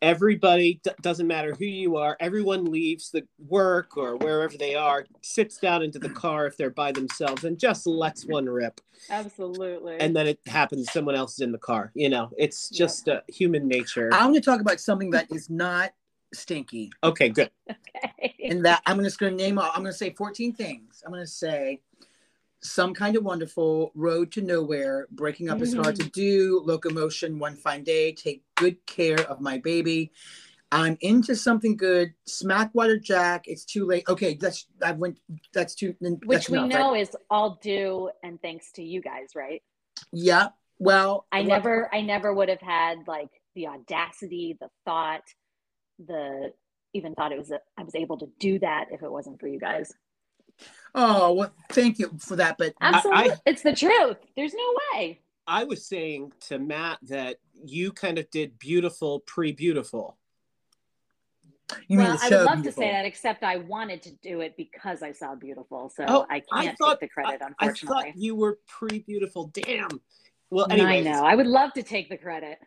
everybody 0.00 0.80
d- 0.84 0.92
doesn't 1.02 1.26
matter 1.26 1.54
who 1.54 1.64
you 1.64 1.96
are 1.96 2.16
everyone 2.20 2.64
leaves 2.64 3.10
the 3.10 3.26
work 3.48 3.96
or 3.96 4.16
wherever 4.16 4.56
they 4.56 4.76
are 4.76 5.04
sits 5.22 5.58
down 5.58 5.82
into 5.82 5.98
the 5.98 6.08
car 6.08 6.46
if 6.46 6.56
they're 6.56 6.70
by 6.70 6.92
themselves 6.92 7.42
and 7.42 7.58
just 7.58 7.84
lets 7.84 8.24
one 8.24 8.46
rip. 8.46 8.80
Absolutely. 9.10 9.98
And 9.98 10.14
then 10.14 10.28
it 10.28 10.38
happens 10.46 10.92
someone 10.92 11.16
else 11.16 11.34
is 11.34 11.40
in 11.40 11.52
the 11.52 11.58
car 11.58 11.90
you 11.94 12.08
know? 12.08 12.30
It's 12.38 12.68
just 12.68 13.08
uh, 13.08 13.20
human 13.28 13.66
nature. 13.66 14.10
I'm 14.12 14.30
going 14.30 14.34
to 14.34 14.40
talk 14.40 14.60
about 14.60 14.80
something 14.80 15.10
that 15.10 15.26
is 15.32 15.50
not 15.50 15.90
stinky. 16.34 16.90
Okay, 17.02 17.28
good. 17.28 17.50
Okay. 18.00 18.34
And 18.44 18.64
that 18.64 18.80
I'm 18.86 19.02
just 19.02 19.18
going 19.18 19.36
to 19.36 19.42
name. 19.42 19.58
I'm 19.58 19.82
going 19.82 19.86
to 19.86 19.92
say 19.92 20.14
14 20.14 20.52
things. 20.52 21.02
I'm 21.04 21.12
going 21.12 21.22
to 21.22 21.30
say 21.30 21.80
some 22.62 22.94
kind 22.94 23.16
of 23.16 23.24
wonderful 23.24 23.90
road 23.94 24.30
to 24.32 24.40
nowhere. 24.40 25.08
Breaking 25.10 25.50
up 25.50 25.56
mm-hmm. 25.56 25.64
is 25.64 25.74
hard 25.74 25.96
to 25.96 26.02
mm-hmm. 26.02 26.08
do. 26.10 26.62
Locomotion, 26.64 27.38
one 27.38 27.56
fine 27.56 27.82
day. 27.82 28.12
Take 28.12 28.44
good 28.54 28.84
care 28.86 29.20
of 29.22 29.40
my 29.40 29.58
baby. 29.58 30.12
I'm 30.70 30.96
into 31.00 31.34
something 31.34 31.76
good. 31.76 32.14
Smackwater 32.28 33.02
Jack. 33.02 33.44
It's 33.46 33.64
too 33.64 33.86
late. 33.86 34.04
Okay, 34.08 34.34
that's 34.34 34.66
I 34.84 34.92
went. 34.92 35.18
That's 35.52 35.74
too. 35.74 35.94
That's 36.00 36.16
Which 36.24 36.48
we 36.48 36.58
enough, 36.58 36.70
know 36.70 36.92
right? 36.92 37.02
is 37.02 37.16
all 37.30 37.58
due 37.62 38.10
and 38.22 38.40
thanks 38.40 38.70
to 38.72 38.82
you 38.82 39.00
guys, 39.00 39.30
right? 39.34 39.62
Yeah. 40.12 40.48
Well, 40.78 41.26
I 41.32 41.42
never, 41.42 41.92
I 41.92 42.02
never 42.02 42.32
would 42.32 42.48
have 42.48 42.60
had 42.60 42.98
like 43.08 43.30
the 43.56 43.66
audacity, 43.66 44.56
the 44.60 44.68
thought 44.84 45.22
the 46.06 46.52
even 46.94 47.14
thought 47.14 47.32
it 47.32 47.38
was 47.38 47.50
a, 47.50 47.60
I 47.76 47.82
was 47.82 47.94
able 47.94 48.18
to 48.18 48.28
do 48.38 48.58
that 48.60 48.86
if 48.90 49.02
it 49.02 49.10
wasn't 49.10 49.40
for 49.40 49.46
you 49.46 49.58
guys. 49.58 49.92
Oh 50.94 51.34
well, 51.34 51.52
thank 51.70 51.98
you 51.98 52.10
for 52.18 52.36
that. 52.36 52.56
But 52.58 52.74
absolutely, 52.80 53.32
I, 53.32 53.36
it's 53.46 53.62
the 53.62 53.74
truth. 53.74 54.16
There's 54.36 54.54
no 54.54 54.74
way. 54.92 55.20
I 55.46 55.64
was 55.64 55.86
saying 55.86 56.32
to 56.48 56.58
Matt 56.58 56.98
that 57.02 57.36
you 57.64 57.92
kind 57.92 58.18
of 58.18 58.30
did 58.30 58.58
beautiful 58.58 59.20
pre-beautiful. 59.20 60.18
You 61.86 61.98
well, 61.98 62.18
I 62.20 62.28
would 62.28 62.44
love 62.44 62.54
beautiful. 62.56 62.62
to 62.64 62.72
say 62.72 62.92
that, 62.92 63.04
except 63.04 63.44
I 63.44 63.56
wanted 63.56 64.02
to 64.02 64.10
do 64.22 64.40
it 64.40 64.56
because 64.56 65.02
I 65.02 65.12
saw 65.12 65.34
beautiful, 65.34 65.92
so 65.94 66.04
oh, 66.08 66.26
I 66.30 66.40
can't 66.40 66.46
I 66.50 66.74
thought, 66.74 67.00
take 67.00 67.00
the 67.00 67.08
credit. 67.08 67.42
Unfortunately, 67.42 67.98
I 67.98 68.02
thought 68.04 68.16
you 68.16 68.34
were 68.34 68.58
pre-beautiful. 68.66 69.50
Damn. 69.52 70.00
Well, 70.50 70.66
anyways. 70.70 71.06
I 71.06 71.10
know. 71.10 71.24
I 71.24 71.34
would 71.34 71.46
love 71.46 71.74
to 71.74 71.82
take 71.82 72.08
the 72.08 72.16
credit. 72.16 72.58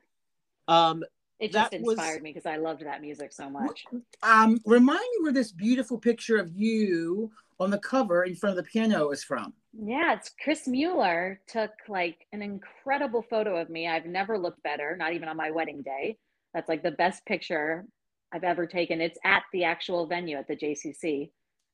Um, 0.67 1.03
it 1.41 1.51
just 1.51 1.73
inspired 1.73 2.15
was, 2.15 2.21
me 2.21 2.33
because 2.33 2.45
I 2.45 2.57
loved 2.57 2.85
that 2.85 3.01
music 3.01 3.33
so 3.33 3.49
much. 3.49 3.83
Um, 4.21 4.59
remind 4.65 4.99
me 4.99 5.23
where 5.23 5.33
this 5.33 5.51
beautiful 5.51 5.97
picture 5.97 6.37
of 6.37 6.51
you 6.53 7.31
on 7.59 7.71
the 7.71 7.79
cover 7.79 8.23
in 8.23 8.35
front 8.35 8.57
of 8.57 8.63
the 8.63 8.69
piano 8.69 9.09
is 9.09 9.23
from. 9.23 9.53
Yeah, 9.73 10.13
it's 10.13 10.31
Chris 10.43 10.67
Mueller 10.67 11.39
took 11.47 11.71
like 11.89 12.27
an 12.31 12.41
incredible 12.41 13.25
photo 13.29 13.57
of 13.57 13.69
me. 13.69 13.87
I've 13.87 14.05
never 14.05 14.37
looked 14.37 14.61
better, 14.63 14.95
not 14.97 15.13
even 15.13 15.27
on 15.27 15.37
my 15.37 15.51
wedding 15.51 15.81
day. 15.81 16.17
That's 16.53 16.69
like 16.69 16.83
the 16.83 16.91
best 16.91 17.25
picture 17.25 17.85
I've 18.31 18.43
ever 18.43 18.67
taken. 18.67 19.01
It's 19.01 19.17
at 19.25 19.43
the 19.51 19.63
actual 19.63 20.05
venue 20.07 20.37
at 20.37 20.47
the 20.47 20.55
JCC 20.55 21.31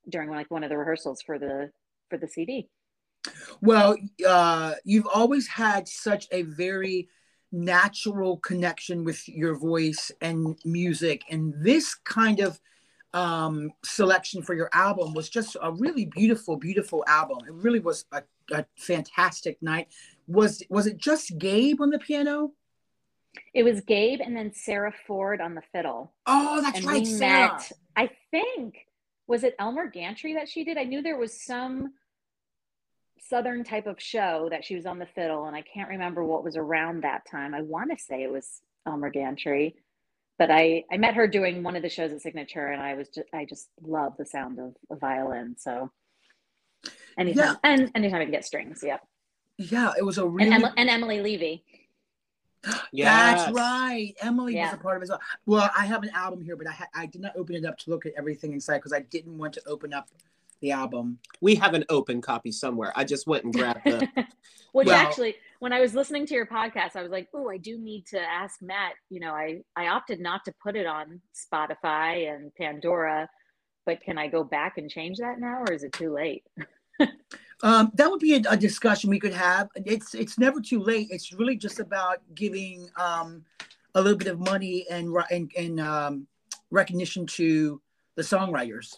during 0.09 0.29
like 0.29 0.49
one 0.49 0.63
of 0.63 0.69
the 0.69 0.77
rehearsals 0.77 1.21
for 1.21 1.37
the 1.37 1.71
for 2.09 2.17
the 2.17 2.27
CD. 2.27 2.69
Well, 3.61 3.97
uh, 4.25 4.75
you've 4.85 5.07
always 5.13 5.47
had 5.47 5.87
such 5.87 6.27
a 6.31 6.43
very 6.43 7.09
natural 7.51 8.37
connection 8.37 9.03
with 9.03 9.27
your 9.27 9.55
voice 9.57 10.11
and 10.21 10.57
music. 10.65 11.23
And 11.29 11.53
this 11.63 11.95
kind 11.95 12.39
of 12.39 12.59
um, 13.13 13.71
selection 13.83 14.41
for 14.41 14.53
your 14.53 14.69
album 14.73 15.13
was 15.13 15.29
just 15.29 15.55
a 15.61 15.71
really 15.71 16.05
beautiful, 16.05 16.57
beautiful 16.57 17.03
album. 17.07 17.39
It 17.47 17.53
really 17.53 17.79
was 17.79 18.05
a, 18.11 18.23
a 18.51 18.65
fantastic 18.77 19.61
night. 19.61 19.87
Was 20.27 20.61
was 20.69 20.87
it 20.87 20.97
just 20.97 21.37
Gabe 21.37 21.81
on 21.81 21.89
the 21.89 21.99
piano? 21.99 22.51
It 23.53 23.63
was 23.63 23.81
Gabe 23.81 24.19
and 24.21 24.35
then 24.35 24.51
Sarah 24.53 24.93
Ford 25.05 25.41
on 25.41 25.55
the 25.55 25.61
fiddle. 25.71 26.13
Oh, 26.25 26.61
that's 26.61 26.79
and 26.79 26.87
right, 26.87 27.07
Sarah. 27.07 27.53
Met, 27.53 27.71
I 27.95 28.09
think 28.31 28.75
was 29.27 29.43
it 29.43 29.55
Elmer 29.59 29.87
Gantry 29.87 30.33
that 30.35 30.49
she 30.49 30.63
did? 30.63 30.77
I 30.77 30.83
knew 30.83 31.01
there 31.01 31.17
was 31.17 31.41
some 31.41 31.93
southern 33.19 33.63
type 33.63 33.87
of 33.87 34.01
show 34.01 34.47
that 34.51 34.63
she 34.63 34.75
was 34.75 34.85
on 34.85 34.99
the 34.99 35.05
fiddle 35.05 35.45
and 35.45 35.55
i 35.55 35.61
can't 35.61 35.89
remember 35.89 36.23
what 36.23 36.43
was 36.43 36.55
around 36.55 37.03
that 37.03 37.25
time 37.29 37.53
i 37.53 37.61
want 37.61 37.91
to 37.91 38.03
say 38.03 38.23
it 38.23 38.31
was 38.31 38.61
elmer 38.85 39.09
gantry 39.09 39.75
but 40.37 40.51
i 40.51 40.83
i 40.91 40.97
met 40.97 41.13
her 41.13 41.27
doing 41.27 41.63
one 41.63 41.75
of 41.75 41.81
the 41.81 41.89
shows 41.89 42.11
at 42.11 42.21
signature 42.21 42.67
and 42.67 42.81
i 42.81 42.93
was 42.93 43.09
just 43.09 43.27
i 43.33 43.45
just 43.45 43.69
love 43.81 44.13
the 44.17 44.25
sound 44.25 44.59
of 44.59 44.75
a 44.91 44.95
violin 44.95 45.55
so 45.57 45.91
anytime 47.17 47.45
yeah. 47.45 47.55
and 47.63 47.91
anytime 47.95 48.21
i 48.21 48.25
can 48.25 48.31
get 48.31 48.45
strings 48.45 48.81
yeah 48.83 48.97
yeah 49.57 49.91
it 49.97 50.03
was 50.03 50.17
a 50.17 50.25
really 50.25 50.51
and, 50.51 50.63
em- 50.63 50.73
and 50.77 50.89
emily 50.89 51.21
levy 51.21 51.63
yeah, 52.91 53.35
That's 53.35 53.51
right. 53.51 54.13
Emily 54.21 54.55
yeah. 54.55 54.65
was 54.65 54.73
a 54.73 54.77
part 54.77 54.97
of 54.97 55.01
it 55.01 55.05
as 55.05 55.09
well. 55.09 55.21
Well, 55.45 55.71
I 55.77 55.85
have 55.85 56.03
an 56.03 56.09
album 56.09 56.43
here, 56.43 56.55
but 56.55 56.67
I 56.67 56.71
ha- 56.71 56.89
I 56.93 57.05
did 57.05 57.21
not 57.21 57.35
open 57.35 57.55
it 57.55 57.65
up 57.65 57.77
to 57.79 57.89
look 57.89 58.05
at 58.05 58.13
everything 58.17 58.53
inside 58.53 58.77
because 58.77 58.93
I 58.93 59.01
didn't 59.01 59.37
want 59.37 59.53
to 59.53 59.61
open 59.67 59.93
up 59.93 60.09
the 60.61 60.71
album. 60.71 61.19
We 61.41 61.55
have 61.55 61.73
an 61.73 61.85
open 61.89 62.21
copy 62.21 62.51
somewhere. 62.51 62.91
I 62.95 63.03
just 63.03 63.27
went 63.27 63.43
and 63.43 63.53
grabbed 63.53 63.85
the. 63.85 64.07
Which 64.73 64.87
well, 64.87 64.95
actually, 64.95 65.35
when 65.59 65.73
I 65.73 65.79
was 65.79 65.95
listening 65.95 66.25
to 66.27 66.35
your 66.35 66.45
podcast, 66.45 66.95
I 66.95 67.01
was 67.01 67.11
like, 67.11 67.29
"Oh, 67.33 67.49
I 67.49 67.57
do 67.57 67.79
need 67.79 68.05
to 68.07 68.19
ask 68.19 68.61
Matt." 68.61 68.93
You 69.09 69.19
know, 69.19 69.31
I 69.31 69.61
I 69.75 69.87
opted 69.87 70.19
not 70.19 70.45
to 70.45 70.53
put 70.61 70.75
it 70.75 70.85
on 70.85 71.21
Spotify 71.33 72.31
and 72.31 72.53
Pandora, 72.53 73.29
but 73.85 74.01
can 74.01 74.17
I 74.17 74.27
go 74.27 74.43
back 74.43 74.77
and 74.77 74.89
change 74.89 75.17
that 75.17 75.39
now, 75.39 75.61
or 75.61 75.71
is 75.71 75.83
it 75.83 75.93
too 75.93 76.13
late? 76.13 76.43
um, 77.63 77.91
that 77.95 78.11
would 78.11 78.19
be 78.19 78.35
a, 78.35 78.41
a, 78.49 78.57
discussion 78.57 79.09
we 79.09 79.19
could 79.19 79.33
have. 79.33 79.69
It's 79.75 80.13
it's 80.13 80.37
never 80.37 80.59
too 80.59 80.79
late. 80.79 81.07
It's 81.09 81.33
really 81.33 81.55
just 81.55 81.79
about 81.79 82.19
giving 82.35 82.87
um, 82.97 83.43
a 83.95 84.01
little 84.01 84.17
bit 84.17 84.27
of 84.27 84.39
money 84.39 84.85
and 84.91 85.15
and, 85.31 85.51
and 85.57 85.79
um, 85.79 86.27
recognition 86.69 87.25
to 87.27 87.81
the 88.15 88.21
songwriters. 88.21 88.97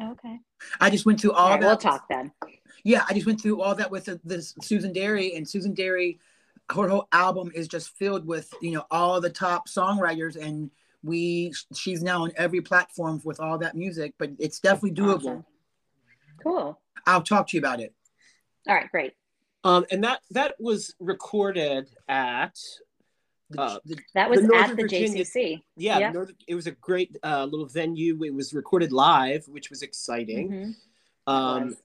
Okay. 0.00 0.38
I 0.80 0.90
just 0.90 1.04
went 1.04 1.20
through 1.20 1.32
all, 1.32 1.46
all 1.46 1.50
right, 1.50 1.60
We'll 1.60 1.76
talk 1.76 2.08
then. 2.08 2.32
Yeah, 2.84 3.04
I 3.08 3.14
just 3.14 3.26
went 3.26 3.40
through 3.40 3.60
all 3.60 3.74
that 3.74 3.90
with 3.90 4.06
the, 4.06 4.20
this 4.24 4.54
Susan 4.62 4.92
Derry, 4.92 5.34
and 5.34 5.48
Susan 5.48 5.74
Derry, 5.74 6.18
her 6.70 6.88
whole 6.88 7.08
album 7.12 7.52
is 7.54 7.68
just 7.68 7.90
filled 7.96 8.26
with 8.26 8.52
you 8.60 8.72
know 8.72 8.84
all 8.90 9.20
the 9.20 9.30
top 9.30 9.68
songwriters, 9.68 10.36
and 10.36 10.70
we 11.02 11.52
she's 11.74 12.02
now 12.02 12.24
on 12.24 12.32
every 12.36 12.60
platform 12.60 13.20
with 13.24 13.40
all 13.40 13.58
that 13.58 13.76
music. 13.76 14.14
But 14.18 14.30
it's 14.38 14.60
definitely 14.60 14.92
doable. 14.92 15.16
Awesome. 15.18 15.44
Cool. 16.42 16.80
I'll 17.06 17.22
talk 17.22 17.48
to 17.48 17.56
you 17.56 17.60
about 17.60 17.80
it. 17.80 17.94
All 18.68 18.74
right, 18.74 18.90
great. 18.90 19.14
Um, 19.64 19.84
and 19.90 20.02
that 20.04 20.20
that 20.30 20.54
was 20.58 20.94
recorded 20.98 21.88
at 22.08 22.58
uh, 23.58 23.78
that 24.14 24.30
was 24.30 24.42
the 24.42 24.54
at 24.54 24.68
the 24.68 24.74
Virginia, 24.74 25.24
JCC. 25.24 25.62
Yeah, 25.76 25.98
yep. 25.98 26.14
Northern, 26.14 26.36
it 26.46 26.54
was 26.54 26.66
a 26.66 26.72
great 26.72 27.16
uh, 27.22 27.44
little 27.44 27.66
venue. 27.66 28.22
It 28.24 28.34
was 28.34 28.52
recorded 28.52 28.92
live, 28.92 29.46
which 29.48 29.70
was 29.70 29.82
exciting. 29.82 30.50
Mm-hmm. 30.50 31.32
Um, 31.32 31.66
was. 31.66 31.76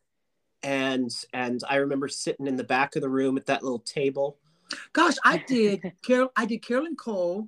and 0.64 1.12
and 1.34 1.64
I 1.70 1.78
remember 1.78 2.08
sitting 2.08 2.48
in 2.48 2.56
the 2.56 2.64
back 2.64 2.96
of 2.96 3.02
the 3.02 3.10
room 3.10 3.38
at 3.38 3.46
that 3.48 3.64
little 3.64 3.80
table. 3.80 4.38
Gosh, 4.94 5.16
I 5.24 5.38
did 5.48 5.94
Carol. 6.06 6.32
I 6.36 6.46
did 6.46 6.60
Carolyn 6.62 6.96
Cole, 6.96 7.48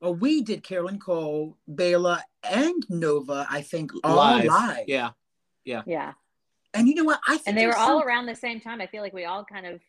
or 0.00 0.14
we 0.14 0.42
did 0.42 0.62
Carolyn 0.62 0.98
Cole, 0.98 1.56
Bayla, 1.70 2.20
and 2.42 2.84
Nova. 2.88 3.46
I 3.50 3.62
think 3.62 3.92
all 4.04 4.16
live. 4.16 4.44
live. 4.46 4.84
Yeah, 4.88 5.10
yeah, 5.64 5.82
yeah. 5.86 6.12
And 6.74 6.88
you 6.88 6.94
know 6.94 7.04
what? 7.04 7.20
I 7.26 7.40
and 7.46 7.56
they 7.56 7.66
were 7.66 7.76
all 7.76 8.02
around 8.02 8.26
the 8.26 8.34
same 8.34 8.60
time. 8.60 8.80
I 8.80 8.86
feel 8.86 9.02
like 9.02 9.14
we 9.14 9.24
all 9.24 9.44
kind 9.44 9.66
of 9.66 9.80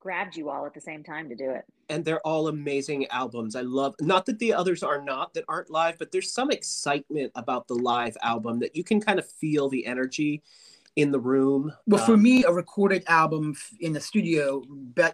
grabbed 0.00 0.36
you 0.36 0.50
all 0.50 0.66
at 0.66 0.74
the 0.74 0.80
same 0.80 1.02
time 1.02 1.28
to 1.28 1.34
do 1.34 1.50
it. 1.50 1.64
And 1.88 2.04
they're 2.04 2.26
all 2.26 2.48
amazing 2.48 3.06
albums. 3.08 3.56
I 3.56 3.62
love 3.62 3.94
not 4.00 4.26
that 4.26 4.38
the 4.38 4.52
others 4.54 4.82
are 4.82 5.02
not 5.02 5.34
that 5.34 5.44
aren't 5.48 5.70
live, 5.70 5.98
but 5.98 6.12
there's 6.12 6.32
some 6.32 6.50
excitement 6.50 7.32
about 7.34 7.68
the 7.68 7.74
live 7.74 8.16
album 8.22 8.58
that 8.60 8.76
you 8.76 8.84
can 8.84 9.00
kind 9.00 9.18
of 9.18 9.28
feel 9.28 9.68
the 9.68 9.86
energy 9.86 10.42
in 10.96 11.12
the 11.12 11.20
room. 11.20 11.72
Well, 11.86 12.00
um, 12.00 12.06
for 12.06 12.16
me, 12.16 12.44
a 12.44 12.52
recorded 12.52 13.04
album 13.06 13.54
in 13.80 13.92
the 13.92 14.00
studio 14.00 14.62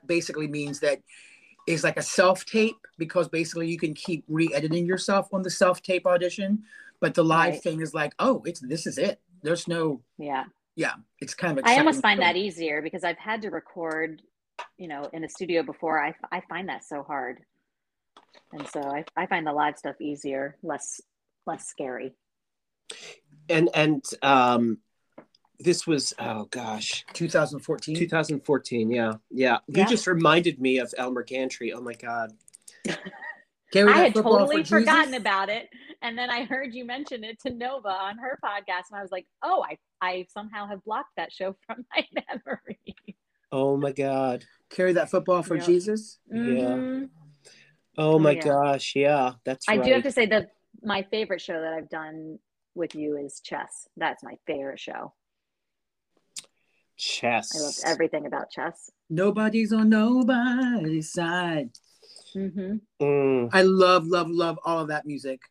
basically 0.06 0.48
means 0.48 0.80
that 0.80 1.00
is 1.66 1.84
like 1.84 1.96
a 1.96 2.02
self 2.02 2.44
tape 2.44 2.76
because 2.98 3.28
basically 3.28 3.68
you 3.68 3.78
can 3.78 3.94
keep 3.94 4.24
re-editing 4.28 4.87
yourself 4.87 5.32
on 5.32 5.42
the 5.42 5.50
self 5.50 5.82
tape 5.82 6.06
audition, 6.06 6.62
but 7.00 7.14
the 7.14 7.24
live 7.24 7.54
right. 7.54 7.62
thing 7.62 7.80
is 7.80 7.94
like, 7.94 8.14
oh, 8.18 8.42
it's 8.44 8.60
this 8.60 8.87
is 8.87 8.98
it. 8.98 9.20
There's 9.42 9.68
no 9.68 10.00
yeah 10.18 10.44
yeah 10.76 10.94
it's 11.20 11.34
kind 11.34 11.58
of 11.58 11.64
i 11.66 11.78
almost 11.78 12.00
find 12.00 12.20
that 12.20 12.37
easier 12.37 12.82
because 12.82 13.04
i've 13.04 13.18
had 13.18 13.42
to 13.42 13.50
record 13.50 14.22
you 14.79 14.88
know 14.88 15.09
in 15.12 15.25
a 15.25 15.29
studio 15.29 15.62
before 15.62 16.03
i, 16.03 16.14
I 16.31 16.43
find 16.49 16.69
that 16.69 16.85
so 16.85 17.03
hard 17.03 17.40
and 18.53 18.67
so 18.69 18.81
I, 18.81 19.05
I 19.17 19.27
find 19.27 19.47
the 19.47 19.53
live 19.53 19.77
stuff 19.79 20.01
easier 20.01 20.57
less 20.62 21.01
less 21.47 21.67
scary 21.67 22.14
and 23.49 23.69
and 23.75 24.05
um 24.23 24.79
this 25.61 25.87
was 25.87 26.12
oh 26.19 26.45
gosh 26.51 27.05
2014 27.12 27.97
2014 27.97 28.90
yeah 28.90 29.12
yeah 29.31 29.59
you 29.67 29.79
yeah. 29.79 29.87
just 29.87 30.07
reminded 30.07 30.61
me 30.61 30.79
of 30.79 30.93
elmer 30.99 31.23
gantry 31.23 31.73
oh 31.73 31.81
my 31.81 31.95
god 31.95 32.33
I 33.77 33.90
had 33.90 34.14
totally 34.14 34.62
for 34.62 34.81
forgotten 34.81 35.07
Jesus? 35.07 35.21
about 35.21 35.49
it. 35.49 35.69
And 36.03 36.17
then 36.17 36.31
I 36.31 36.45
heard 36.45 36.75
you 36.75 36.85
mention 36.85 37.25
it 37.25 37.40
to 37.40 37.53
Nova 37.53 37.88
on 37.88 38.19
her 38.19 38.38
podcast. 38.45 38.90
And 38.90 38.99
I 38.99 39.03
was 39.03 39.11
like, 39.11 39.27
oh, 39.43 39.64
I, 39.69 39.79
I 40.01 40.27
somehow 40.33 40.69
have 40.69 40.85
blocked 40.85 41.17
that 41.17 41.33
show 41.33 41.57
from 41.67 41.85
my 41.97 42.07
memory. 42.14 42.93
Oh 43.55 43.77
my 43.77 43.93
God. 43.93 44.45
Carry 44.69 44.95
that 44.95 45.11
football 45.11 45.45
for 45.45 45.55
yep. 45.55 45.64
Jesus? 45.64 46.19
Mm-hmm. 46.35 46.57
Yeah. 46.57 47.07
Oh 47.97 48.19
my 48.19 48.33
yeah. 48.33 48.43
gosh. 48.43 48.97
Yeah, 48.97 49.35
that's 49.45 49.69
I 49.69 49.77
right. 49.77 49.85
do 49.85 49.93
have 49.93 50.03
to 50.03 50.11
say 50.11 50.27
that 50.27 50.51
my 50.83 51.05
favorite 51.05 51.40
show 51.40 51.61
that 51.61 51.73
I've 51.73 51.88
done 51.88 52.40
with 52.75 52.97
you 52.97 53.17
is 53.17 53.38
chess. 53.38 53.87
That's 53.97 54.25
my 54.25 54.35
favorite 54.49 54.81
show. 54.81 55.14
Chess. 56.97 57.55
I 57.55 57.61
love 57.61 57.95
everything 57.95 58.27
about 58.27 58.51
chess. 58.51 58.90
Nobody's 59.09 59.73
on 59.73 59.88
nobody's 59.88 61.12
side. 61.12 61.71
Mm-hmm. 62.35 62.77
Mm. 63.01 63.51
I 63.53 63.62
love, 63.62 64.05
love, 64.09 64.31
love 64.31 64.59
all 64.64 64.81
of 64.81 64.88
that 64.88 65.07
music. 65.07 65.43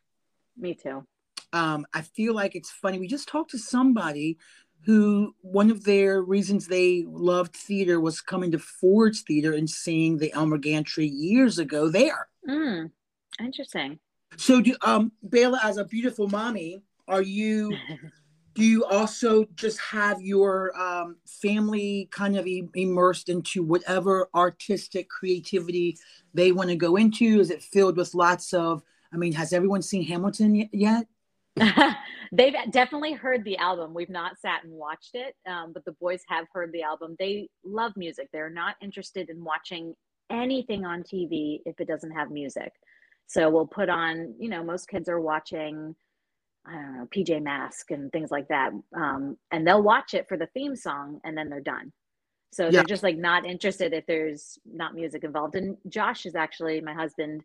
Me 0.58 0.74
too. 0.74 1.06
Um, 1.54 1.86
I 1.94 2.02
feel 2.02 2.34
like 2.34 2.54
it's 2.54 2.70
funny. 2.70 2.98
We 2.98 3.06
just 3.06 3.28
talked 3.28 3.52
to 3.52 3.58
somebody 3.58 4.36
who 4.84 5.34
one 5.40 5.70
of 5.70 5.84
their 5.84 6.22
reasons 6.22 6.66
they 6.66 7.04
loved 7.08 7.54
theater 7.54 8.00
was 8.00 8.20
coming 8.20 8.50
to 8.52 8.58
Ford's 8.58 9.22
Theater 9.22 9.52
and 9.52 9.68
seeing 9.68 10.18
the 10.18 10.32
Elmer 10.32 10.58
Gantry 10.58 11.06
years 11.06 11.58
ago 11.58 11.88
there. 11.88 12.28
Mm, 12.48 12.90
interesting. 13.40 13.98
So, 14.36 14.60
do 14.60 14.74
um, 14.82 15.12
Bayla, 15.26 15.58
as 15.62 15.76
a 15.76 15.84
beautiful 15.84 16.28
mommy, 16.28 16.82
are 17.08 17.22
you? 17.22 17.78
do 18.54 18.62
you 18.62 18.84
also 18.84 19.46
just 19.56 19.80
have 19.80 20.20
your 20.22 20.76
um, 20.80 21.16
family 21.26 22.08
kind 22.12 22.36
of 22.36 22.46
e- 22.46 22.68
immersed 22.74 23.28
into 23.28 23.62
whatever 23.64 24.28
artistic 24.34 25.08
creativity 25.08 25.98
they 26.34 26.52
want 26.52 26.70
to 26.70 26.76
go 26.76 26.96
into? 26.96 27.40
Is 27.40 27.50
it 27.50 27.62
filled 27.62 27.96
with 27.96 28.14
lots 28.14 28.52
of? 28.52 28.82
I 29.12 29.16
mean, 29.16 29.32
has 29.32 29.52
everyone 29.52 29.82
seen 29.82 30.04
Hamilton 30.04 30.52
y- 30.52 30.70
yet? 30.72 31.06
They've 32.32 32.54
definitely 32.70 33.12
heard 33.12 33.44
the 33.44 33.56
album. 33.58 33.94
We've 33.94 34.10
not 34.10 34.40
sat 34.40 34.64
and 34.64 34.72
watched 34.72 35.14
it, 35.14 35.34
um, 35.46 35.72
but 35.72 35.84
the 35.84 35.92
boys 35.92 36.22
have 36.28 36.46
heard 36.52 36.72
the 36.72 36.82
album. 36.82 37.16
They 37.18 37.48
love 37.64 37.92
music. 37.96 38.28
They're 38.32 38.50
not 38.50 38.76
interested 38.82 39.30
in 39.30 39.44
watching 39.44 39.94
anything 40.30 40.84
on 40.84 41.02
TV 41.02 41.60
if 41.64 41.80
it 41.80 41.86
doesn't 41.86 42.10
have 42.10 42.30
music. 42.30 42.72
So 43.26 43.48
we'll 43.50 43.66
put 43.66 43.88
on, 43.88 44.34
you 44.38 44.48
know, 44.48 44.64
most 44.64 44.88
kids 44.88 45.08
are 45.08 45.20
watching, 45.20 45.94
I 46.66 46.72
don't 46.72 46.98
know, 46.98 47.08
PJ 47.14 47.42
Mask 47.42 47.90
and 47.90 48.10
things 48.10 48.30
like 48.30 48.48
that. 48.48 48.72
Um, 48.96 49.36
and 49.52 49.66
they'll 49.66 49.82
watch 49.82 50.14
it 50.14 50.26
for 50.28 50.36
the 50.36 50.48
theme 50.54 50.76
song 50.76 51.20
and 51.24 51.36
then 51.36 51.48
they're 51.48 51.60
done. 51.60 51.92
So 52.52 52.64
yeah. 52.64 52.70
they're 52.70 52.84
just 52.84 53.02
like 53.02 53.16
not 53.16 53.46
interested 53.46 53.92
if 53.92 54.06
there's 54.06 54.58
not 54.64 54.94
music 54.94 55.24
involved. 55.24 55.56
And 55.56 55.76
Josh 55.88 56.26
is 56.26 56.34
actually 56.34 56.80
my 56.80 56.94
husband 56.94 57.42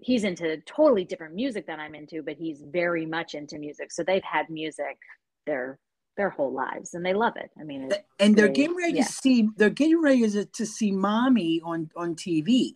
he's 0.00 0.24
into 0.24 0.58
totally 0.58 1.04
different 1.04 1.34
music 1.34 1.66
than 1.66 1.80
I'm 1.80 1.94
into, 1.94 2.22
but 2.22 2.36
he's 2.36 2.62
very 2.62 3.06
much 3.06 3.34
into 3.34 3.58
music. 3.58 3.92
So 3.92 4.02
they've 4.02 4.22
had 4.22 4.48
music 4.48 4.98
their 5.46 5.78
their 6.16 6.30
whole 6.30 6.52
lives, 6.52 6.94
and 6.94 7.06
they 7.06 7.14
love 7.14 7.34
it. 7.36 7.50
I 7.58 7.64
mean, 7.64 7.90
and 8.18 8.36
they're 8.36 8.48
getting 8.48 8.76
ready 8.76 8.94
yeah. 8.94 9.04
to 9.04 9.12
see 9.12 9.48
they're 9.56 9.70
getting 9.70 10.02
ready 10.02 10.28
to, 10.28 10.44
to 10.44 10.66
see 10.66 10.92
mommy 10.92 11.60
on 11.64 11.90
on 11.96 12.14
TV. 12.14 12.74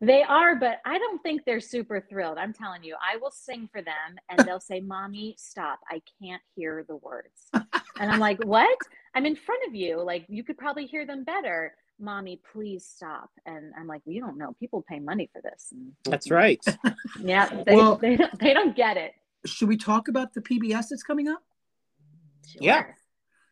They 0.00 0.22
are, 0.22 0.56
but 0.56 0.80
I 0.84 0.98
don't 0.98 1.22
think 1.22 1.44
they're 1.44 1.60
super 1.60 2.00
thrilled. 2.00 2.36
I'm 2.36 2.52
telling 2.52 2.84
you, 2.84 2.96
I 3.00 3.16
will 3.16 3.30
sing 3.30 3.68
for 3.72 3.80
them, 3.80 4.16
and 4.28 4.46
they'll 4.46 4.60
say, 4.60 4.80
"Mommy, 4.80 5.34
stop! 5.38 5.80
I 5.90 6.02
can't 6.22 6.42
hear 6.54 6.84
the 6.86 6.96
words." 6.96 7.48
and 7.52 8.10
I'm 8.10 8.20
like, 8.20 8.44
"What? 8.44 8.78
I'm 9.14 9.26
in 9.26 9.36
front 9.36 9.62
of 9.68 9.74
you. 9.74 10.02
Like 10.02 10.26
you 10.28 10.44
could 10.44 10.58
probably 10.58 10.86
hear 10.86 11.06
them 11.06 11.24
better." 11.24 11.74
Mommy 12.00 12.40
please 12.52 12.84
stop. 12.84 13.30
And 13.46 13.72
i'm 13.78 13.86
like 13.86 14.02
well, 14.04 14.14
you 14.14 14.20
don't 14.20 14.38
know. 14.38 14.54
People 14.58 14.84
pay 14.88 15.00
money 15.00 15.28
for 15.32 15.40
this. 15.42 15.68
And, 15.72 15.92
that's 16.04 16.30
right. 16.30 16.64
Yeah 17.20 17.62
they, 17.66 17.74
well, 17.74 17.96
they, 17.96 18.16
don't, 18.16 18.38
they 18.38 18.52
don't 18.52 18.76
get 18.76 18.96
it. 18.96 19.12
should 19.46 19.68
we 19.68 19.76
talk 19.76 20.08
about 20.08 20.34
the 20.34 20.40
pbs 20.40 20.88
that's 20.90 21.02
coming 21.02 21.28
up? 21.28 21.42
Sure. 22.46 22.58
yeah. 22.60 22.84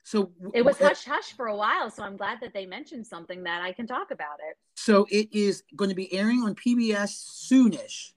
So 0.05 0.33
it 0.53 0.65
was 0.65 0.79
hush 0.79 1.05
hush 1.05 1.33
for 1.33 1.47
a 1.47 1.57
while 1.57 1.89
so 1.91 2.03
i'm 2.03 2.17
glad 2.17 2.39
that 2.41 2.53
they 2.53 2.67
mentioned 2.67 3.07
something 3.07 3.45
that 3.45 3.63
i 3.63 3.73
can 3.73 3.87
talk 3.87 4.11
about 4.11 4.39
it. 4.49 4.57
So 4.75 5.07
it 5.11 5.29
is 5.33 5.63
going 5.77 5.91
to 5.91 5.97
be 5.97 6.13
airing 6.13 6.43
on 6.43 6.55
pbs 6.55 7.13
soonish. 7.51 8.13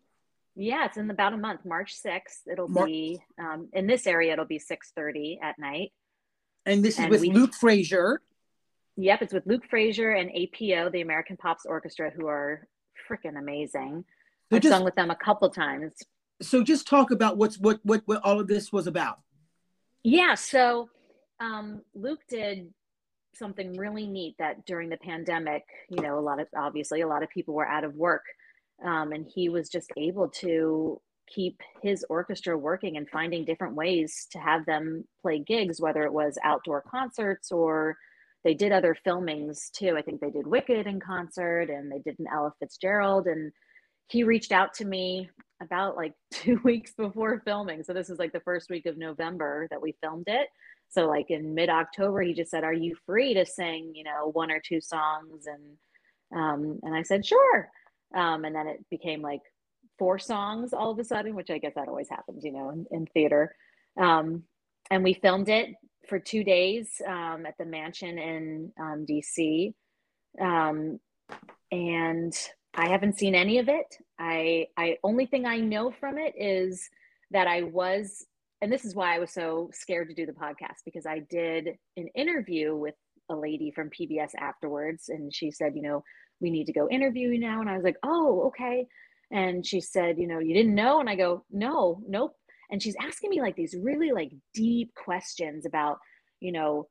Yeah 0.55 0.85
it's 0.85 0.97
in 0.97 1.09
about 1.11 1.33
a 1.33 1.37
month 1.37 1.63
march 1.65 1.95
6th 1.95 2.47
it'll 2.51 2.67
Mar- 2.67 2.85
be 2.87 3.21
um, 3.39 3.69
in 3.73 3.87
this 3.87 4.07
area 4.07 4.33
it'll 4.33 4.45
be 4.45 4.59
6.30 4.59 5.37
at 5.43 5.59
night. 5.59 5.91
And 6.65 6.83
this 6.83 6.95
is 6.95 7.01
and 7.01 7.11
with 7.11 7.21
we, 7.21 7.29
luke 7.29 7.53
frazier 7.53 8.21
Yep, 8.97 9.21
it's 9.21 9.33
with 9.33 9.45
Luke 9.45 9.63
Frazier 9.69 10.11
and 10.11 10.29
APO, 10.29 10.89
the 10.89 11.01
American 11.01 11.37
Pops 11.37 11.65
Orchestra, 11.65 12.11
who 12.15 12.27
are 12.27 12.67
freaking 13.09 13.37
amazing. 13.37 14.05
So 14.49 14.55
I've 14.55 14.61
just, 14.61 14.73
sung 14.73 14.85
with 14.85 14.95
them 14.95 15.11
a 15.11 15.15
couple 15.15 15.49
times. 15.49 15.93
So 16.41 16.63
just 16.63 16.87
talk 16.87 17.11
about 17.11 17.37
what's 17.37 17.57
what 17.57 17.79
what 17.83 18.03
what 18.05 18.21
all 18.23 18.39
of 18.39 18.47
this 18.47 18.71
was 18.71 18.87
about. 18.87 19.19
Yeah, 20.03 20.35
so 20.35 20.89
um, 21.39 21.81
Luke 21.93 22.21
did 22.29 22.71
something 23.33 23.75
really 23.75 24.07
neat 24.07 24.35
that 24.39 24.65
during 24.65 24.89
the 24.89 24.97
pandemic, 24.97 25.63
you 25.89 26.01
know, 26.01 26.17
a 26.17 26.21
lot 26.21 26.39
of 26.39 26.47
obviously 26.55 27.01
a 27.01 27.07
lot 27.07 27.23
of 27.23 27.29
people 27.29 27.53
were 27.53 27.67
out 27.67 27.83
of 27.83 27.95
work, 27.95 28.23
um, 28.83 29.11
and 29.11 29.25
he 29.33 29.49
was 29.49 29.67
just 29.67 29.91
able 29.97 30.29
to 30.29 31.01
keep 31.27 31.59
his 31.81 32.05
orchestra 32.09 32.57
working 32.57 32.97
and 32.97 33.09
finding 33.09 33.43
different 33.43 33.75
ways 33.75 34.27
to 34.31 34.39
have 34.39 34.65
them 34.65 35.03
play 35.21 35.39
gigs, 35.39 35.81
whether 35.81 36.03
it 36.03 36.13
was 36.13 36.37
outdoor 36.43 36.81
concerts 36.81 37.51
or 37.51 37.97
they 38.45 38.53
did 38.53 38.71
other 38.71 38.95
filmings 39.05 39.71
too. 39.71 39.97
I 39.97 40.03
think 40.03 40.21
they 40.21 40.29
did 40.29 40.45
Wicked 40.45 40.85
in 40.85 40.99
concert 41.01 41.71
and 41.71 41.91
they 41.91 41.99
did 41.99 42.17
an 42.19 42.27
Ella 42.31 42.53
Fitzgerald. 42.59 43.25
And 43.25 43.51
he 44.07 44.23
reached 44.23 44.51
out 44.51 44.75
to 44.75 44.85
me 44.85 45.29
about 45.61 45.97
like 45.97 46.13
two 46.31 46.61
weeks 46.63 46.93
before 46.93 47.41
filming. 47.43 47.83
So 47.83 47.91
this 47.91 48.09
is 48.09 48.19
like 48.19 48.31
the 48.31 48.39
first 48.41 48.69
week 48.69 48.85
of 48.85 48.97
November 48.97 49.67
that 49.71 49.81
we 49.81 49.95
filmed 50.01 50.27
it. 50.27 50.47
So 50.89 51.07
like 51.07 51.31
in 51.31 51.55
mid 51.55 51.69
October, 51.69 52.21
he 52.21 52.33
just 52.33 52.51
said, 52.51 52.63
"Are 52.63 52.73
you 52.73 52.95
free 53.07 53.33
to 53.33 53.45
sing, 53.45 53.91
you 53.95 54.03
know, 54.03 54.29
one 54.31 54.51
or 54.51 54.61
two 54.63 54.79
songs?" 54.79 55.47
And 55.47 56.39
um, 56.39 56.79
and 56.83 56.95
I 56.95 57.01
said, 57.01 57.25
"Sure." 57.25 57.69
Um, 58.15 58.45
and 58.45 58.55
then 58.55 58.67
it 58.67 58.85
became 58.91 59.21
like 59.21 59.41
four 59.97 60.19
songs 60.19 60.73
all 60.73 60.91
of 60.91 60.99
a 60.99 61.03
sudden, 61.03 61.35
which 61.35 61.49
I 61.49 61.57
guess 61.57 61.73
that 61.75 61.87
always 61.87 62.09
happens, 62.09 62.45
you 62.45 62.51
know, 62.51 62.69
in, 62.69 62.85
in 62.91 63.07
theater. 63.07 63.55
Um, 63.99 64.43
and 64.91 65.03
we 65.03 65.15
filmed 65.15 65.49
it 65.49 65.69
for 66.07 66.19
two 66.19 66.43
days 66.43 66.89
um, 67.07 67.45
at 67.45 67.57
the 67.57 67.65
mansion 67.65 68.17
in 68.17 68.71
um, 68.79 69.05
DC. 69.09 69.73
Um, 70.39 70.99
and 71.71 72.33
I 72.73 72.89
haven't 72.89 73.17
seen 73.17 73.35
any 73.35 73.59
of 73.59 73.69
it. 73.69 73.97
I, 74.19 74.67
I 74.77 74.97
only 75.03 75.25
thing 75.25 75.45
I 75.45 75.57
know 75.57 75.91
from 75.91 76.17
it 76.17 76.33
is 76.37 76.89
that 77.31 77.47
I 77.47 77.63
was, 77.63 78.25
and 78.61 78.71
this 78.71 78.85
is 78.85 78.95
why 78.95 79.15
I 79.15 79.19
was 79.19 79.31
so 79.31 79.69
scared 79.73 80.09
to 80.09 80.15
do 80.15 80.25
the 80.25 80.33
podcast 80.33 80.83
because 80.85 81.05
I 81.05 81.19
did 81.29 81.69
an 81.97 82.07
interview 82.15 82.75
with 82.75 82.95
a 83.29 83.35
lady 83.35 83.71
from 83.71 83.89
PBS 83.89 84.31
afterwards, 84.39 85.09
and 85.09 85.33
she 85.33 85.51
said, 85.51 85.75
you 85.75 85.81
know, 85.81 86.03
we 86.39 86.51
need 86.51 86.65
to 86.65 86.73
go 86.73 86.89
interview 86.89 87.29
you 87.29 87.39
now, 87.39 87.61
and 87.61 87.69
I 87.69 87.75
was 87.75 87.83
like, 87.83 87.97
oh, 88.03 88.47
okay. 88.47 88.87
And 89.31 89.65
she 89.65 89.81
said, 89.81 90.17
you 90.17 90.27
know, 90.27 90.39
you 90.39 90.53
didn't 90.53 90.75
know, 90.75 90.99
and 90.99 91.09
I 91.09 91.15
go, 91.15 91.43
no, 91.51 92.01
nope. 92.07 92.35
And 92.71 92.81
she's 92.81 92.95
asking 93.01 93.29
me 93.29 93.41
like 93.41 93.55
these 93.55 93.75
really 93.81 94.11
like 94.11 94.31
deep 94.53 94.93
questions 94.95 95.65
about, 95.65 95.97
you 96.39 96.51
know, 96.51 96.87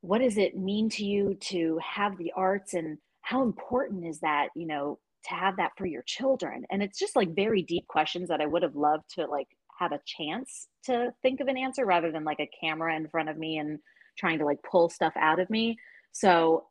what 0.00 0.18
does 0.18 0.38
it 0.38 0.56
mean 0.56 0.88
to 0.90 1.04
you 1.04 1.36
to 1.40 1.78
have 1.82 2.16
the 2.18 2.32
arts 2.36 2.74
and 2.74 2.98
how 3.22 3.42
important 3.42 4.06
is 4.06 4.20
that, 4.20 4.48
you 4.54 4.66
know, 4.66 4.98
to 5.24 5.34
have 5.34 5.56
that 5.56 5.72
for 5.76 5.86
your 5.86 6.02
children? 6.06 6.64
And 6.70 6.82
it's 6.82 6.98
just 6.98 7.16
like 7.16 7.34
very 7.34 7.62
deep 7.62 7.86
questions 7.88 8.28
that 8.28 8.40
i 8.40 8.46
would 8.46 8.62
have 8.62 8.76
loved 8.76 9.04
to 9.14 9.26
like 9.26 9.48
have 9.78 9.92
a 9.92 10.00
chance 10.04 10.68
to 10.84 11.12
think 11.22 11.40
of 11.40 11.48
an 11.48 11.56
answer 11.56 11.84
rather 11.84 12.10
than 12.10 12.24
like 12.24 12.40
a 12.40 12.50
camera 12.60 12.96
in 12.96 13.08
front 13.08 13.28
of 13.28 13.38
me 13.38 13.58
and 13.58 13.78
trying 14.16 14.38
to 14.38 14.44
like 14.44 14.58
pull 14.68 14.88
stuff 14.88 15.12
out 15.16 15.38
of 15.38 15.48
me. 15.50 15.76
So 16.12 16.64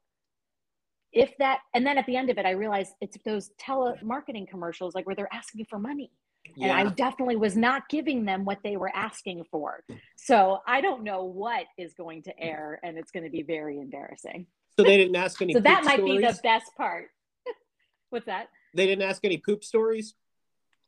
if 1.14 1.32
that 1.40 1.60
and 1.74 1.86
then 1.86 1.98
at 1.98 2.06
the 2.06 2.16
end 2.16 2.30
of 2.30 2.38
it 2.38 2.46
i 2.46 2.52
realized 2.52 2.94
it's 3.02 3.18
those 3.26 3.52
telemarketing 3.62 4.48
commercials 4.48 4.94
like 4.94 5.06
where 5.06 5.16
they're 5.16 5.34
asking 5.34 5.66
for 5.66 5.80
money 5.80 6.12
yeah. 6.56 6.78
and 6.78 6.88
i 6.88 6.92
definitely 6.94 7.36
was 7.36 7.56
not 7.56 7.88
giving 7.90 8.26
them 8.26 8.46
what 8.46 8.60
they 8.64 8.78
were 8.78 8.92
asking 8.96 9.44
for 9.52 9.84
hmm. 9.90 9.96
so 10.16 10.60
i 10.68 10.82
don't 10.82 11.04
know 11.04 11.24
what 11.24 11.66
is 11.78 11.94
going 11.94 12.22
to 12.22 12.40
air 12.40 12.80
and 12.84 12.98
it's 12.98 13.12
going 13.12 13.24
to 13.24 13.30
be 13.30 13.44
very 13.44 13.80
embarrassing 13.80 14.46
so 14.78 14.84
they 14.84 14.98
didn't 14.98 15.16
ask 15.16 15.42
any 15.42 15.54
so 15.54 15.60
that 15.60 15.84
might 15.84 15.98
stories? 15.98 16.22
be 16.22 16.28
the 16.28 16.40
best 16.44 16.72
part 16.76 17.10
What's 18.10 18.26
that? 18.26 18.50
They 18.74 18.86
didn't 18.86 19.04
ask 19.04 19.24
any 19.26 19.38
poop 19.38 19.64
stories? 19.64 20.14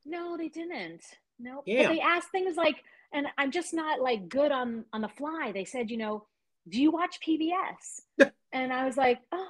No, 0.05 0.37
they 0.37 0.47
didn't. 0.47 1.03
No. 1.39 1.63
Yeah. 1.65 1.87
But 1.87 1.93
they 1.93 2.01
asked 2.01 2.31
things 2.31 2.55
like, 2.55 2.83
and 3.11 3.27
I'm 3.37 3.51
just 3.51 3.73
not 3.73 4.01
like 4.01 4.29
good 4.29 4.51
on 4.51 4.85
on 4.93 5.01
the 5.01 5.09
fly. 5.09 5.51
They 5.53 5.65
said, 5.65 5.89
you 5.89 5.97
know, 5.97 6.25
do 6.67 6.81
you 6.81 6.91
watch 6.91 7.19
PBS? 7.25 8.29
and 8.51 8.73
I 8.73 8.85
was 8.85 8.97
like, 8.97 9.19
oh. 9.31 9.47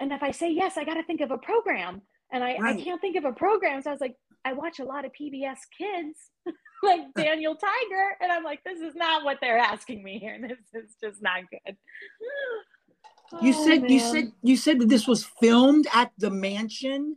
And 0.00 0.12
if 0.12 0.22
I 0.22 0.30
say 0.30 0.52
yes, 0.52 0.76
I 0.76 0.84
got 0.84 0.94
to 0.94 1.02
think 1.02 1.20
of 1.20 1.30
a 1.30 1.38
program. 1.38 2.02
And 2.30 2.44
I, 2.44 2.58
right. 2.58 2.76
I 2.76 2.80
can't 2.80 3.00
think 3.00 3.16
of 3.16 3.24
a 3.24 3.32
program. 3.32 3.82
So 3.82 3.90
I 3.90 3.92
was 3.92 4.00
like, 4.00 4.16
I 4.48 4.54
watch 4.54 4.78
a 4.78 4.84
lot 4.84 5.04
of 5.04 5.12
PBS 5.12 5.58
kids, 5.76 6.30
like 6.82 7.00
Daniel 7.16 7.54
Tiger. 7.54 8.16
And 8.22 8.32
I'm 8.32 8.44
like, 8.44 8.64
this 8.64 8.80
is 8.80 8.94
not 8.94 9.24
what 9.24 9.38
they're 9.42 9.58
asking 9.58 10.02
me 10.02 10.18
here. 10.18 10.38
This 10.72 10.84
is 10.84 10.96
just 11.02 11.22
not 11.22 11.42
good. 11.50 11.76
You 13.42 13.52
oh, 13.54 13.66
said 13.66 13.82
man. 13.82 13.90
you 13.90 14.00
said 14.00 14.32
you 14.40 14.56
said 14.56 14.78
that 14.80 14.88
this 14.88 15.06
was 15.06 15.22
filmed 15.38 15.86
at 15.92 16.12
the 16.16 16.30
mansion. 16.30 17.16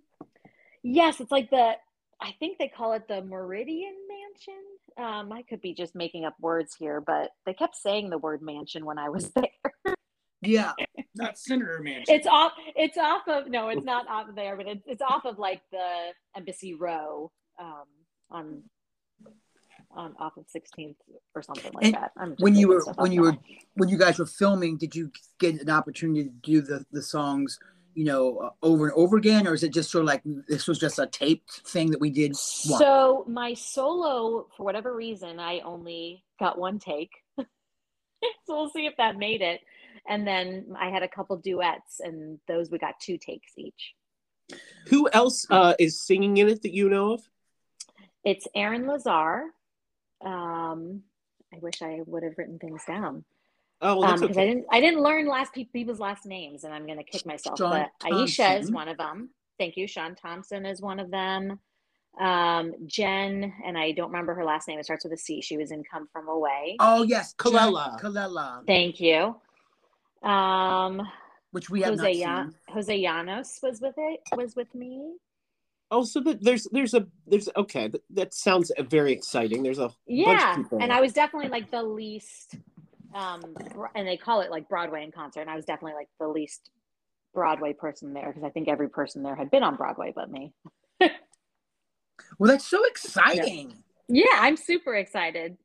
Yes, 0.84 1.22
it's 1.22 1.32
like 1.32 1.50
the 1.50 1.76
I 2.20 2.36
think 2.38 2.58
they 2.58 2.68
call 2.68 2.92
it 2.92 3.08
the 3.08 3.22
Meridian 3.22 3.96
Mansion. 4.10 4.62
Um, 4.98 5.32
I 5.32 5.44
could 5.44 5.62
be 5.62 5.74
just 5.74 5.96
making 5.96 6.26
up 6.26 6.36
words 6.42 6.76
here, 6.78 7.00
but 7.00 7.30
they 7.46 7.54
kept 7.54 7.78
saying 7.78 8.10
the 8.10 8.18
word 8.18 8.42
mansion 8.42 8.84
when 8.84 8.98
I 8.98 9.08
was 9.08 9.30
there. 9.30 9.91
Yeah, 10.42 10.74
not 11.16 11.38
Senator 11.38 11.80
Mansion. 11.82 12.16
It's 12.16 12.28
off. 12.28 12.54
It's 12.76 12.98
off 12.98 13.28
of 13.28 13.50
no, 13.50 13.70
it's 13.70 13.86
not 13.86 14.08
off 14.08 14.30
of 14.30 14.36
there, 14.36 14.56
but 14.56 14.68
it's 14.68 14.84
it's 14.88 15.02
off 15.02 15.26
of 15.26 15.40
like 15.40 15.62
the 15.72 16.12
Embassy 16.36 16.74
Row 16.74 17.32
um, 17.60 17.86
on 18.30 18.64
on 19.96 20.16
off 20.20 20.38
of 20.38 20.46
16th 20.46 20.96
or 21.36 21.42
something 21.42 21.72
like 21.74 21.86
and 21.86 21.96
that. 21.96 22.12
when 22.40 22.56
you 22.56 22.68
were 22.68 22.82
when 22.96 23.12
you 23.12 23.22
were 23.22 23.38
when 23.76 23.90
you 23.90 23.98
guys 23.98 24.20
were 24.20 24.26
filming, 24.26 24.78
did 24.78 24.96
you 24.96 25.12
get 25.40 25.62
an 25.62 25.70
opportunity 25.70 26.24
to 26.24 26.30
do 26.30 26.62
the 26.62 26.86
the 26.92 27.02
songs? 27.02 27.60
You 27.94 28.06
know, 28.06 28.38
uh, 28.38 28.50
over 28.62 28.86
and 28.86 28.94
over 28.96 29.18
again, 29.18 29.46
or 29.46 29.54
is 29.54 29.64
it 29.64 29.74
just 29.74 29.92
sort 29.92 30.04
of 30.04 30.08
like 30.08 30.22
this 30.48 30.66
was 30.66 30.80
just 30.80 30.98
a 30.98 31.08
taped 31.08 31.68
thing 31.68 31.92
that 31.92 32.00
we 32.00 32.10
did? 32.10 32.32
Once? 32.32 32.78
So 32.80 33.26
my 33.28 33.54
solo, 33.54 34.48
for 34.56 34.64
whatever 34.64 34.96
reason, 34.96 35.40
I 35.40 35.60
only 35.60 36.24
got 36.40 36.58
one 36.58 36.80
take. 36.80 37.12
so 37.38 37.46
we'll 38.48 38.70
see 38.70 38.86
if 38.86 38.96
that 38.98 39.18
made 39.18 39.42
it. 39.42 39.60
And 40.08 40.28
then 40.28 40.76
I 40.80 40.90
had 40.90 41.04
a 41.04 41.08
couple 41.08 41.38
duets, 41.38 42.00
and 42.00 42.40
those 42.48 42.72
we 42.72 42.78
got 42.78 43.00
two 43.00 43.18
takes 43.18 43.54
each. 43.58 43.94
Who 44.88 45.10
else 45.14 45.46
uh, 45.50 45.76
is 45.80 46.02
singing 46.02 46.38
in 46.38 46.50
it 46.50 46.64
that 46.64 46.74
you 46.74 46.90
know 46.90 47.14
of? 47.14 47.22
It's 48.24 48.48
Aaron 48.54 48.88
Lazar, 48.88 49.46
um, 50.24 51.02
I 51.54 51.58
wish 51.60 51.82
I 51.82 52.00
would 52.06 52.24
have 52.24 52.38
written 52.38 52.60
things 52.60 52.84
down. 52.86 53.24
Oh, 53.82 54.02
because 54.02 54.22
um, 54.22 54.30
okay. 54.30 54.42
I 54.42 54.46
didn't. 54.46 54.66
I 54.72 54.80
didn't 54.80 55.02
learn 55.02 55.28
last 55.28 55.54
pe- 55.54 55.64
people's 55.66 56.00
last 56.00 56.26
names, 56.26 56.64
and 56.64 56.74
I'm 56.74 56.86
going 56.86 57.00
to 57.00 57.04
kick 57.04 57.26
myself. 57.26 57.58
John 57.58 57.72
but 57.72 58.10
Thompson. 58.10 58.46
Aisha 58.46 58.60
is 58.60 58.72
one 58.72 58.88
of 58.88 58.98
them. 58.98 59.30
Thank 59.58 59.76
you. 59.76 59.88
Sean 59.88 60.16
Thompson 60.16 60.66
is 60.66 60.82
one 60.82 61.00
of 61.00 61.10
them. 61.10 61.60
Um, 62.20 62.74
Jen, 62.86 63.54
and 63.66 63.78
I 63.78 63.92
don't 63.92 64.12
remember 64.12 64.34
her 64.36 64.46
last 64.46 64.68
name. 64.68 64.78
It 64.78 64.86
starts 64.86 65.04
with 65.04 65.14
a 65.14 65.18
C. 65.18 65.42
She 65.42 65.58
was 65.58 65.72
in 65.72 65.84
Come 65.84 66.08
From 66.14 66.28
Away. 66.28 66.78
Oh 66.80 67.04
yes, 67.04 67.34
Colella. 67.38 68.00
Colella. 68.00 68.66
Thank 68.68 69.00
you. 69.00 69.36
Um, 70.24 71.02
which 71.52 71.70
we 71.70 71.82
have 71.82 72.00
Jose, 72.00 72.24
not 72.24 72.46
seen. 72.48 72.56
Jose 72.70 73.04
Llana 73.04 73.44
was 73.64 73.82
with 73.82 73.96
it. 73.98 74.20
Was 74.36 74.56
with 74.56 74.74
me. 74.74 75.16
Oh, 75.92 76.06
so 76.06 76.22
there's 76.22 76.68
there's 76.72 76.94
a 76.94 77.06
there's 77.28 77.50
okay 77.58 77.90
that, 77.90 78.02
that 78.12 78.34
sounds 78.34 78.72
very 78.80 79.12
exciting. 79.12 79.62
There's 79.62 79.80
a 79.80 79.92
yeah, 80.08 80.64
and 80.80 80.92
I 80.94 81.02
was 81.02 81.12
definitely 81.12 81.50
like 81.50 81.70
the 81.70 81.84
least, 81.84 82.56
um, 83.14 83.42
and 83.94 84.08
they 84.08 84.16
call 84.16 84.40
it 84.40 84.50
like 84.52 84.70
Broadway 84.70 85.04
in 85.04 85.12
concert, 85.12 85.42
and 85.42 85.50
I 85.50 85.56
was 85.58 85.66
definitely 85.66 85.96
like 85.96 86.08
the 86.18 86.30
least 86.30 86.70
Broadway 87.34 87.74
person 87.74 88.14
there 88.14 88.28
because 88.28 88.44
I 88.44 88.50
think 88.50 88.70
every 88.70 88.90
person 88.90 89.22
there 89.22 89.36
had 89.36 89.52
been 89.52 89.64
on 89.64 89.76
Broadway 89.76 90.14
but 90.16 90.32
me. 90.32 90.54
well, 91.02 91.12
that's 92.40 92.68
so 92.68 92.82
exciting. 92.86 93.74
Yeah. 94.08 94.24
yeah, 94.32 94.40
I'm 94.40 94.56
super 94.56 94.96
excited. 94.96 95.58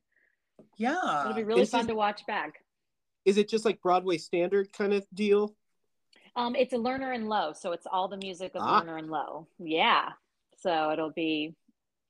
Yeah, 0.77 1.21
it'll 1.21 1.35
be 1.35 1.45
really 1.45 1.61
is 1.61 1.69
fun 1.69 1.85
it, 1.85 1.87
to 1.87 1.95
watch 1.95 2.25
back. 2.25 2.55
Is 3.27 3.37
it 3.37 3.49
just 3.49 3.65
like 3.65 3.81
Broadway 3.81 4.17
standard 4.17 4.71
kind 4.71 4.93
of 4.93 5.05
deal? 5.13 5.53
Um, 6.37 6.55
it's 6.55 6.71
a 6.71 6.77
Lerner 6.77 7.13
and 7.13 7.27
Loewe, 7.27 7.53
so 7.57 7.73
it's 7.73 7.85
all 7.91 8.07
the 8.07 8.15
music 8.15 8.53
of 8.55 8.61
ah. 8.63 8.81
Lerner 8.81 8.97
and 8.97 9.09
Loewe. 9.09 9.47
Yeah, 9.59 10.11
so 10.59 10.91
it'll 10.91 11.11
be 11.11 11.53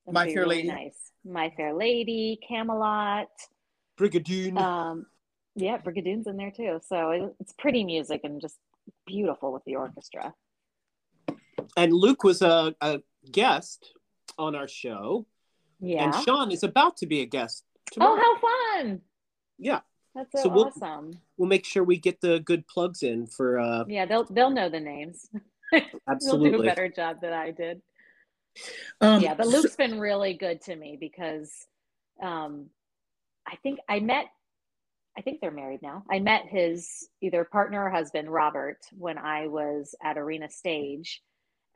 it'll 0.06 0.14
My 0.14 0.26
be 0.26 0.34
Fair 0.34 0.42
really 0.42 0.56
Lady, 0.58 0.68
nice. 0.68 1.12
My 1.24 1.50
Fair 1.56 1.74
Lady, 1.74 2.38
Camelot, 2.48 3.26
Brigadoon. 3.98 4.56
Um, 4.58 5.06
yeah, 5.56 5.78
Brigadoon's 5.78 6.28
in 6.28 6.36
there 6.36 6.52
too. 6.52 6.80
So 6.88 7.10
it, 7.10 7.34
it's 7.40 7.52
pretty 7.58 7.82
music 7.82 8.20
and 8.22 8.40
just 8.40 8.56
beautiful 9.04 9.52
with 9.52 9.64
the 9.64 9.74
orchestra. 9.74 10.34
And 11.76 11.92
Luke 11.92 12.22
was 12.22 12.42
a, 12.42 12.76
a 12.80 13.00
guest 13.28 13.92
on 14.38 14.54
our 14.54 14.68
show. 14.68 15.26
Yeah. 15.80 16.04
And 16.04 16.24
Sean 16.24 16.52
is 16.52 16.62
about 16.62 16.96
to 16.98 17.06
be 17.06 17.22
a 17.22 17.26
guest. 17.26 17.64
Tomorrow. 17.90 18.20
Oh, 18.20 18.38
how 18.40 18.82
fun! 18.84 19.00
Yeah. 19.58 19.80
That's 20.18 20.32
so, 20.32 20.42
so 20.42 20.48
we'll, 20.48 20.66
awesome. 20.66 21.20
We'll 21.36 21.48
make 21.48 21.64
sure 21.64 21.84
we 21.84 21.96
get 21.96 22.20
the 22.20 22.40
good 22.40 22.66
plugs 22.66 23.04
in 23.04 23.28
for. 23.28 23.60
uh 23.60 23.84
Yeah, 23.86 24.04
they'll 24.04 24.24
they'll 24.24 24.50
know 24.50 24.68
the 24.68 24.80
names. 24.80 25.30
Absolutely, 26.08 26.50
they'll 26.50 26.60
do 26.60 26.64
a 26.64 26.66
better 26.66 26.88
job 26.88 27.20
than 27.22 27.32
I 27.32 27.52
did. 27.52 27.80
Um, 29.00 29.22
yeah, 29.22 29.34
but 29.34 29.46
Luke's 29.46 29.72
so, 29.72 29.76
been 29.76 30.00
really 30.00 30.34
good 30.34 30.60
to 30.62 30.74
me 30.74 30.96
because 30.98 31.52
um, 32.20 32.66
I 33.46 33.54
think 33.62 33.78
I 33.88 34.00
met. 34.00 34.26
I 35.16 35.20
think 35.20 35.40
they're 35.40 35.52
married 35.52 35.82
now. 35.82 36.02
I 36.10 36.18
met 36.18 36.46
his 36.46 37.08
either 37.20 37.44
partner 37.44 37.84
or 37.84 37.90
husband, 37.90 38.28
Robert, 38.28 38.78
when 38.96 39.18
I 39.18 39.46
was 39.46 39.94
at 40.02 40.18
Arena 40.18 40.50
Stage, 40.50 41.22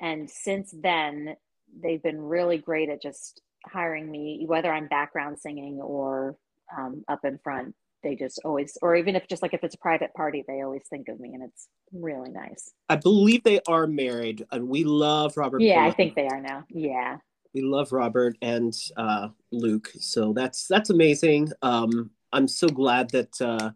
and 0.00 0.28
since 0.28 0.74
then 0.83 1.37
they've 1.81 2.02
been 2.02 2.20
really 2.20 2.59
great 2.59 2.88
at 2.88 3.00
just 3.00 3.40
hiring 3.64 4.11
me, 4.11 4.44
whether 4.48 4.72
I'm 4.72 4.88
background 4.88 5.38
singing 5.38 5.81
or 5.81 6.37
um, 6.76 7.05
up 7.09 7.24
in 7.24 7.38
front 7.38 7.76
they 8.02 8.16
just 8.16 8.40
always 8.44 8.76
or 8.82 8.94
even 8.94 9.16
if 9.16 9.26
just 9.28 9.42
like 9.42 9.54
if 9.54 9.62
it's 9.64 9.74
a 9.74 9.78
private 9.78 10.12
party 10.14 10.44
they 10.46 10.62
always 10.62 10.82
think 10.88 11.08
of 11.08 11.20
me 11.20 11.34
and 11.34 11.42
it's 11.42 11.68
really 11.92 12.30
nice. 12.30 12.72
I 12.88 12.96
believe 12.96 13.42
they 13.44 13.60
are 13.66 13.86
married 13.86 14.44
and 14.50 14.68
we 14.68 14.84
love 14.84 15.36
robert 15.36 15.60
yeah 15.60 15.84
i 15.84 15.90
think 15.90 16.14
they 16.14 16.28
are 16.28 16.40
now. 16.40 16.64
Yeah. 16.68 17.18
We 17.54 17.62
love 17.62 17.92
robert 17.92 18.36
and 18.40 18.74
uh, 18.96 19.28
luke 19.50 19.90
so 19.98 20.32
that's 20.32 20.66
that's 20.66 20.90
amazing. 20.90 21.50
Um, 21.62 22.10
i'm 22.32 22.48
so 22.48 22.68
glad 22.68 23.10
that 23.10 23.40
uh, 23.40 23.70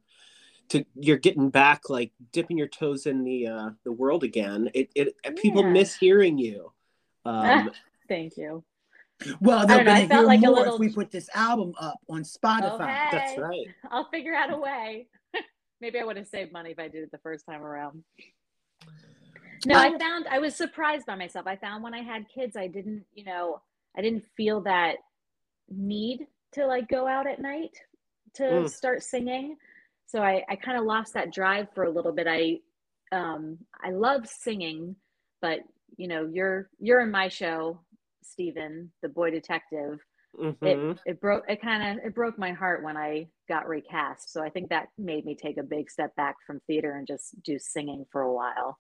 to 0.71 0.85
you're 0.95 1.19
getting 1.19 1.51
back 1.51 1.89
like 1.89 2.13
dipping 2.33 2.59
your 2.59 2.69
toes 2.69 3.07
in 3.07 3.23
the 3.25 3.47
uh, 3.47 3.71
the 3.85 3.93
world 3.93 4.25
again. 4.25 4.71
It, 4.75 4.91
it 4.95 5.15
yeah. 5.25 5.33
people 5.37 5.63
miss 5.63 5.95
hearing 5.95 6.39
you. 6.39 6.73
Um, 7.27 7.73
thank 8.09 8.37
you 8.37 8.63
well, 9.41 9.67
they're 9.67 9.85
going 9.85 10.09
to 10.09 10.15
hear 10.15 10.25
like 10.25 10.41
more 10.41 10.51
little... 10.51 10.75
if 10.75 10.81
we 10.81 10.89
put 10.93 11.11
this 11.11 11.29
album 11.35 11.73
up 11.81 11.99
on 12.09 12.23
Spotify. 12.23 12.75
Okay. 12.75 13.09
That's 13.13 13.39
right. 13.39 13.67
I'll 13.91 14.09
figure 14.11 14.35
out 14.35 14.53
a 14.53 14.59
way. 14.59 15.07
Maybe 15.81 15.99
I 15.99 16.05
would 16.05 16.17
have 16.17 16.27
saved 16.27 16.53
money 16.53 16.71
if 16.71 16.79
I 16.79 16.89
did 16.89 17.03
it 17.03 17.11
the 17.11 17.19
first 17.19 17.47
time 17.47 17.63
around. 17.63 18.03
No, 19.65 19.75
I 19.79 19.97
found 19.99 20.27
I 20.29 20.39
was 20.39 20.55
surprised 20.55 21.07
by 21.07 21.15
myself. 21.15 21.47
I 21.47 21.57
found 21.57 21.83
when 21.83 21.95
I 21.95 22.03
had 22.03 22.27
kids, 22.29 22.57
I 22.57 22.67
didn't, 22.67 23.05
you 23.15 23.25
know, 23.25 23.61
I 23.97 24.03
didn't 24.03 24.25
feel 24.37 24.61
that 24.63 24.97
need 25.69 26.27
to 26.53 26.67
like 26.67 26.89
go 26.89 27.07
out 27.07 27.27
at 27.27 27.41
night 27.41 27.77
to 28.35 28.43
mm. 28.43 28.71
start 28.71 29.03
singing. 29.03 29.57
so 30.07 30.23
I, 30.23 30.45
I 30.49 30.57
kind 30.57 30.79
of 30.79 30.85
lost 30.85 31.15
that 31.15 31.33
drive 31.33 31.69
for 31.75 31.85
a 31.85 31.91
little 31.91 32.13
bit. 32.13 32.27
I 32.29 32.61
um, 33.13 33.59
I 33.83 33.91
love 33.91 34.27
singing, 34.27 34.97
but 35.41 35.61
you 35.97 36.09
know, 36.09 36.29
you're 36.31 36.69
you're 36.79 37.01
in 37.01 37.11
my 37.11 37.29
show, 37.29 37.81
Stephen, 38.31 38.91
the 39.03 39.09
boy 39.09 39.31
detective. 39.31 39.99
Mm-hmm. 40.39 40.67
It 40.67 40.99
it 41.07 41.21
broke 41.21 41.45
it 41.49 41.63
kind 41.63 41.99
of 41.99 42.05
it 42.05 42.15
broke 42.15 42.39
my 42.39 42.53
heart 42.53 42.83
when 42.83 42.97
I 42.97 43.29
got 43.49 43.69
recast. 43.69 44.33
So 44.33 44.43
I 44.43 44.51
think 44.51 44.69
that 44.69 44.89
made 44.99 45.25
me 45.25 45.35
take 45.35 45.57
a 45.57 45.63
big 45.63 45.91
step 45.91 46.15
back 46.17 46.37
from 46.47 46.61
theater 46.67 46.97
and 46.97 47.07
just 47.07 47.41
do 47.43 47.59
singing 47.59 48.05
for 48.13 48.23
a 48.23 48.33
while. 48.33 48.79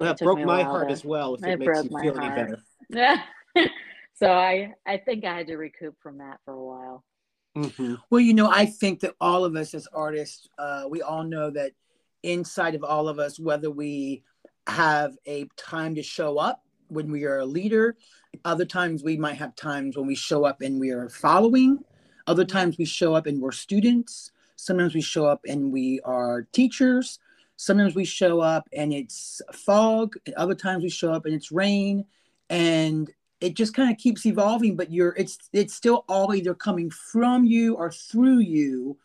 That 0.00 0.18
broke 0.18 0.40
my 0.40 0.62
heart 0.62 0.88
to, 0.88 0.92
as 0.92 1.04
well. 1.04 1.34
If 1.34 1.44
it, 1.44 1.50
it 1.50 1.58
makes 1.60 1.84
you 1.84 2.00
feel 2.00 2.14
heart. 2.16 2.32
any 2.32 2.42
better. 2.42 2.62
Yeah. 2.90 3.22
so 4.14 4.32
I 4.32 4.72
I 4.86 4.96
think 4.96 5.24
I 5.24 5.36
had 5.36 5.46
to 5.48 5.56
recoup 5.56 5.94
from 6.02 6.18
that 6.18 6.38
for 6.44 6.54
a 6.54 6.64
while. 6.64 7.04
Mm-hmm. 7.56 7.94
Well, 8.10 8.20
you 8.20 8.34
know, 8.34 8.50
I 8.50 8.66
think 8.66 9.00
that 9.00 9.14
all 9.20 9.44
of 9.44 9.56
us 9.56 9.74
as 9.74 9.86
artists, 9.92 10.48
uh, 10.58 10.84
we 10.88 11.02
all 11.02 11.22
know 11.22 11.50
that 11.50 11.72
inside 12.22 12.74
of 12.74 12.82
all 12.82 13.08
of 13.08 13.18
us, 13.18 13.38
whether 13.38 13.70
we 13.70 14.22
have 14.66 15.16
a 15.26 15.46
time 15.56 15.94
to 15.96 16.02
show 16.02 16.38
up 16.38 16.62
when 16.88 17.10
we 17.10 17.24
are 17.24 17.38
a 17.38 17.46
leader, 17.46 17.96
other 18.44 18.64
times 18.64 19.02
we 19.02 19.16
might 19.16 19.36
have 19.36 19.54
times 19.56 19.96
when 19.96 20.06
we 20.06 20.14
show 20.14 20.44
up 20.44 20.60
and 20.60 20.80
we 20.80 20.90
are 20.90 21.08
following, 21.08 21.78
other 22.26 22.44
times 22.44 22.78
we 22.78 22.84
show 22.84 23.14
up 23.14 23.26
and 23.26 23.40
we're 23.40 23.52
students, 23.52 24.32
sometimes 24.56 24.94
we 24.94 25.00
show 25.00 25.26
up 25.26 25.40
and 25.46 25.72
we 25.72 26.00
are 26.04 26.42
teachers, 26.52 27.18
sometimes 27.56 27.94
we 27.94 28.04
show 28.04 28.40
up 28.40 28.68
and 28.72 28.92
it's 28.92 29.40
fog, 29.52 30.16
and 30.26 30.34
other 30.36 30.54
times 30.54 30.82
we 30.82 30.88
show 30.88 31.12
up 31.12 31.26
and 31.26 31.34
it's 31.34 31.52
rain. 31.52 32.04
And 32.50 33.10
it 33.42 33.54
just 33.54 33.74
kind 33.74 33.90
of 33.90 33.98
keeps 33.98 34.24
evolving 34.24 34.76
but 34.76 34.92
you're 34.92 35.14
it's 35.16 35.36
it's 35.52 35.74
still 35.74 36.04
all 36.08 36.32
either 36.32 36.54
coming 36.54 36.90
from 36.90 37.44
you 37.44 37.74
or 37.74 37.90
through 37.90 38.38
you. 38.38 38.96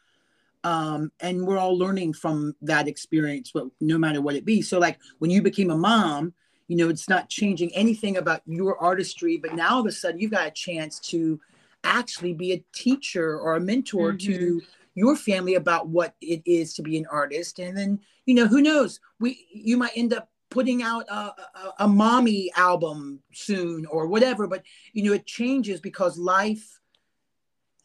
Um, 0.63 1.11
and 1.21 1.45
we're 1.45 1.57
all 1.57 1.77
learning 1.77 2.13
from 2.13 2.55
that 2.61 2.87
experience 2.87 3.51
but 3.53 3.65
no 3.81 3.97
matter 3.97 4.21
what 4.21 4.35
it 4.35 4.45
be. 4.45 4.61
So 4.61 4.79
like 4.79 4.99
when 5.19 5.31
you 5.31 5.41
became 5.41 5.71
a 5.71 5.77
mom 5.77 6.33
you 6.67 6.75
know 6.75 6.89
it's 6.89 7.09
not 7.09 7.29
changing 7.29 7.73
anything 7.73 8.17
about 8.17 8.41
your 8.45 8.77
artistry 8.79 9.37
but 9.37 9.53
now 9.53 9.75
all 9.75 9.79
of 9.81 9.85
a 9.85 9.91
sudden 9.91 10.19
you've 10.19 10.31
got 10.31 10.47
a 10.47 10.51
chance 10.51 10.99
to 10.99 11.39
actually 11.83 12.33
be 12.33 12.53
a 12.53 12.63
teacher 12.73 13.39
or 13.39 13.55
a 13.55 13.59
mentor 13.59 14.13
mm-hmm. 14.13 14.31
to 14.31 14.61
your 14.95 15.15
family 15.15 15.55
about 15.55 15.87
what 15.87 16.15
it 16.21 16.41
is 16.45 16.73
to 16.73 16.81
be 16.81 16.97
an 16.97 17.05
artist 17.11 17.59
and 17.59 17.77
then 17.77 17.99
you 18.25 18.35
know 18.35 18.47
who 18.47 18.61
knows 18.61 18.99
we 19.19 19.47
you 19.51 19.77
might 19.77 19.91
end 19.95 20.13
up 20.13 20.29
putting 20.49 20.81
out 20.81 21.05
a, 21.09 21.13
a, 21.13 21.73
a, 21.79 21.87
mommy 21.87 22.49
album 22.55 23.19
soon 23.33 23.85
or 23.87 24.07
whatever 24.07 24.47
but 24.47 24.63
you 24.93 25.03
know 25.03 25.13
it 25.13 25.25
changes 25.25 25.79
because 25.79 26.17
life 26.17 26.79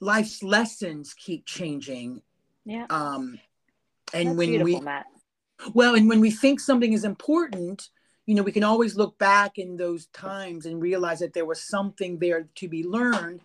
life's 0.00 0.42
lessons 0.42 1.14
keep 1.14 1.44
changing 1.44 2.22
yeah 2.64 2.86
um 2.88 3.38
and 4.14 4.28
That's 4.28 4.38
when 4.38 4.62
we 4.62 4.80
Matt. 4.80 5.06
well 5.74 5.94
and 5.94 6.08
when 6.08 6.20
we 6.20 6.30
think 6.30 6.60
something 6.60 6.92
is 6.92 7.04
important 7.04 7.88
you 8.26 8.34
know 8.34 8.42
we 8.42 8.52
can 8.52 8.64
always 8.64 8.96
look 8.96 9.18
back 9.18 9.58
in 9.58 9.76
those 9.76 10.06
times 10.06 10.66
and 10.66 10.80
realize 10.80 11.20
that 11.20 11.34
there 11.34 11.46
was 11.46 11.60
something 11.60 12.18
there 12.18 12.48
to 12.54 12.68
be 12.68 12.84
learned 12.84 13.40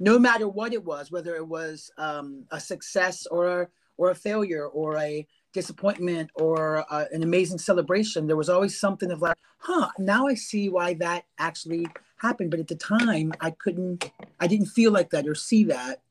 no 0.00 0.18
matter 0.18 0.48
what 0.48 0.72
it 0.72 0.84
was 0.84 1.10
whether 1.10 1.34
it 1.36 1.46
was 1.46 1.90
um, 1.98 2.44
a 2.50 2.60
success 2.60 3.26
or 3.26 3.62
a, 3.62 3.68
or 3.96 4.10
a 4.10 4.14
failure 4.14 4.66
or 4.66 4.98
a 4.98 5.26
disappointment 5.54 6.30
or 6.34 6.84
uh, 6.92 7.06
an 7.12 7.22
amazing 7.22 7.58
celebration, 7.58 8.26
there 8.26 8.36
was 8.36 8.50
always 8.50 8.78
something 8.78 9.10
of 9.10 9.22
like, 9.22 9.38
huh, 9.58 9.88
now 9.98 10.26
I 10.26 10.34
see 10.34 10.68
why 10.68 10.94
that 10.94 11.24
actually 11.38 11.86
happened. 12.18 12.50
But 12.50 12.60
at 12.60 12.68
the 12.68 12.74
time, 12.74 13.32
I 13.40 13.52
couldn't, 13.52 14.10
I 14.40 14.46
didn't 14.46 14.66
feel 14.66 14.92
like 14.92 15.10
that 15.10 15.26
or 15.26 15.34
see 15.34 15.64
that. 15.64 16.02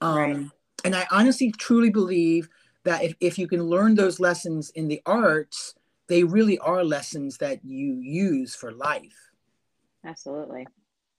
Um, 0.00 0.16
right. 0.16 0.46
And 0.84 0.94
I 0.94 1.06
honestly, 1.10 1.52
truly 1.52 1.90
believe 1.90 2.48
that 2.84 3.02
if, 3.02 3.14
if 3.20 3.38
you 3.38 3.48
can 3.48 3.64
learn 3.64 3.96
those 3.96 4.20
lessons 4.20 4.70
in 4.70 4.88
the 4.88 5.02
arts, 5.04 5.74
they 6.08 6.24
really 6.24 6.58
are 6.58 6.84
lessons 6.84 7.38
that 7.38 7.64
you 7.64 7.98
use 8.00 8.54
for 8.54 8.72
life. 8.72 9.30
Absolutely. 10.04 10.66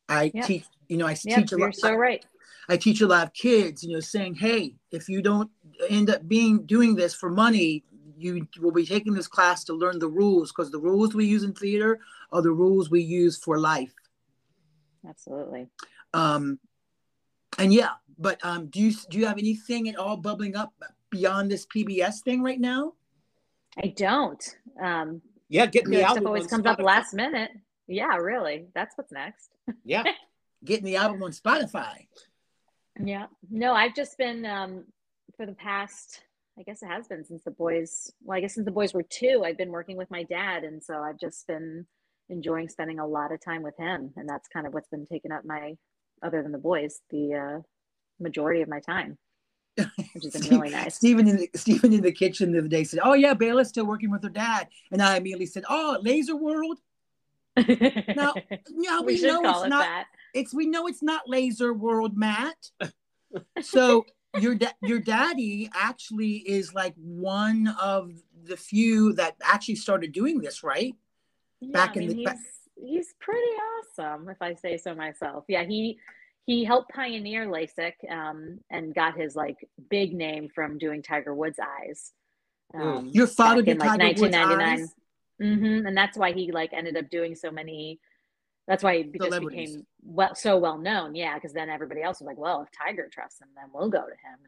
I 0.10 0.32
yep. 0.34 0.45
teach, 0.45 0.65
you 0.88 0.97
know, 0.97 1.08
I 1.08 1.17
yep, 1.23 1.39
teach 1.39 1.52
a 1.52 1.58
lot. 1.58 1.65
You're 1.65 1.73
so 1.73 1.93
right. 1.93 2.26
I 2.69 2.78
teach 2.78 3.02
a 3.02 3.08
lot 3.08 3.28
of 3.28 3.34
kids, 3.34 3.84
you 3.84 3.93
know, 3.93 4.00
saying, 4.00 4.36
hey, 4.36 4.76
if 4.91 5.08
you 5.08 5.21
don't 5.21 5.50
end 5.89 6.10
up 6.10 6.28
being 6.28 6.65
doing 6.65 6.95
this 6.95 7.13
for 7.13 7.30
money, 7.30 7.84
you 8.17 8.47
will 8.60 8.71
be 8.71 8.86
taking 8.86 9.13
this 9.13 9.28
class 9.28 9.63
to 9.65 9.73
learn 9.73 10.00
the 10.00 10.08
rules 10.08 10.52
because 10.52 10.71
the 10.71 10.80
rules 10.80 11.13
we 11.13 11.26
use 11.26 11.43
in 11.43 11.54
theater 11.54 12.00
are 12.32 12.41
the 12.41 12.52
rules 12.52 12.89
we 12.89 13.02
use 13.02 13.38
for 13.38 13.60
life. 13.60 13.93
Absolutely. 15.08 15.67
Um, 16.13 16.60
and 17.58 17.73
yeah, 17.73 17.91
but 18.17 18.43
um, 18.43 18.67
do 18.67 18.82
you 18.82 18.93
do 19.10 19.17
you 19.19 19.26
have 19.28 19.38
anything 19.38 19.88
at 19.88 19.95
all 19.95 20.17
bubbling 20.17 20.56
up 20.56 20.73
beyond 21.10 21.52
this 21.52 21.65
PBS 21.65 22.21
thing 22.21 22.41
right 22.41 22.60
now? 22.60 22.93
I 23.77 23.87
don't. 23.87 24.57
Um, 24.81 25.21
yeah, 25.49 25.65
getting 25.65 25.91
the 25.91 26.03
album 26.03 26.27
always 26.27 26.47
comes 26.47 26.65
Spotify. 26.65 26.71
up 26.71 26.79
last 26.79 27.13
minute. 27.13 27.51
Yeah, 27.87 28.15
really. 28.17 28.67
That's 28.73 28.97
what's 28.97 29.11
next. 29.11 29.49
Yeah, 29.83 30.03
getting 30.63 30.85
the 30.85 30.95
album 30.95 31.21
on 31.23 31.31
Spotify. 31.31 32.07
Yeah. 33.03 33.27
No, 33.49 33.73
I've 33.73 33.95
just 33.95 34.17
been 34.17 34.45
um, 34.45 34.85
for 35.35 35.45
the 35.45 35.53
past, 35.53 36.21
I 36.59 36.63
guess 36.63 36.81
it 36.81 36.87
has 36.87 37.07
been 37.07 37.23
since 37.23 37.43
the 37.43 37.51
boys, 37.51 38.11
well, 38.23 38.37
I 38.37 38.41
guess 38.41 38.55
since 38.55 38.65
the 38.65 38.71
boys 38.71 38.93
were 38.93 39.03
two, 39.03 39.43
I've 39.45 39.57
been 39.57 39.71
working 39.71 39.97
with 39.97 40.09
my 40.09 40.23
dad. 40.23 40.63
And 40.63 40.83
so 40.83 40.95
I've 40.95 41.19
just 41.19 41.47
been 41.47 41.85
enjoying 42.29 42.69
spending 42.69 42.99
a 42.99 43.07
lot 43.07 43.31
of 43.31 43.43
time 43.43 43.61
with 43.61 43.77
him. 43.77 44.13
And 44.15 44.27
that's 44.27 44.47
kind 44.47 44.65
of 44.65 44.73
what's 44.73 44.89
been 44.89 45.05
taking 45.05 45.31
up 45.31 45.45
my, 45.45 45.75
other 46.23 46.41
than 46.41 46.51
the 46.51 46.57
boys, 46.57 47.01
the 47.09 47.33
uh, 47.33 47.61
majority 48.19 48.61
of 48.61 48.69
my 48.69 48.79
time. 48.79 49.17
Which 50.13 50.23
has 50.23 50.33
been 50.33 50.59
really 50.59 50.71
nice. 50.71 50.95
Stephen 50.95 51.27
in 51.27 51.37
the 51.37 51.49
Stephen 51.55 51.93
in 51.93 52.01
the 52.01 52.11
kitchen 52.11 52.51
the 52.51 52.59
other 52.59 52.67
day 52.67 52.83
said, 52.83 52.99
"Oh 53.03 53.13
yeah, 53.13 53.33
Bayla's 53.33 53.69
still 53.69 53.85
working 53.85 54.09
with 54.09 54.23
her 54.23 54.29
dad," 54.29 54.67
and 54.91 55.01
I 55.01 55.17
immediately 55.17 55.45
said, 55.45 55.63
"Oh, 55.69 55.97
Laser 56.01 56.35
World." 56.35 56.79
now, 57.57 58.33
yeah, 58.69 58.99
we, 59.01 59.15
we 59.15 59.21
know 59.21 59.49
it's 59.49 59.63
it 59.65 59.69
not. 59.69 59.83
That. 59.83 60.05
It's 60.33 60.53
we 60.53 60.67
know 60.67 60.87
it's 60.87 61.03
not 61.03 61.27
Laser 61.27 61.73
World, 61.73 62.17
Matt. 62.17 62.71
so 63.61 64.05
your 64.39 64.55
da- 64.55 64.73
your 64.81 64.99
daddy 64.99 65.69
actually 65.73 66.37
is 66.37 66.73
like 66.73 66.93
one 66.95 67.73
of 67.81 68.11
the 68.43 68.57
few 68.57 69.13
that 69.13 69.35
actually 69.43 69.75
started 69.75 70.11
doing 70.11 70.39
this, 70.39 70.63
right? 70.63 70.93
Yeah, 71.59 71.71
Back 71.71 71.91
I 71.91 71.99
mean, 71.99 72.11
in 72.11 72.23
the 72.23 72.29
he's, 72.31 72.89
he's 72.89 73.13
pretty 73.19 73.41
awesome, 73.41 74.29
if 74.29 74.41
I 74.41 74.53
say 74.53 74.77
so 74.77 74.93
myself. 74.93 75.45
Yeah, 75.47 75.63
he 75.63 75.97
he 76.47 76.63
helped 76.63 76.93
pioneer 76.93 77.45
LASIK 77.45 77.91
um, 78.10 78.60
and 78.71 78.95
got 78.95 79.17
his 79.17 79.36
like 79.36 79.57
big 79.89 80.13
name 80.13 80.47
from 80.55 80.77
doing 80.77 81.03
Tiger 81.03 81.36
Woods 81.36 81.60
eyes. 81.60 82.13
Um, 82.73 83.10
Your 83.13 83.27
father 83.27 83.62
did 83.62 83.79
like 83.79 83.99
Tiger 83.99 84.21
1999. 84.21 84.79
Woods 84.79 84.81
eyes? 84.81 84.95
Mm-hmm. 85.45 85.86
And 85.86 85.95
that's 85.95 86.17
why 86.17 86.31
he 86.31 86.53
like 86.53 86.71
ended 86.71 86.95
up 86.95 87.10
doing 87.10 87.36
so 87.36 87.51
many. 87.51 87.99
That's 88.65 88.81
why 88.81 89.03
he 89.03 89.19
just 89.19 89.41
became 89.41 89.86
well 90.01 90.36
so 90.36 90.57
well 90.57 90.77
known. 90.77 91.15
Yeah, 91.15 91.36
because 91.36 91.51
then 91.51 91.69
everybody 91.69 92.01
else 92.01 92.21
was 92.21 92.27
like, 92.27 92.38
well, 92.38 92.62
if 92.62 92.69
Tiger 92.71 93.10
trusts 93.12 93.41
him, 93.41 93.49
then 93.53 93.65
we'll 93.73 93.89
go 93.89 94.03
to 94.03 94.05
him. 94.05 94.39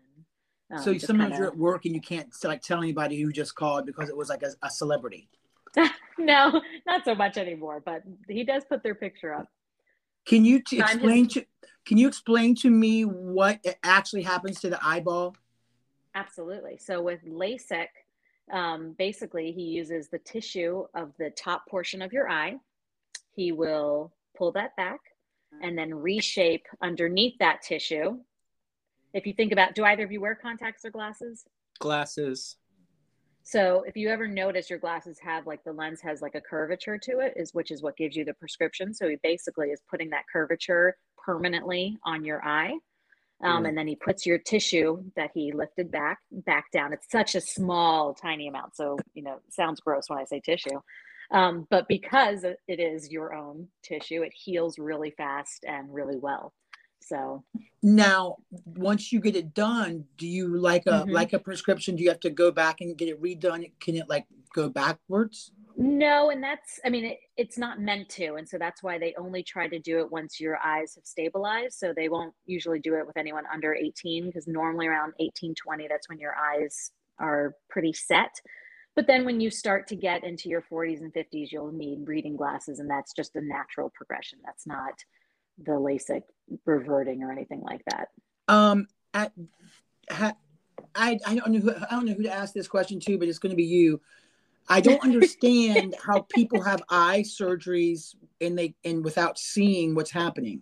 And 0.70 0.80
um, 0.80 0.84
so 0.86 0.98
sometimes 1.06 1.32
kinda... 1.32 1.38
you're 1.38 1.48
at 1.48 1.58
work 1.58 1.84
and 1.84 1.94
you 1.94 2.02
can't 2.02 2.30
like 2.46 2.62
tell 2.62 2.82
anybody 2.82 3.22
who 3.22 3.34
just 3.34 3.56
called 3.56 3.86
because 3.86 4.08
it 4.08 4.16
was 4.16 4.30
like 4.30 4.44
a, 4.44 4.52
a 4.64 4.70
celebrity. 4.70 5.28
no, 6.18 6.62
not 6.88 7.04
so 7.04 7.14
much 7.14 7.38
anymore. 7.38 7.84
But 7.86 8.04
he 8.30 8.46
does 8.46 8.64
put 8.64 8.84
their 8.84 8.96
picture 8.96 9.34
up. 9.34 9.50
Can 10.26 10.46
you 10.46 10.62
t- 10.62 10.80
explain 10.80 11.26
his... 11.26 11.34
to 11.34 11.46
Can 11.86 11.98
you 11.98 12.08
explain 12.08 12.56
to 12.56 12.70
me 12.70 13.04
what 13.04 13.66
actually 13.84 14.24
happens 14.24 14.60
to 14.62 14.70
the 14.70 14.80
eyeball? 14.86 15.36
Absolutely. 16.16 16.78
So 16.78 17.02
with 17.02 17.24
LASIK, 17.26 17.88
um, 18.52 18.96
basically, 18.98 19.52
he 19.52 19.64
uses 19.64 20.10
the 20.10 20.20
tissue 20.20 20.86
of 20.94 21.14
the 21.18 21.30
top 21.32 21.68
portion 21.68 22.02
of 22.02 22.14
your 22.14 22.30
eye. 22.30 22.58
He 23.36 23.52
will 23.52 24.12
pull 24.36 24.52
that 24.54 24.76
back 24.76 25.00
and 25.62 25.78
then 25.78 25.94
reshape 25.94 26.68
underneath 26.82 27.38
that 27.40 27.62
tissue. 27.62 28.18
If 29.14 29.26
you 29.26 29.34
think 29.34 29.52
about, 29.52 29.76
do 29.76 29.84
either 29.84 30.04
of 30.04 30.12
you 30.12 30.22
wear 30.22 30.36
contacts 30.36 30.86
or 30.86 30.92
glasses? 30.92 31.46
Glasses. 31.80 32.58
So 33.44 33.84
if 33.88 33.96
you 33.96 34.10
ever 34.10 34.28
notice 34.28 34.70
your 34.70 34.80
glasses 34.80 35.18
have 35.24 35.48
like 35.48 35.64
the 35.64 35.74
lens 35.74 36.02
has 36.02 36.22
like 36.22 36.36
a 36.36 36.42
curvature 36.42 36.98
to 36.98 37.20
it, 37.20 37.34
is 37.36 37.54
which 37.54 37.72
is 37.72 37.82
what 37.82 37.98
gives 37.98 38.16
you 38.16 38.26
the 38.26 38.34
prescription. 38.34 38.94
So 38.94 39.08
he 39.08 39.18
basically 39.24 39.70
is 39.70 39.82
putting 39.90 40.10
that 40.12 40.26
curvature 40.32 40.96
permanently 41.18 41.98
on 42.04 42.24
your 42.24 42.46
eye. 42.46 42.74
Um, 43.42 43.64
mm. 43.64 43.70
and 43.70 43.78
then 43.78 43.88
he 43.88 43.96
puts 43.96 44.26
your 44.26 44.38
tissue 44.38 45.02
that 45.16 45.32
he 45.34 45.54
lifted 45.54 45.92
back 45.92 46.20
back 46.32 46.66
down. 46.72 46.92
It's 46.92 47.10
such 47.10 47.36
a 47.36 47.42
small, 47.42 48.14
tiny 48.14 48.48
amount. 48.50 48.76
So, 48.76 48.98
you 49.14 49.24
know, 49.24 49.40
sounds 49.50 49.80
gross 49.80 50.10
when 50.10 50.20
I 50.20 50.26
say 50.26 50.42
tissue. 50.42 50.82
Um, 51.32 51.68
but 51.70 51.88
because 51.88 52.44
it 52.44 52.80
is 52.80 53.12
your 53.12 53.34
own 53.34 53.68
tissue, 53.84 54.24
it 54.24 54.34
heals 54.36 54.78
really 54.80 55.12
fast 55.12 55.64
and 55.68 55.94
really 55.94 56.18
well. 56.18 56.54
So 57.02 57.44
now, 57.82 58.38
once 58.66 59.12
you 59.12 59.20
get 59.20 59.36
it 59.36 59.54
done, 59.54 60.06
do 60.18 60.28
you 60.28 60.58
like 60.58 60.86
a 60.86 61.02
mm-hmm. 61.02 61.12
like 61.12 61.34
a 61.34 61.40
prescription? 61.40 61.96
Do 61.96 62.04
you 62.04 62.10
have 62.10 62.20
to 62.22 62.30
go 62.30 62.52
back 62.52 62.82
and 62.82 62.98
get 62.98 63.10
it 63.10 63.22
redone? 63.22 63.72
Can 63.80 63.96
it 63.96 64.10
like 64.10 64.28
go 64.54 64.70
backwards? 64.70 65.52
No, 65.82 66.30
and 66.30 66.44
that's, 66.44 66.78
I 66.84 66.90
mean, 66.90 67.06
it, 67.06 67.20
it's 67.38 67.58
not 67.58 67.80
meant 67.80 68.10
to. 68.10 68.34
And 68.34 68.48
so 68.48 68.58
that's 68.58 68.84
why 68.84 69.00
they 69.00 69.16
only 69.18 69.44
try 69.44 69.70
to 69.70 69.80
do 69.80 70.00
it 70.00 70.12
once 70.12 70.38
your 70.38 70.58
eyes 70.58 70.96
have 70.96 71.06
stabilized. 71.06 71.80
So 71.80 71.94
they 71.96 72.10
won't 72.10 72.34
usually 72.46 72.80
do 72.80 72.96
it 72.96 73.08
with 73.08 73.16
anyone 73.16 73.46
under 73.52 73.74
18 73.74 74.26
because 74.26 74.46
normally 74.46 74.88
around 74.88 75.14
18, 75.22 75.56
20, 75.56 75.88
that's 75.88 76.10
when 76.10 76.20
your 76.20 76.36
eyes 76.36 76.92
are 77.18 77.56
pretty 77.70 77.94
set. 77.94 78.42
But 78.94 79.08
then 79.08 79.24
when 79.24 79.40
you 79.40 79.50
start 79.50 79.88
to 79.88 79.96
get 79.96 80.26
into 80.26 80.50
your 80.50 80.64
40s 80.70 81.00
and 81.00 81.14
50s, 81.14 81.50
you'll 81.52 81.72
need 81.72 82.06
reading 82.06 82.36
glasses, 82.36 82.80
and 82.80 82.90
that's 82.90 83.14
just 83.14 83.38
a 83.38 83.42
natural 83.42 83.90
progression. 83.96 84.40
That's 84.44 84.68
not 84.68 84.94
the 85.64 85.72
LASIK 85.72 86.22
reverting 86.66 87.24
or 87.24 87.32
anything 87.32 87.62
like 87.62 87.82
that. 87.92 88.08
Um, 88.48 88.88
at, 89.14 89.32
ha, 90.10 90.34
I 90.96 91.20
I 91.26 91.36
don't 91.36 91.52
know 91.52 91.60
who, 91.60 91.72
I 91.76 91.92
don't 91.92 92.06
know 92.06 92.14
who 92.14 92.24
to 92.24 92.34
ask 92.34 92.54
this 92.54 92.68
question 92.68 93.00
to, 93.02 93.18
but 93.18 93.28
it's 93.28 93.40
going 93.40 93.52
to 93.52 93.56
be 93.56 93.66
you. 93.66 94.02
I 94.68 94.82
don't 94.82 95.04
understand 95.04 95.96
how 96.04 96.22
people 96.22 96.62
have 96.62 96.82
eye 96.90 97.24
surgeries 97.26 98.16
and 98.40 98.58
they 98.58 98.76
and 98.84 99.04
without 99.04 99.40
seeing 99.40 99.96
what's 99.96 100.12
happening. 100.12 100.62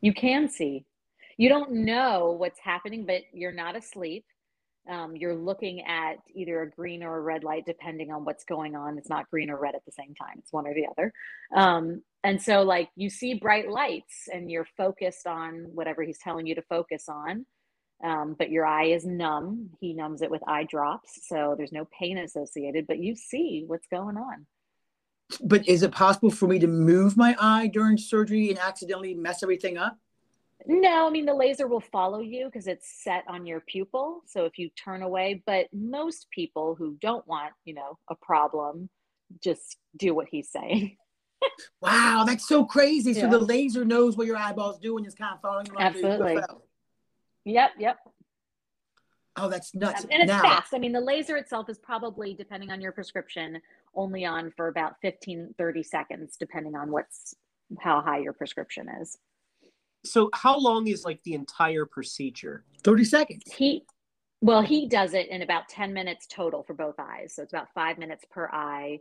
You 0.00 0.14
can 0.14 0.48
see. 0.48 0.84
You 1.36 1.48
don't 1.50 1.72
know 1.72 2.34
what's 2.38 2.58
happening, 2.58 3.04
but 3.04 3.22
you're 3.32 3.52
not 3.52 3.76
asleep. 3.76 4.24
Um, 4.88 5.16
you're 5.16 5.34
looking 5.34 5.82
at 5.82 6.18
either 6.34 6.62
a 6.62 6.70
green 6.70 7.02
or 7.02 7.16
a 7.16 7.20
red 7.20 7.44
light, 7.44 7.64
depending 7.66 8.12
on 8.12 8.24
what's 8.24 8.44
going 8.44 8.76
on. 8.76 8.96
It's 8.98 9.10
not 9.10 9.28
green 9.30 9.50
or 9.50 9.58
red 9.58 9.74
at 9.74 9.84
the 9.84 9.92
same 9.92 10.14
time, 10.14 10.36
it's 10.38 10.52
one 10.52 10.66
or 10.66 10.74
the 10.74 10.86
other. 10.90 11.12
Um, 11.54 12.02
and 12.26 12.42
so, 12.42 12.62
like, 12.62 12.90
you 12.96 13.08
see 13.08 13.34
bright 13.34 13.70
lights 13.70 14.28
and 14.32 14.50
you're 14.50 14.66
focused 14.76 15.28
on 15.28 15.68
whatever 15.72 16.02
he's 16.02 16.18
telling 16.18 16.44
you 16.44 16.56
to 16.56 16.62
focus 16.62 17.04
on. 17.08 17.46
Um, 18.02 18.34
but 18.36 18.50
your 18.50 18.66
eye 18.66 18.86
is 18.86 19.06
numb. 19.06 19.70
He 19.80 19.94
numbs 19.94 20.22
it 20.22 20.30
with 20.30 20.42
eye 20.44 20.64
drops. 20.64 21.20
So 21.28 21.54
there's 21.56 21.70
no 21.70 21.86
pain 21.96 22.18
associated, 22.18 22.88
but 22.88 22.98
you 22.98 23.14
see 23.14 23.62
what's 23.68 23.86
going 23.86 24.16
on. 24.16 24.44
But 25.40 25.68
is 25.68 25.84
it 25.84 25.92
possible 25.92 26.30
for 26.30 26.48
me 26.48 26.58
to 26.58 26.66
move 26.66 27.16
my 27.16 27.36
eye 27.38 27.68
during 27.68 27.96
surgery 27.96 28.50
and 28.50 28.58
accidentally 28.58 29.14
mess 29.14 29.44
everything 29.44 29.78
up? 29.78 29.96
No, 30.66 31.06
I 31.06 31.10
mean, 31.10 31.26
the 31.26 31.34
laser 31.34 31.68
will 31.68 31.78
follow 31.80 32.18
you 32.18 32.46
because 32.46 32.66
it's 32.66 33.04
set 33.04 33.22
on 33.28 33.46
your 33.46 33.60
pupil. 33.60 34.22
So 34.26 34.46
if 34.46 34.58
you 34.58 34.68
turn 34.70 35.02
away, 35.02 35.44
but 35.46 35.68
most 35.72 36.26
people 36.32 36.74
who 36.74 36.96
don't 37.00 37.24
want, 37.28 37.52
you 37.64 37.74
know, 37.74 37.98
a 38.10 38.16
problem 38.16 38.90
just 39.40 39.76
do 39.96 40.12
what 40.12 40.26
he's 40.28 40.50
saying. 40.50 40.96
wow, 41.80 42.24
that's 42.26 42.48
so 42.48 42.64
crazy. 42.64 43.12
Yeah. 43.12 43.22
So 43.22 43.38
the 43.38 43.44
laser 43.44 43.84
knows 43.84 44.16
what 44.16 44.26
your 44.26 44.36
eyeball's 44.36 44.78
doing, 44.78 45.04
it's 45.04 45.14
kind 45.14 45.34
of 45.34 45.40
following 45.40 45.66
you. 45.66 45.74
Absolutely. 45.78 46.38
Yep, 47.44 47.70
yep. 47.78 47.98
Oh, 49.36 49.48
that's 49.48 49.74
nuts. 49.74 50.04
Um, 50.04 50.10
and 50.10 50.22
it's 50.22 50.28
now, 50.28 50.42
fast. 50.42 50.74
I 50.74 50.78
mean, 50.78 50.92
the 50.92 51.00
laser 51.00 51.36
itself 51.36 51.68
is 51.68 51.78
probably, 51.78 52.34
depending 52.34 52.70
on 52.70 52.80
your 52.80 52.92
prescription, 52.92 53.60
only 53.94 54.24
on 54.24 54.50
for 54.56 54.68
about 54.68 54.94
15, 55.02 55.54
30 55.58 55.82
seconds, 55.82 56.36
depending 56.38 56.74
on 56.74 56.90
what's 56.90 57.34
how 57.80 58.00
high 58.00 58.18
your 58.18 58.32
prescription 58.32 58.88
is. 59.00 59.18
So 60.04 60.30
how 60.34 60.58
long 60.58 60.86
is 60.86 61.04
like 61.04 61.22
the 61.24 61.34
entire 61.34 61.84
procedure? 61.84 62.64
30 62.84 63.04
seconds. 63.04 63.42
He 63.52 63.84
well, 64.40 64.62
he 64.62 64.86
does 64.86 65.14
it 65.14 65.28
in 65.28 65.42
about 65.42 65.68
10 65.68 65.92
minutes 65.92 66.26
total 66.26 66.62
for 66.62 66.74
both 66.74 66.96
eyes. 66.98 67.34
So 67.34 67.42
it's 67.42 67.52
about 67.52 67.68
five 67.74 67.98
minutes 67.98 68.24
per 68.30 68.48
eye 68.52 69.00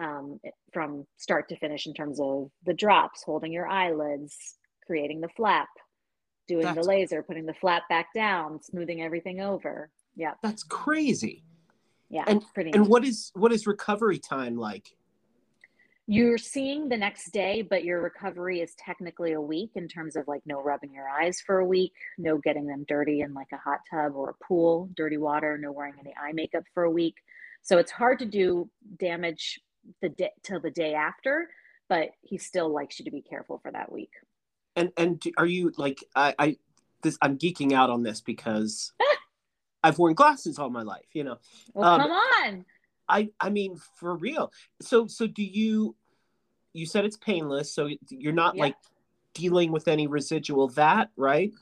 um, 0.00 0.40
from 0.72 1.06
start 1.16 1.48
to 1.48 1.56
finish 1.56 1.86
in 1.86 1.94
terms 1.94 2.20
of 2.20 2.50
the 2.64 2.74
drops, 2.74 3.22
holding 3.22 3.52
your 3.52 3.66
eyelids, 3.66 4.56
creating 4.86 5.20
the 5.20 5.28
flap, 5.28 5.68
doing 6.48 6.64
That's... 6.64 6.78
the 6.78 6.84
laser, 6.84 7.22
putting 7.22 7.46
the 7.46 7.54
flap 7.54 7.88
back 7.88 8.12
down, 8.14 8.62
smoothing 8.62 9.02
everything 9.02 9.40
over. 9.40 9.90
Yeah. 10.14 10.34
That's 10.42 10.62
crazy. 10.62 11.44
Yeah. 12.08 12.24
And, 12.26 12.42
pretty 12.54 12.70
and 12.72 12.86
what 12.86 13.04
is 13.04 13.32
what 13.34 13.52
is 13.52 13.66
recovery 13.66 14.18
time 14.18 14.56
like? 14.56 14.96
you're 16.08 16.38
seeing 16.38 16.88
the 16.88 16.96
next 16.96 17.32
day, 17.32 17.62
but 17.62 17.84
your 17.84 18.00
recovery 18.00 18.60
is 18.60 18.74
technically 18.76 19.32
a 19.32 19.40
week 19.40 19.72
in 19.74 19.88
terms 19.88 20.14
of 20.14 20.28
like 20.28 20.42
no 20.46 20.62
rubbing 20.62 20.92
your 20.92 21.08
eyes 21.08 21.40
for 21.40 21.58
a 21.58 21.64
week, 21.64 21.92
no 22.16 22.38
getting 22.38 22.66
them 22.66 22.84
dirty 22.86 23.22
in 23.22 23.34
like 23.34 23.48
a 23.52 23.56
hot 23.56 23.80
tub 23.90 24.14
or 24.14 24.30
a 24.30 24.44
pool, 24.44 24.88
dirty 24.94 25.16
water, 25.16 25.58
no 25.58 25.72
wearing 25.72 25.94
any 25.98 26.14
eye 26.16 26.32
makeup 26.32 26.62
for 26.72 26.84
a 26.84 26.90
week. 26.90 27.16
So 27.62 27.78
it's 27.78 27.90
hard 27.90 28.20
to 28.20 28.24
do 28.24 28.70
damage 28.98 29.58
the 30.00 30.08
day 30.08 30.30
till 30.42 30.60
the 30.60 30.70
day 30.70 30.94
after, 30.94 31.48
but 31.88 32.10
he 32.22 32.38
still 32.38 32.68
likes 32.68 32.98
you 32.98 33.04
to 33.04 33.10
be 33.10 33.22
careful 33.22 33.58
for 33.58 33.70
that 33.70 33.90
week. 33.90 34.12
And 34.74 34.92
and 34.96 35.22
are 35.38 35.46
you 35.46 35.72
like 35.76 36.04
I 36.14 36.34
I 36.38 36.56
this 37.02 37.18
I'm 37.22 37.38
geeking 37.38 37.72
out 37.72 37.90
on 37.90 38.02
this 38.02 38.20
because 38.20 38.92
I've 39.82 39.98
worn 39.98 40.14
glasses 40.14 40.58
all 40.58 40.70
my 40.70 40.82
life, 40.82 41.06
you 41.12 41.24
know. 41.24 41.38
Well, 41.74 41.88
um, 41.88 42.00
come 42.00 42.10
on. 42.10 42.64
I 43.08 43.30
I 43.40 43.50
mean 43.50 43.78
for 43.98 44.16
real. 44.16 44.52
So 44.80 45.06
so 45.06 45.26
do 45.26 45.42
you 45.42 45.96
you 46.72 46.86
said 46.86 47.04
it's 47.04 47.16
painless, 47.16 47.72
so 47.72 47.88
you're 48.10 48.32
not 48.32 48.56
yeah. 48.56 48.64
like 48.64 48.76
dealing 49.32 49.72
with 49.72 49.88
any 49.88 50.06
residual 50.06 50.68
that, 50.68 51.10
right? 51.16 51.52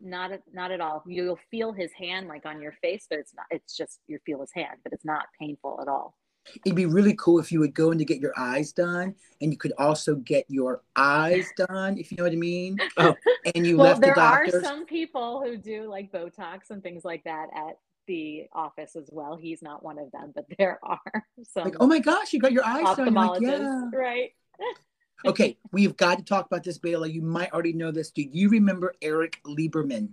Not 0.00 0.32
not 0.52 0.70
at 0.70 0.80
all. 0.80 1.02
You'll 1.06 1.38
feel 1.50 1.72
his 1.72 1.92
hand 1.92 2.28
like 2.28 2.46
on 2.46 2.60
your 2.60 2.72
face, 2.82 3.06
but 3.08 3.18
it's 3.18 3.34
not 3.34 3.46
it's 3.50 3.76
just 3.76 4.00
you 4.06 4.18
feel 4.24 4.40
his 4.40 4.52
hand, 4.52 4.78
but 4.84 4.92
it's 4.92 5.04
not 5.04 5.26
painful 5.40 5.78
at 5.80 5.88
all. 5.88 6.14
It'd 6.64 6.76
be 6.76 6.86
really 6.86 7.14
cool 7.14 7.38
if 7.38 7.52
you 7.52 7.60
would 7.60 7.74
go 7.74 7.90
in 7.92 7.98
to 7.98 8.04
get 8.04 8.20
your 8.20 8.32
eyes 8.36 8.72
done, 8.72 9.14
and 9.40 9.52
you 9.52 9.58
could 9.58 9.72
also 9.78 10.16
get 10.16 10.44
your 10.48 10.82
eyes 10.96 11.48
done, 11.56 11.98
if 11.98 12.10
you 12.10 12.16
know 12.16 12.24
what 12.24 12.32
I 12.32 12.36
mean. 12.36 12.78
Oh. 12.98 13.14
And 13.54 13.66
you 13.66 13.76
well, 13.76 13.88
left 13.88 14.00
there 14.02 14.14
the 14.14 14.20
doctors. 14.20 14.54
are 14.54 14.62
some 14.62 14.84
people 14.84 15.42
who 15.42 15.56
do 15.56 15.88
like 15.88 16.12
Botox 16.12 16.70
and 16.70 16.82
things 16.82 17.04
like 17.04 17.24
that 17.24 17.48
at 17.54 17.78
the 18.06 18.46
office 18.52 18.96
as 18.96 19.08
well. 19.10 19.36
He's 19.36 19.62
not 19.62 19.82
one 19.82 19.98
of 19.98 20.10
them, 20.12 20.32
but 20.34 20.44
there 20.58 20.78
are 20.82 21.24
some. 21.48 21.64
Like, 21.64 21.76
oh 21.80 21.86
my 21.86 21.98
gosh, 21.98 22.32
you 22.32 22.40
got 22.40 22.52
your 22.52 22.64
eyes 22.64 22.96
done. 22.96 23.14
Like, 23.14 23.40
yeah. 23.40 23.88
Right. 23.92 24.32
okay, 25.24 25.58
we've 25.72 25.96
got 25.96 26.18
to 26.18 26.24
talk 26.24 26.46
about 26.46 26.64
this, 26.64 26.78
Bayla. 26.78 27.12
You 27.12 27.22
might 27.22 27.52
already 27.52 27.72
know 27.72 27.90
this. 27.90 28.10
Do 28.10 28.22
you 28.22 28.48
remember 28.50 28.94
Eric 29.00 29.40
Liberman? 29.46 30.10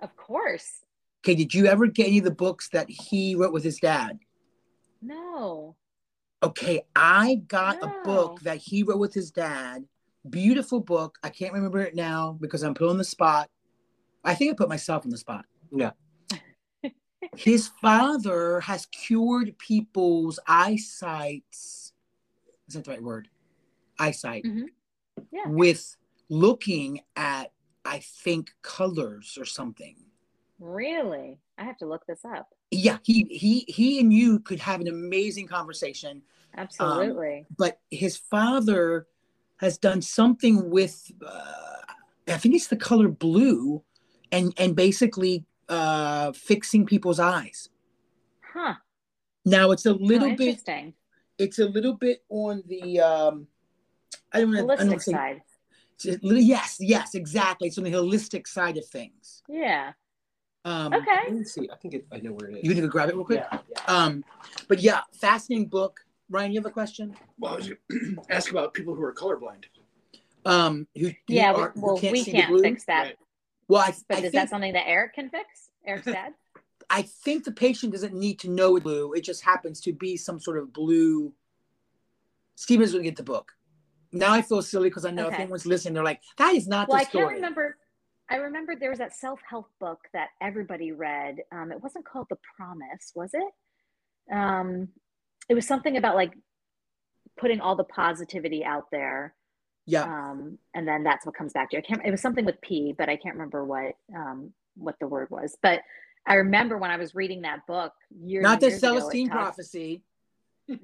Of 0.00 0.16
course. 0.16 0.80
Okay, 1.24 1.34
did 1.34 1.52
you 1.52 1.66
ever 1.66 1.86
get 1.86 2.08
any 2.08 2.18
of 2.18 2.24
the 2.24 2.30
books 2.30 2.70
that 2.70 2.88
he 2.88 3.34
wrote 3.34 3.52
with 3.52 3.64
his 3.64 3.78
dad? 3.78 4.18
No. 5.02 5.76
Okay, 6.42 6.82
I 6.96 7.42
got 7.46 7.80
no. 7.80 7.88
a 7.88 8.04
book 8.04 8.40
that 8.40 8.58
he 8.58 8.82
wrote 8.82 8.98
with 8.98 9.14
his 9.14 9.30
dad. 9.30 9.84
Beautiful 10.28 10.80
book. 10.80 11.18
I 11.22 11.30
can't 11.30 11.52
remember 11.52 11.80
it 11.80 11.94
now 11.94 12.36
because 12.40 12.62
I'm 12.62 12.74
put 12.74 12.88
on 12.88 12.98
the 12.98 13.04
spot. 13.04 13.50
I 14.24 14.34
think 14.34 14.52
I 14.52 14.54
put 14.54 14.68
myself 14.68 15.04
on 15.04 15.10
the 15.10 15.18
spot. 15.18 15.44
Yeah 15.70 15.92
his 17.36 17.68
father 17.80 18.60
has 18.60 18.86
cured 18.86 19.56
people's 19.58 20.38
eyesight. 20.46 21.44
Is 21.50 21.92
that 22.70 22.84
the 22.84 22.90
right 22.90 23.02
word? 23.02 23.28
Eyesight. 23.98 24.44
Mm-hmm. 24.44 24.64
Yeah. 25.32 25.46
With 25.46 25.96
looking 26.28 27.00
at, 27.16 27.52
I 27.84 28.00
think, 28.00 28.52
colors 28.62 29.36
or 29.38 29.44
something. 29.44 29.96
Really? 30.58 31.38
I 31.58 31.64
have 31.64 31.78
to 31.78 31.86
look 31.86 32.06
this 32.06 32.24
up. 32.24 32.48
Yeah, 32.70 32.98
he 33.02 33.24
he 33.30 33.64
he 33.68 34.00
and 34.00 34.12
you 34.12 34.38
could 34.40 34.60
have 34.60 34.80
an 34.80 34.88
amazing 34.88 35.48
conversation. 35.48 36.22
Absolutely. 36.56 37.38
Um, 37.38 37.56
but 37.58 37.80
his 37.90 38.16
father 38.16 39.06
has 39.58 39.76
done 39.78 40.02
something 40.02 40.70
with 40.70 41.10
uh, 41.26 41.76
I 42.28 42.38
think 42.38 42.54
it's 42.54 42.68
the 42.68 42.76
color 42.76 43.08
blue 43.08 43.82
and 44.32 44.52
and 44.56 44.76
basically 44.76 45.44
uh, 45.68 46.32
fixing 46.32 46.86
people's 46.86 47.20
eyes. 47.20 47.68
Huh. 48.52 48.74
Now 49.44 49.70
it's 49.70 49.86
a 49.86 49.92
little 49.92 50.32
oh, 50.32 50.36
bit. 50.36 50.60
It's 51.38 51.58
a 51.58 51.66
little 51.66 51.94
bit 51.94 52.22
on 52.28 52.62
the. 52.66 53.00
Um, 53.00 53.46
I 54.32 54.40
don't 54.40 54.52
know. 54.52 54.66
Holistic 54.66 55.02
side. 55.02 55.42
Yes, 56.02 56.76
yes, 56.80 57.14
exactly. 57.14 57.68
It's 57.68 57.78
on 57.78 57.84
the 57.84 57.92
holistic 57.92 58.46
side 58.46 58.76
of 58.76 58.86
things. 58.86 59.42
Yeah. 59.48 59.92
Um, 60.64 60.92
okay. 60.92 61.10
Let 61.24 61.32
me 61.32 61.44
see. 61.44 61.68
I 61.72 61.76
think 61.76 61.94
it, 61.94 62.06
I 62.12 62.18
know 62.18 62.32
where 62.32 62.50
it 62.50 62.58
is. 62.58 62.64
You 62.64 62.74
need 62.74 62.82
to 62.82 62.88
grab 62.88 63.08
it 63.08 63.14
real 63.14 63.24
quick. 63.24 63.44
Yeah, 63.50 63.58
yeah. 63.70 63.82
Um, 63.86 64.24
but 64.68 64.80
yeah, 64.80 65.00
fascinating 65.12 65.68
book. 65.68 66.00
Ryan, 66.28 66.52
you 66.52 66.60
have 66.60 66.66
a 66.66 66.70
question? 66.70 67.14
Well, 67.38 67.54
I 67.54 67.56
was 67.56 67.70
ask 68.30 68.50
about 68.50 68.74
people 68.74 68.94
who 68.94 69.02
are 69.02 69.14
colorblind. 69.14 69.64
Um, 70.44 70.86
who, 70.96 71.10
yeah, 71.28 71.52
are, 71.52 71.72
well, 71.76 71.98
can't 71.98 72.12
we 72.12 72.24
can't 72.24 72.60
fix 72.62 72.84
that. 72.84 73.02
Right. 73.02 73.16
Well, 73.68 73.82
I, 73.82 73.94
but 74.08 74.16
I 74.16 74.18
is 74.18 74.22
think, 74.22 74.32
that 74.34 74.50
something 74.50 74.72
that 74.72 74.88
Eric 74.88 75.14
can 75.14 75.30
fix? 75.30 75.70
Eric's 75.84 76.04
dad? 76.06 76.34
I 76.88 77.02
think 77.02 77.44
the 77.44 77.52
patient 77.52 77.92
doesn't 77.92 78.14
need 78.14 78.38
to 78.40 78.50
know 78.50 78.76
it's 78.76 78.82
blue. 78.82 79.12
It 79.12 79.22
just 79.22 79.42
happens 79.42 79.80
to 79.82 79.92
be 79.92 80.16
some 80.16 80.40
sort 80.40 80.58
of 80.58 80.72
blue. 80.72 81.32
Stephen's 82.56 82.92
going 82.92 83.04
to 83.04 83.10
get 83.10 83.16
the 83.16 83.22
book. 83.22 83.52
Now 84.12 84.32
I 84.32 84.42
feel 84.42 84.60
silly 84.60 84.88
because 84.88 85.04
I 85.04 85.10
know 85.10 85.26
okay. 85.26 85.34
if 85.34 85.40
anyone's 85.40 85.66
listening, 85.66 85.94
they're 85.94 86.04
like, 86.04 86.20
that 86.38 86.54
is 86.54 86.66
not 86.66 86.88
well, 86.88 86.98
the 86.98 87.06
I 87.06 87.08
story. 87.08 87.24
can't 87.24 87.34
remember. 87.36 87.76
I 88.30 88.36
remember 88.36 88.76
there 88.76 88.90
was 88.90 89.00
that 89.00 89.14
self 89.14 89.40
help 89.48 89.68
book 89.80 90.00
that 90.12 90.28
everybody 90.40 90.92
read. 90.92 91.36
Um, 91.52 91.72
it 91.72 91.82
wasn't 91.82 92.04
called 92.04 92.28
The 92.30 92.38
Promise, 92.56 93.12
was 93.14 93.30
it? 93.34 94.34
Um, 94.34 94.88
it 95.48 95.54
was 95.54 95.66
something 95.66 95.96
about 95.96 96.14
like 96.14 96.32
putting 97.38 97.60
all 97.60 97.74
the 97.74 97.84
positivity 97.84 98.64
out 98.64 98.84
there 98.92 99.34
yeah. 99.90 100.04
Um, 100.04 100.58
and 100.74 100.86
then 100.86 101.02
that's 101.02 101.26
what 101.26 101.34
comes 101.34 101.52
back 101.52 101.70
to 101.70 101.76
you. 101.76 101.82
I 101.82 101.86
can't, 101.86 102.06
it 102.06 102.10
was 102.12 102.20
something 102.20 102.44
with 102.44 102.60
P, 102.60 102.94
but 102.96 103.08
I 103.08 103.16
can't 103.16 103.34
remember 103.34 103.64
what, 103.64 103.96
um, 104.14 104.52
what 104.76 104.96
the 105.00 105.08
word 105.08 105.30
was. 105.30 105.56
But 105.60 105.80
I 106.24 106.34
remember 106.34 106.78
when 106.78 106.92
I 106.92 106.96
was 106.96 107.14
reading 107.14 107.42
that 107.42 107.66
book 107.66 107.92
years 108.22 108.44
Not 108.44 108.60
the 108.60 108.70
Celestine 108.70 109.26
ago, 109.26 109.34
prophecy. 109.34 110.02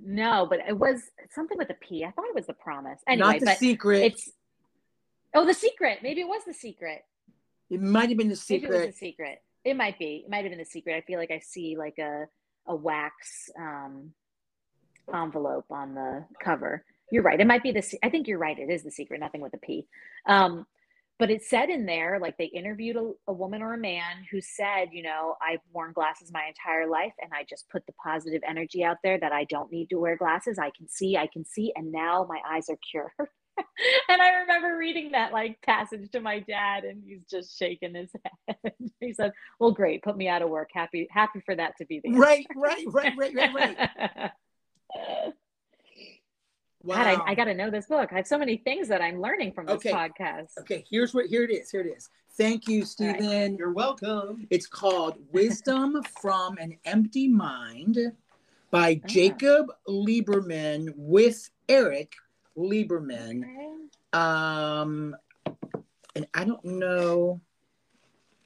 No, 0.03 0.47
but 0.51 0.61
it 0.69 0.77
was 0.77 1.03
something 1.31 1.57
with 1.57 1.71
a 1.71 1.75
P. 1.75 2.05
I 2.05 2.11
thought 2.11 2.25
it 2.25 2.35
was 2.35 2.47
the 2.47 2.55
promise. 2.55 2.99
Anyway, 3.07 3.39
Not 3.39 3.41
the 3.41 3.55
secret. 3.55 4.03
It's 4.03 4.31
oh, 5.35 5.47
the 5.47 5.55
secret. 5.55 6.01
Maybe 6.03 6.23
it 6.23 6.29
was 6.29 6.43
the 6.45 6.55
secret. 6.55 7.05
It 7.71 7.81
might 7.81 8.09
have 8.09 8.19
been 8.19 8.29
the 8.29 8.37
secret. 8.37 8.73
It 8.73 8.87
was 8.87 8.87
the 8.87 8.93
secret. 8.93 9.43
It 9.65 9.77
might 9.77 9.99
be. 9.99 10.23
It 10.25 10.31
might 10.31 10.45
have 10.45 10.51
been 10.51 10.59
the 10.59 10.65
secret. 10.65 10.95
I 10.95 11.01
feel 11.01 11.19
like 11.19 11.31
I 11.31 11.41
see 11.41 11.77
like 11.77 11.99
a 11.99 12.27
a 12.69 12.75
wax 12.75 13.49
um, 13.59 14.13
envelope 15.15 15.67
on 15.71 15.95
the 15.95 16.25
cover. 16.43 16.85
You're 17.11 17.23
right. 17.23 17.41
It 17.41 17.47
might 17.47 17.63
be 17.63 17.73
the. 17.73 17.99
I 18.03 18.11
think 18.11 18.27
you're 18.27 18.39
right. 18.39 18.59
It 18.59 18.71
is 18.71 18.83
the 18.83 18.91
secret. 18.91 19.21
Nothing 19.21 19.41
with 19.41 19.55
a 19.55 19.59
P. 19.59 19.87
Um, 20.27 20.67
but 21.19 21.31
it 21.31 21.43
said 21.43 21.71
in 21.71 21.87
there, 21.87 22.19
like 22.21 22.37
they 22.37 22.45
interviewed 22.45 22.97
a, 22.97 23.13
a 23.29 23.33
woman 23.33 23.63
or 23.63 23.73
a 23.73 23.79
man 23.79 24.25
who 24.31 24.41
said, 24.41 24.89
you 24.93 25.03
know, 25.03 25.37
I've 25.41 25.61
worn 25.73 25.93
glasses 25.93 26.31
my 26.31 26.45
entire 26.47 26.87
life, 26.87 27.15
and 27.23 27.33
I 27.33 27.45
just 27.49 27.69
put 27.71 27.87
the 27.87 27.95
positive 27.95 28.43
energy 28.47 28.85
out 28.85 28.99
there 29.03 29.19
that 29.19 29.33
I 29.33 29.45
don't 29.45 29.73
need 29.73 29.89
to 29.91 29.97
wear 29.97 30.17
glasses. 30.17 30.59
I 30.59 30.71
can 30.77 30.89
see. 30.89 31.17
I 31.17 31.27
can 31.27 31.45
see, 31.45 31.73
and 31.75 31.91
now 31.91 32.27
my 32.29 32.41
eyes 32.49 32.69
are 32.69 32.79
cured. 32.91 33.11
and 34.09 34.23
I 34.23 34.41
remember 34.41 34.77
reading 34.77 35.13
that 35.13 35.33
like 35.33 35.61
passage 35.63 36.11
to 36.11 36.21
my 36.21 36.41
dad, 36.41 36.85
and 36.85 37.03
he's 37.07 37.25
just 37.31 37.59
shaking 37.59 37.95
his 37.95 38.11
head. 38.49 38.73
he 39.01 39.13
said, 39.13 39.33
"Well, 39.59 39.73
great, 39.73 40.03
put 40.03 40.17
me 40.17 40.29
out 40.29 40.43
of 40.43 40.49
work. 40.49 40.71
Happy, 40.73 41.09
happy 41.11 41.41
for 41.45 41.55
that 41.55 41.77
to 41.79 41.87
be 41.87 42.01
the 42.03 42.13
right, 42.13 42.47
right, 42.57 42.85
right, 42.89 43.13
right, 43.17 43.35
right, 43.35 43.55
right." 43.55 43.77
wow. 46.83 46.97
God, 46.97 47.07
I, 47.07 47.31
I 47.31 47.35
got 47.35 47.45
to 47.45 47.55
know 47.55 47.71
this 47.71 47.87
book. 47.87 48.11
I 48.13 48.17
have 48.17 48.27
so 48.27 48.39
many 48.39 48.59
things 48.59 48.89
that 48.89 49.03
I'm 49.03 49.21
learning 49.21 49.53
from 49.53 49.67
this 49.67 49.77
okay. 49.77 49.93
podcast. 49.93 50.59
Okay, 50.61 50.85
here's 50.89 51.15
what. 51.15 51.27
Here 51.27 51.45
it 51.45 51.51
is. 51.51 51.71
Here 51.71 51.81
it 51.81 51.97
is. 51.97 52.09
Thank 52.37 52.69
you, 52.69 52.85
Stephen. 52.85 53.27
Right. 53.27 53.59
You're 53.59 53.73
welcome. 53.73 54.47
It's 54.51 54.67
called 54.67 55.17
Wisdom 55.33 56.03
from 56.21 56.59
an 56.59 56.77
Empty 56.85 57.29
Mind 57.29 57.99
by 58.71 59.01
ah. 59.03 59.07
Jacob 59.07 59.73
Liberman 59.89 60.93
with 60.97 61.51
Eric 61.69 62.13
Liberman. 62.57 63.45
Um, 64.13 65.17
and 66.15 66.27
I 66.35 66.45
don't 66.45 66.65
know. 66.65 67.41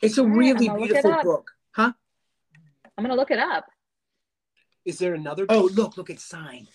It's 0.02 0.18
a 0.18 0.24
really 0.24 0.68
beautiful 0.68 1.16
book, 1.22 1.52
huh? 1.72 1.92
I'm 2.96 3.04
gonna 3.04 3.14
look 3.14 3.30
it 3.30 3.38
up. 3.38 3.66
Is 4.84 4.98
there 4.98 5.14
another? 5.14 5.46
Oh, 5.48 5.70
look, 5.74 5.96
look, 5.96 6.10
it's 6.10 6.24
signed. 6.24 6.68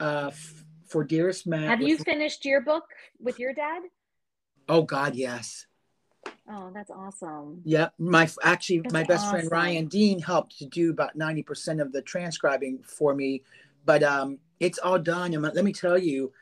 Uh, 0.00 0.28
f- 0.28 0.64
for 0.86 1.04
dearest 1.04 1.46
Matt. 1.46 1.64
Have 1.64 1.82
you 1.82 1.98
finished 1.98 2.44
your 2.44 2.60
book 2.60 2.84
with 3.20 3.38
your 3.38 3.52
dad? 3.52 3.82
Oh 4.68 4.82
God, 4.82 5.14
yes. 5.14 5.66
Oh, 6.48 6.70
that's 6.72 6.90
awesome. 6.90 7.60
Yeah, 7.64 7.88
my 7.98 8.28
actually 8.42 8.80
that's 8.80 8.92
my 8.92 9.02
best 9.04 9.26
awesome. 9.26 9.30
friend 9.30 9.50
Ryan 9.50 9.86
Dean 9.86 10.20
helped 10.20 10.58
to 10.58 10.66
do 10.66 10.90
about 10.90 11.16
ninety 11.16 11.42
percent 11.42 11.80
of 11.80 11.92
the 11.92 12.02
transcribing 12.02 12.82
for 12.82 13.14
me, 13.14 13.42
but 13.84 14.02
um, 14.02 14.38
it's 14.60 14.78
all 14.78 14.98
done. 14.98 15.34
And 15.34 15.42
let 15.42 15.64
me 15.64 15.72
tell 15.72 15.98
you, 15.98 16.32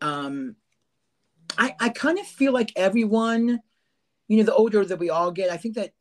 um, 0.00 0.56
I, 1.58 1.74
I 1.78 1.88
kind 1.90 2.18
of 2.18 2.26
feel 2.26 2.52
like 2.52 2.72
everyone, 2.76 3.60
you 4.28 4.36
know, 4.38 4.44
the 4.44 4.54
older 4.54 4.84
that 4.84 4.98
we 4.98 5.10
all 5.10 5.30
get, 5.30 5.50
I 5.50 5.56
think 5.56 5.74
that 5.76 5.92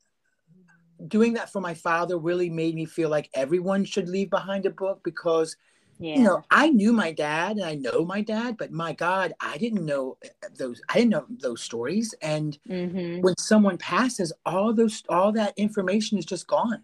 doing 1.07 1.33
that 1.33 1.51
for 1.51 1.61
my 1.61 1.73
father 1.73 2.17
really 2.17 2.49
made 2.49 2.75
me 2.75 2.85
feel 2.85 3.09
like 3.09 3.29
everyone 3.33 3.85
should 3.85 4.09
leave 4.09 4.29
behind 4.29 4.65
a 4.65 4.69
book 4.69 5.01
because, 5.03 5.55
yeah. 5.99 6.15
you 6.15 6.23
know, 6.23 6.43
I 6.51 6.69
knew 6.69 6.93
my 6.93 7.11
dad 7.11 7.57
and 7.57 7.65
I 7.65 7.75
know 7.75 8.05
my 8.05 8.21
dad, 8.21 8.57
but 8.57 8.71
my 8.71 8.93
God, 8.93 9.33
I 9.39 9.57
didn't 9.57 9.85
know 9.85 10.17
those, 10.57 10.81
I 10.89 10.95
didn't 10.95 11.09
know 11.09 11.25
those 11.29 11.61
stories. 11.61 12.13
And 12.21 12.57
mm-hmm. 12.69 13.21
when 13.21 13.37
someone 13.37 13.77
passes, 13.77 14.33
all 14.45 14.73
those, 14.73 15.03
all 15.09 15.31
that 15.33 15.53
information 15.57 16.17
is 16.17 16.25
just 16.25 16.47
gone. 16.47 16.83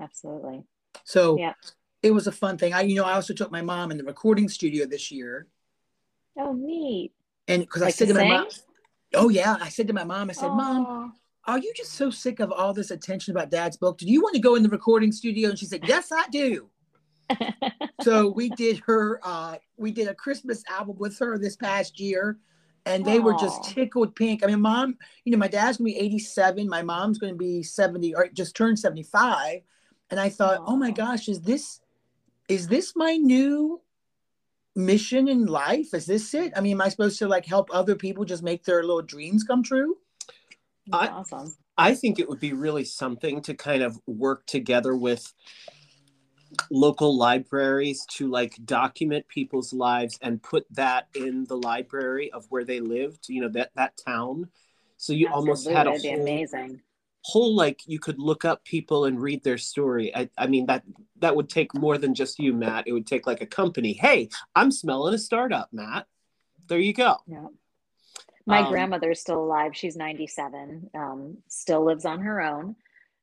Absolutely. 0.00 0.64
So 1.04 1.38
yeah. 1.38 1.54
it 2.02 2.12
was 2.12 2.26
a 2.26 2.32
fun 2.32 2.58
thing. 2.58 2.74
I, 2.74 2.82
you 2.82 2.94
know, 2.94 3.04
I 3.04 3.14
also 3.14 3.34
took 3.34 3.50
my 3.50 3.62
mom 3.62 3.90
in 3.90 3.96
the 3.96 4.04
recording 4.04 4.48
studio 4.48 4.86
this 4.86 5.10
year 5.10 5.46
Oh, 6.38 6.52
neat. 6.52 7.12
And 7.48 7.62
because 7.62 7.82
like 7.82 7.88
I 7.88 7.92
said 7.92 8.08
to, 8.08 8.14
to 8.14 8.20
my 8.20 8.28
mom, 8.28 8.48
oh 9.14 9.28
yeah, 9.28 9.56
I 9.60 9.68
said 9.68 9.86
to 9.88 9.92
my 9.92 10.04
mom, 10.04 10.30
I 10.30 10.32
said, 10.32 10.50
Aww. 10.50 10.56
Mom, 10.56 11.14
are 11.46 11.58
you 11.58 11.72
just 11.76 11.92
so 11.92 12.10
sick 12.10 12.40
of 12.40 12.52
all 12.52 12.72
this 12.72 12.90
attention 12.90 13.32
about 13.32 13.50
Dad's 13.50 13.76
book? 13.76 13.98
Do 13.98 14.06
you 14.06 14.22
want 14.22 14.34
to 14.34 14.40
go 14.40 14.54
in 14.54 14.62
the 14.62 14.68
recording 14.68 15.12
studio? 15.12 15.50
And 15.50 15.58
she 15.58 15.66
said, 15.66 15.82
Yes, 15.86 16.10
I 16.12 16.26
do. 16.30 16.70
so 18.00 18.28
we 18.28 18.48
did 18.50 18.80
her, 18.86 19.20
uh, 19.22 19.56
we 19.76 19.90
did 19.90 20.08
a 20.08 20.14
Christmas 20.14 20.62
album 20.70 20.96
with 20.98 21.18
her 21.18 21.38
this 21.38 21.56
past 21.56 21.98
year, 21.98 22.38
and 22.86 23.04
they 23.04 23.18
Aww. 23.18 23.24
were 23.24 23.34
just 23.34 23.64
tickled 23.64 24.14
pink. 24.14 24.42
I 24.42 24.46
mean, 24.46 24.60
mom, 24.60 24.96
you 25.24 25.32
know, 25.32 25.38
my 25.38 25.48
dad's 25.48 25.78
gonna 25.78 25.90
be 25.90 25.98
87, 25.98 26.68
my 26.68 26.82
mom's 26.82 27.18
gonna 27.18 27.34
be 27.34 27.62
70 27.62 28.14
or 28.14 28.28
just 28.28 28.56
turned 28.56 28.78
75. 28.78 29.60
And 30.10 30.20
I 30.20 30.28
thought, 30.28 30.60
Aww. 30.60 30.64
oh 30.68 30.76
my 30.76 30.90
gosh, 30.90 31.28
is 31.28 31.40
this 31.40 31.80
is 32.48 32.68
this 32.68 32.92
my 32.94 33.16
new 33.16 33.80
mission 34.74 35.28
in 35.28 35.46
life? 35.46 35.94
Is 35.94 36.06
this 36.06 36.32
it? 36.34 36.52
I 36.56 36.60
mean, 36.60 36.72
am 36.72 36.80
I 36.80 36.88
supposed 36.88 37.18
to 37.18 37.28
like 37.28 37.46
help 37.46 37.68
other 37.72 37.94
people 37.94 38.24
just 38.24 38.42
make 38.42 38.64
their 38.64 38.82
little 38.82 39.02
dreams 39.02 39.44
come 39.44 39.62
true? 39.62 39.96
I, 40.92 41.08
awesome. 41.08 41.54
I 41.76 41.94
think 41.94 42.18
it 42.18 42.28
would 42.28 42.40
be 42.40 42.52
really 42.52 42.84
something 42.84 43.42
to 43.42 43.54
kind 43.54 43.82
of 43.82 43.98
work 44.06 44.46
together 44.46 44.96
with 44.96 45.32
local 46.70 47.16
libraries 47.16 48.04
to 48.06 48.30
like 48.30 48.54
document 48.64 49.26
people's 49.28 49.72
lives 49.72 50.18
and 50.20 50.42
put 50.42 50.66
that 50.70 51.08
in 51.14 51.44
the 51.44 51.56
library 51.56 52.30
of 52.32 52.44
where 52.50 52.64
they 52.64 52.80
lived, 52.80 53.28
you 53.28 53.40
know, 53.40 53.48
that 53.48 53.70
that 53.74 53.94
town. 54.04 54.48
So 54.96 55.12
you 55.12 55.28
Absolutely. 55.28 55.50
almost 55.50 55.68
had 55.70 55.86
a 55.86 55.90
whole, 55.90 56.20
amazing 56.20 56.80
whole 57.24 57.54
like 57.54 57.82
you 57.86 57.98
could 57.98 58.18
look 58.18 58.44
up 58.44 58.64
people 58.64 59.04
and 59.04 59.20
read 59.20 59.42
their 59.44 59.58
story. 59.58 60.14
I, 60.14 60.28
I 60.36 60.46
mean 60.46 60.66
that 60.66 60.82
that 61.18 61.36
would 61.36 61.48
take 61.48 61.74
more 61.74 61.98
than 61.98 62.14
just 62.14 62.38
you, 62.38 62.52
Matt. 62.52 62.84
It 62.86 62.92
would 62.92 63.06
take 63.06 63.26
like 63.26 63.40
a 63.40 63.46
company. 63.46 63.92
Hey, 63.92 64.28
I'm 64.54 64.70
smelling 64.70 65.14
a 65.14 65.18
startup, 65.18 65.68
Matt. 65.72 66.06
There 66.68 66.78
you 66.78 66.92
go. 66.92 67.16
Yeah. 67.26 67.46
My 68.46 68.62
um, 68.62 68.70
grandmother's 68.70 69.20
still 69.20 69.42
alive. 69.42 69.76
She's 69.76 69.96
97. 69.96 70.90
Um, 70.94 71.38
still 71.48 71.84
lives 71.84 72.04
on 72.04 72.20
her 72.20 72.40
own. 72.40 72.74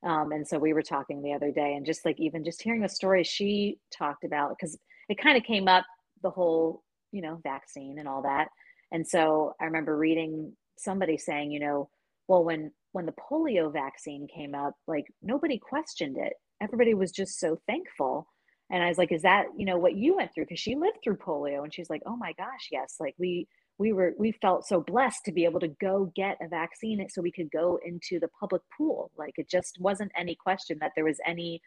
Um, 0.01 0.31
and 0.31 0.47
so 0.47 0.57
we 0.57 0.71
were 0.71 0.81
talking 0.81 1.21
the 1.21 1.33
other 1.33 1.51
day, 1.51 1.73
and 1.75 1.85
just 1.85 2.05
like 2.05 2.19
even 2.19 2.45
just 2.45 2.61
hearing 2.61 2.81
the 2.81 2.87
story 2.87 3.23
she 3.25 3.79
talked 3.91 4.23
about, 4.23 4.55
because 4.57 4.77
it 5.09 5.17
kind 5.21 5.37
of 5.37 5.43
came 5.43 5.67
up 5.67 5.85
the 6.23 6.29
whole, 6.29 6.83
you 7.11 7.21
know, 7.21 7.39
vaccine 7.43 7.99
and 7.99 8.07
all 8.07 8.21
that. 8.21 8.47
And 8.91 9.05
so 9.05 9.55
I 9.59 9.65
remember 9.65 9.97
reading 9.97 10.53
somebody 10.77 11.17
saying, 11.17 11.51
you 11.51 11.59
know, 11.59 11.89
well, 12.27 12.45
when 12.45 12.71
when 12.91 13.05
the 13.05 13.13
polio 13.13 13.71
vaccine 13.71 14.27
came 14.33 14.55
up, 14.55 14.73
like 14.87 15.05
nobody 15.21 15.59
questioned 15.59 16.17
it. 16.17 16.33
Everybody 16.61 16.93
was 16.93 17.11
just 17.11 17.39
so 17.39 17.59
thankful. 17.67 18.27
And 18.71 18.83
I 18.83 18.87
was 18.87 18.97
like, 18.97 19.11
is 19.11 19.23
that, 19.23 19.45
you 19.57 19.65
know, 19.65 19.77
what 19.77 19.95
you 19.95 20.17
went 20.17 20.33
through? 20.33 20.45
Because 20.45 20.59
she 20.59 20.75
lived 20.75 20.99
through 21.03 21.17
polio 21.17 21.63
and 21.63 21.73
she's 21.73 21.89
like, 21.89 22.03
oh 22.05 22.15
my 22.15 22.33
gosh, 22.33 22.69
yes. 22.71 22.95
Like 22.99 23.15
we 23.17 23.47
we 23.77 23.93
were 23.93 24.13
we 24.19 24.33
felt 24.33 24.67
so 24.67 24.81
blessed 24.81 25.23
to 25.25 25.31
be 25.31 25.45
able 25.45 25.59
to 25.61 25.69
go 25.81 26.11
get 26.15 26.37
a 26.41 26.47
vaccine 26.47 27.07
so 27.09 27.21
we 27.21 27.31
could 27.31 27.49
go 27.51 27.79
into 27.83 28.19
the 28.19 28.27
public 28.39 28.61
pool. 28.77 29.11
Like 29.17 29.33
it 29.37 29.49
just 29.49 29.77
wasn't 29.79 30.11
any 30.17 30.35
question 30.35 30.77
that 30.81 30.91
there 30.95 31.05
was 31.05 31.17
any 31.25 31.61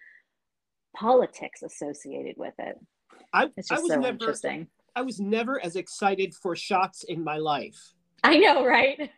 politics 0.95 1.62
associated 1.62 2.37
with 2.37 2.55
it. 2.59 2.79
I, 3.33 3.49
it's 3.57 3.68
just 3.68 3.81
I 3.81 3.83
was 3.83 3.91
so 3.91 4.01
never, 4.01 4.12
interesting. 4.12 4.68
I 4.95 5.03
was 5.03 5.18
never 5.18 5.64
as 5.64 5.77
excited 5.77 6.35
for 6.35 6.55
shots 6.55 7.03
in 7.05 7.25
my 7.25 7.39
life. 7.39 7.95
I 8.23 8.39
know, 8.39 8.64
right? 8.64 9.11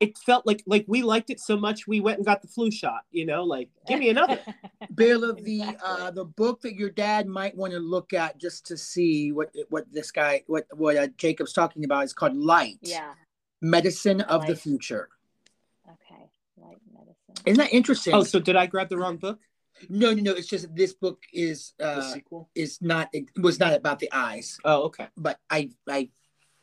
It 0.00 0.18
felt 0.18 0.46
like 0.46 0.62
like 0.66 0.84
we 0.86 1.02
liked 1.02 1.30
it 1.30 1.40
so 1.40 1.56
much 1.56 1.86
we 1.86 2.00
went 2.00 2.18
and 2.18 2.26
got 2.26 2.42
the 2.42 2.48
flu 2.48 2.70
shot 2.70 3.02
you 3.10 3.24
know 3.24 3.42
like 3.44 3.68
give 3.86 3.98
me 3.98 4.10
another. 4.10 4.38
Bill 4.94 5.24
of 5.24 5.42
the 5.44 5.62
uh 5.82 6.10
the 6.10 6.24
book 6.24 6.60
that 6.62 6.74
your 6.74 6.90
dad 6.90 7.26
might 7.26 7.56
want 7.56 7.72
to 7.72 7.78
look 7.78 8.12
at 8.12 8.38
just 8.38 8.66
to 8.66 8.76
see 8.76 9.32
what 9.32 9.54
what 9.70 9.90
this 9.92 10.10
guy 10.10 10.42
what 10.46 10.66
what 10.72 10.96
uh, 10.96 11.08
jacob's 11.16 11.52
talking 11.52 11.84
about 11.84 12.04
is 12.04 12.12
called 12.12 12.36
light. 12.36 12.78
Yeah. 12.82 13.12
Medicine 13.62 14.20
of 14.22 14.42
light. 14.42 14.48
the 14.48 14.56
future. 14.56 15.08
Okay. 15.86 16.30
Light 16.58 16.78
medicine. 16.92 17.44
Isn't 17.46 17.58
that 17.58 17.72
interesting? 17.72 18.14
Oh 18.14 18.22
so 18.22 18.38
did 18.38 18.56
i 18.56 18.66
grab 18.66 18.88
the 18.88 18.98
wrong 18.98 19.16
book? 19.16 19.40
No 19.88 20.12
no 20.12 20.22
no 20.22 20.32
it's 20.32 20.48
just 20.48 20.74
this 20.74 20.92
book 20.92 21.22
is 21.32 21.72
uh 21.80 21.96
the 21.96 22.02
sequel? 22.02 22.50
is 22.54 22.78
not 22.82 23.08
it 23.12 23.24
was 23.40 23.58
not 23.58 23.72
about 23.72 23.98
the 23.98 24.10
eyes. 24.12 24.58
Oh 24.64 24.84
okay. 24.84 25.08
But 25.16 25.38
i 25.50 25.70
i 25.88 26.10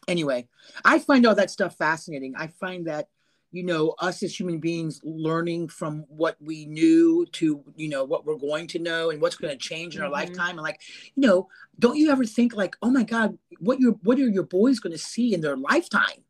anyway 0.05 0.45
i 0.84 0.99
find 0.99 1.25
all 1.25 1.36
that 1.36 1.49
stuff 1.49 1.77
fascinating. 1.77 2.36
I 2.36 2.47
find 2.47 2.88
that 2.88 3.07
you 3.53 3.63
know 3.63 3.93
us 3.99 4.23
as 4.23 4.37
human 4.37 4.57
beings 4.57 4.99
learning 5.03 5.67
from 5.67 6.05
what 6.09 6.35
we 6.41 6.65
knew 6.65 7.25
to 7.33 7.63
you 7.75 7.87
know 7.87 8.03
what 8.03 8.25
we're 8.25 8.35
going 8.35 8.65
to 8.67 8.79
know 8.79 9.11
and 9.11 9.21
what's 9.21 9.35
going 9.35 9.51
to 9.53 9.57
change 9.57 9.95
in 9.95 10.01
mm-hmm. 10.01 10.05
our 10.05 10.11
lifetime. 10.11 10.51
And 10.51 10.61
like 10.61 10.81
you 11.15 11.25
know 11.25 11.47
don't 11.79 11.95
you 11.95 12.11
ever 12.11 12.25
think 12.25 12.55
like 12.55 12.75
oh 12.81 12.89
my 12.89 13.03
god 13.03 13.37
what 13.59 13.79
your 13.79 13.93
what 14.03 14.17
are 14.17 14.27
your 14.27 14.43
boys 14.43 14.79
going 14.79 14.91
to 14.91 14.97
see 14.97 15.33
in 15.33 15.41
their 15.41 15.55
lifetime? 15.55 16.25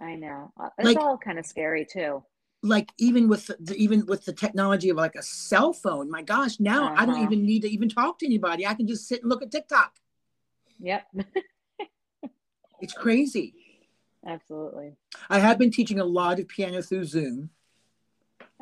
I 0.00 0.14
know. 0.14 0.52
Uh, 0.60 0.68
it's 0.78 0.86
like, 0.86 0.98
all 0.98 1.16
kind 1.16 1.38
of 1.38 1.46
scary 1.46 1.86
too. 1.86 2.22
Like 2.62 2.92
even 2.98 3.28
with 3.28 3.50
the, 3.58 3.74
even 3.76 4.04
with 4.04 4.26
the 4.26 4.34
technology 4.34 4.90
of 4.90 4.98
like 4.98 5.14
a 5.14 5.22
cell 5.22 5.72
phone 5.72 6.10
my 6.10 6.22
gosh 6.22 6.60
now 6.60 6.86
uh-huh. 6.86 6.94
i 6.98 7.06
don't 7.06 7.16
uh-huh. 7.16 7.24
even 7.24 7.46
need 7.46 7.62
to 7.62 7.70
even 7.70 7.88
talk 7.88 8.18
to 8.18 8.26
anybody. 8.26 8.66
I 8.66 8.74
can 8.74 8.86
just 8.86 9.08
sit 9.08 9.22
and 9.22 9.30
look 9.30 9.42
at 9.42 9.50
tiktok. 9.50 9.92
Yep. 10.78 11.06
It's 12.78 12.92
crazy 12.92 13.54
Absolutely. 14.26 14.96
I 15.30 15.38
have 15.38 15.58
been 15.58 15.70
teaching 15.70 16.00
a 16.00 16.04
lot 16.04 16.40
of 16.40 16.48
piano 16.48 16.82
through 16.82 17.04
Zoom. 17.04 17.50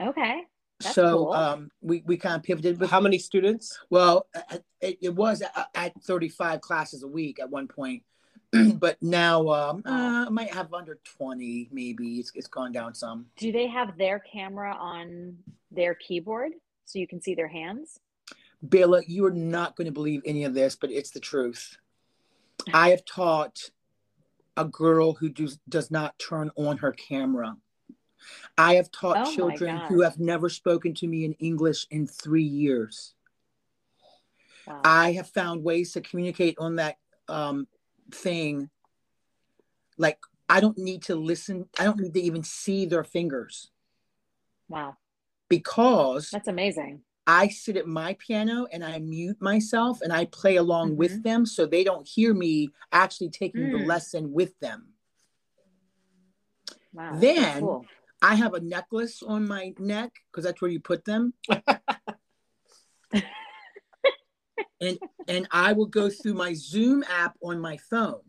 Okay. 0.00 0.42
That's 0.80 0.94
so 0.94 1.16
cool. 1.16 1.32
um, 1.32 1.70
we, 1.80 2.02
we 2.04 2.16
kind 2.16 2.36
of 2.36 2.42
pivoted. 2.42 2.78
With, 2.78 2.90
How 2.90 3.00
many 3.00 3.18
students? 3.18 3.78
Well, 3.90 4.26
it, 4.80 4.98
it 5.00 5.14
was 5.14 5.40
at, 5.42 5.68
at 5.74 6.02
35 6.02 6.60
classes 6.60 7.02
a 7.02 7.08
week 7.08 7.40
at 7.40 7.48
one 7.48 7.68
point, 7.68 8.02
but 8.74 9.02
now 9.02 9.48
um, 9.48 9.82
uh, 9.86 10.26
I 10.26 10.28
might 10.28 10.52
have 10.52 10.74
under 10.74 10.98
20, 11.16 11.70
maybe. 11.72 12.18
It's, 12.18 12.32
it's 12.34 12.48
gone 12.48 12.72
down 12.72 12.94
some. 12.94 13.26
Do 13.36 13.52
they 13.52 13.68
have 13.68 13.96
their 13.96 14.18
camera 14.18 14.74
on 14.78 15.36
their 15.70 15.94
keyboard 15.94 16.52
so 16.84 16.98
you 16.98 17.06
can 17.06 17.22
see 17.22 17.34
their 17.34 17.48
hands? 17.48 18.00
Bella, 18.62 19.02
you 19.06 19.24
are 19.26 19.30
not 19.30 19.76
going 19.76 19.86
to 19.86 19.92
believe 19.92 20.22
any 20.24 20.44
of 20.44 20.54
this, 20.54 20.76
but 20.76 20.90
it's 20.90 21.10
the 21.10 21.20
truth. 21.20 21.76
I 22.72 22.90
have 22.90 23.04
taught 23.04 23.70
a 24.56 24.64
girl 24.64 25.14
who 25.14 25.28
does, 25.28 25.58
does 25.68 25.90
not 25.90 26.18
turn 26.18 26.50
on 26.56 26.78
her 26.78 26.92
camera. 26.92 27.56
I 28.56 28.76
have 28.76 28.90
taught 28.90 29.28
Oh 29.28 29.34
children 29.34 29.76
who 29.78 30.00
have 30.02 30.18
never 30.18 30.48
spoken 30.48 30.94
to 30.94 31.06
me 31.06 31.24
in 31.24 31.34
English 31.34 31.86
in 31.90 32.06
three 32.06 32.44
years. 32.44 33.14
Wow. 34.66 34.80
I 34.84 35.12
have 35.12 35.28
found 35.28 35.62
ways 35.62 35.92
to 35.92 36.00
communicate 36.00 36.56
on 36.58 36.76
that 36.76 36.96
um, 37.28 37.66
thing. 38.12 38.70
Like, 39.98 40.18
I 40.48 40.60
don't 40.60 40.78
need 40.78 41.02
to 41.04 41.16
listen, 41.16 41.68
I 41.78 41.84
don't 41.84 42.00
need 42.00 42.14
to 42.14 42.22
even 42.22 42.42
see 42.42 42.86
their 42.86 43.04
fingers 43.04 43.70
wow. 44.68 44.96
because 45.48 46.30
That's 46.30 46.48
amazing. 46.48 47.02
I 47.26 47.48
sit 47.48 47.76
at 47.76 47.86
my 47.86 48.14
piano 48.18 48.66
and 48.70 48.84
I 48.84 48.98
mute 48.98 49.40
myself 49.40 50.00
and 50.02 50.12
I 50.12 50.26
play 50.26 50.56
along 50.56 50.90
Mm-hmm. 50.90 50.96
with 50.98 51.22
them 51.22 51.46
so 51.46 51.64
they 51.66 51.82
don't 51.84 52.06
hear 52.06 52.34
me 52.34 52.68
actually 52.92 53.30
taking 53.30 53.70
the 53.70 53.78
Mm. 53.78 53.86
lesson 53.86 54.32
with 54.32 54.58
them. 54.60 54.88
Wow. 56.92 57.18
Then- 57.18 57.60
cool. 57.60 57.86
I 58.22 58.36
have 58.36 58.54
a 58.54 58.60
necklace 58.60 59.22
on 59.22 59.46
my 59.46 59.74
neck 59.78 60.12
because 60.30 60.44
that's 60.44 60.60
where 60.62 60.70
you 60.70 60.80
put 60.80 61.04
them. 61.04 61.34
and 64.80 64.98
and 65.28 65.46
I 65.50 65.72
will 65.74 65.86
go 65.86 66.08
through 66.08 66.34
my 66.34 66.54
Zoom 66.54 67.02
app 67.08 67.36
on 67.42 67.60
my 67.60 67.76
phone. 67.76 68.20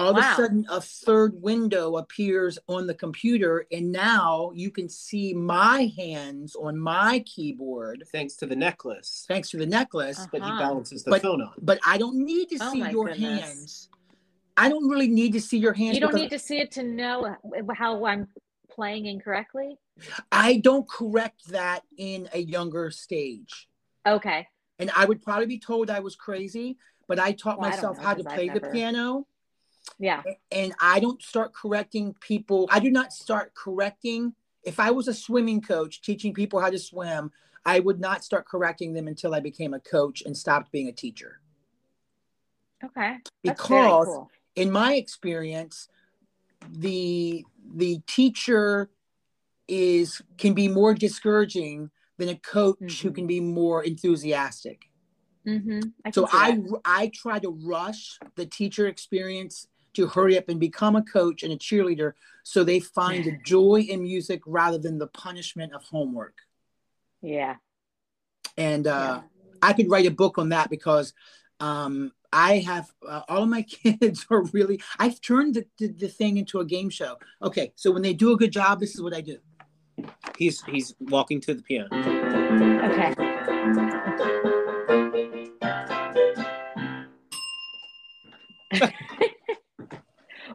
All 0.00 0.10
of 0.10 0.16
a 0.16 0.22
sudden, 0.34 0.66
a 0.70 0.80
third 0.80 1.40
window 1.42 1.96
appears 1.98 2.58
on 2.68 2.86
the 2.86 2.94
computer, 2.94 3.66
and 3.70 3.92
now 3.92 4.50
you 4.54 4.70
can 4.70 4.88
see 4.88 5.34
my 5.34 5.92
hands 5.96 6.56
on 6.56 6.78
my 6.78 7.22
keyboard 7.26 8.04
Thanks 8.10 8.34
to 8.36 8.46
the 8.46 8.56
necklace 8.56 9.24
thanks 9.28 9.50
to 9.50 9.58
the 9.58 9.66
necklace. 9.66 10.18
Uh, 10.20 10.26
that 10.32 10.42
he 10.42 10.48
Uh-huh. 10.48 10.58
balances 10.58 11.04
the 11.04 11.10
But- 11.10 11.22
phone 11.22 11.42
on. 11.42 11.52
But 11.60 11.78
I 11.86 11.98
don't 11.98 12.16
need 12.16 12.48
to 12.50 12.58
Oh 12.60 12.72
see 12.72 12.80
my 12.80 12.90
your 12.90 13.08
goodness. 13.08 13.40
hands. 13.40 13.88
I 14.56 14.68
don't 14.68 14.88
really 14.88 15.08
need 15.08 15.32
to 15.34 15.40
see 15.40 15.58
your 15.58 15.72
hands. 15.74 15.94
You 15.94 16.00
don't 16.00 16.14
need 16.14 16.30
to 16.30 16.38
see 16.38 16.58
it 16.58 16.70
to 16.72 16.82
know 16.82 17.36
how 17.74 18.04
I'm 18.04 18.28
playing 18.70 19.06
incorrectly. 19.06 19.78
I 20.32 20.58
don't 20.58 20.88
correct 20.88 21.48
that 21.48 21.82
in 21.98 22.28
a 22.32 22.38
younger 22.40 22.90
stage. 22.90 23.68
Okay. 24.06 24.48
and 24.78 24.90
I 24.96 25.04
would 25.04 25.20
probably 25.20 25.44
be 25.44 25.58
told 25.58 25.90
I 25.90 26.00
was 26.00 26.16
crazy, 26.16 26.78
but 27.06 27.18
I 27.18 27.32
taught 27.32 27.58
Well, 27.60 27.68
myself 27.68 27.98
know, 27.98 28.02
how 28.02 28.14
to 28.14 28.22
'cause 28.24 28.32
I've 28.32 28.34
play 28.34 28.48
the 28.48 28.60
never- 28.60 28.72
piano 28.72 29.26
Yeah. 29.98 30.22
and 30.50 30.74
I 30.80 31.00
don't 31.00 31.22
start 31.22 31.52
correcting 31.54 32.14
people. 32.20 32.68
I 32.70 32.80
do 32.80 32.90
not 32.90 33.12
start 33.12 33.54
correcting. 33.54 34.34
If 34.62 34.78
I 34.80 34.90
was 34.90 35.08
a 35.08 35.14
swimming 35.14 35.60
coach 35.60 36.02
teaching 36.02 36.34
people 36.34 36.60
how 36.60 36.70
to 36.70 36.78
swim, 36.78 37.30
I 37.64 37.80
would 37.80 38.00
not 38.00 38.24
start 38.24 38.46
correcting 38.46 38.92
them 38.92 39.08
until 39.08 39.34
I 39.34 39.40
became 39.40 39.74
a 39.74 39.80
coach 39.80 40.22
and 40.22 40.36
stopped 40.36 40.72
being 40.72 40.88
a 40.88 40.92
teacher. 40.92 41.40
Okay. 42.84 43.16
That's 43.44 43.60
Because 43.60 44.06
cool. 44.06 44.30
in 44.56 44.70
my 44.70 44.94
experience, 44.94 45.88
the 46.68 47.44
the 47.74 48.00
teacher 48.06 48.90
is 49.68 50.20
can 50.36 50.52
be 50.52 50.68
more 50.68 50.94
discouraging 50.94 51.90
than 52.18 52.28
a 52.28 52.36
coach 52.36 53.00
who 53.02 53.10
Mhm. 53.10 53.14
can 53.14 53.26
be 53.26 53.40
more 53.40 53.82
enthusiastic. 53.82 54.89
Mm-hmm. 55.46 55.80
I 56.04 56.10
so 56.10 56.28
I 56.32 56.52
that. 56.52 56.80
I 56.84 57.10
try 57.14 57.38
to 57.38 57.50
rush 57.50 58.18
the 58.36 58.46
teacher 58.46 58.86
experience 58.86 59.66
to 59.94 60.06
hurry 60.06 60.38
up 60.38 60.48
and 60.48 60.60
become 60.60 60.96
a 60.96 61.02
coach 61.02 61.42
and 61.42 61.52
a 61.52 61.56
cheerleader 61.56 62.12
so 62.42 62.64
they 62.64 62.80
find 62.80 63.24
the 63.24 63.38
joy 63.44 63.80
in 63.88 64.02
music 64.02 64.42
rather 64.46 64.78
than 64.78 64.98
the 64.98 65.06
punishment 65.08 65.72
of 65.72 65.82
homework. 65.84 66.38
Yeah. 67.22 67.56
And 68.56 68.86
uh, 68.86 69.22
I 69.62 69.72
could 69.72 69.90
write 69.90 70.06
a 70.06 70.10
book 70.10 70.38
on 70.38 70.50
that 70.50 70.70
because 70.70 71.12
um, 71.60 72.12
I 72.32 72.58
have 72.58 72.90
uh, 73.06 73.22
all 73.28 73.42
of 73.42 73.48
my 73.48 73.62
kids 73.62 74.26
are 74.30 74.42
really. 74.52 74.80
I've 74.98 75.20
turned 75.20 75.54
the, 75.54 75.66
the, 75.78 75.88
the 75.88 76.08
thing 76.08 76.36
into 76.36 76.60
a 76.60 76.64
game 76.64 76.90
show. 76.90 77.16
Okay, 77.42 77.72
so 77.76 77.90
when 77.90 78.02
they 78.02 78.14
do 78.14 78.32
a 78.32 78.36
good 78.36 78.52
job, 78.52 78.80
this 78.80 78.94
is 78.94 79.02
what 79.02 79.14
I 79.14 79.20
do. 79.20 79.38
He's 80.38 80.62
he's 80.62 80.94
walking 81.00 81.40
to 81.42 81.54
the 81.54 81.62
piano. 81.62 81.88
Okay. 81.92 83.29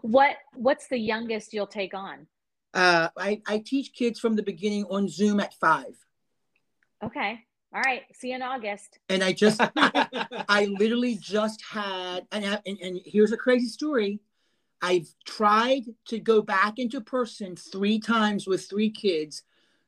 What 0.06 0.38
What's 0.54 0.88
the 0.88 0.98
youngest 0.98 1.54
you'll 1.54 1.68
take 1.68 1.94
on? 1.94 2.28
Uh, 2.74 3.10
I, 3.18 3.42
I 3.48 3.60
teach 3.60 3.94
kids 3.94 4.20
from 4.20 4.36
the 4.36 4.44
beginning 4.44 4.84
on 4.90 5.08
Zoom 5.08 5.40
at 5.40 5.54
five, 5.54 5.96
Okay. 7.04 7.40
All 7.74 7.82
right. 7.82 8.04
See 8.14 8.30
you 8.30 8.36
in 8.36 8.42
August. 8.42 9.00
and 9.10 9.24
I 9.24 9.34
just 9.34 9.62
I 9.78 10.66
literally 10.80 11.18
just 11.22 11.62
had, 11.70 12.26
and, 12.32 12.46
and, 12.66 12.78
and 12.82 13.00
here's 13.06 13.32
a 13.34 13.38
crazy 13.38 13.68
story. 13.68 14.20
I've 14.82 15.08
tried 15.26 15.84
to 16.08 16.20
go 16.20 16.42
back 16.42 16.80
into 16.80 17.02
person 17.02 17.56
three 17.56 18.00
times 18.00 18.48
with 18.48 18.70
three 18.70 18.90
kids. 18.90 19.44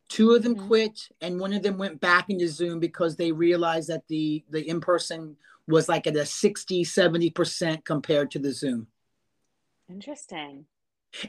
Two 0.10 0.32
of 0.32 0.44
them 0.44 0.56
Mhm. 0.56 0.68
quit, 0.68 1.00
and 1.22 1.40
one 1.40 1.54
of 1.54 1.62
them 1.64 1.78
went 1.78 2.00
back 2.00 2.30
into 2.30 2.48
Zoom 2.48 2.80
because 2.80 3.16
they 3.16 3.32
realized 3.32 3.90
that 3.90 4.08
the, 4.08 4.44
the 4.50 4.68
in 4.68 4.80
person 4.80 5.36
was 5.68 5.90
like 5.90 6.08
at 6.08 6.16
a 6.16 6.26
60, 6.26 6.84
70% 6.86 7.84
compared 7.84 8.32
to 8.32 8.40
the 8.40 8.52
Zoom. 8.52 8.88
Interesting. 9.90 10.66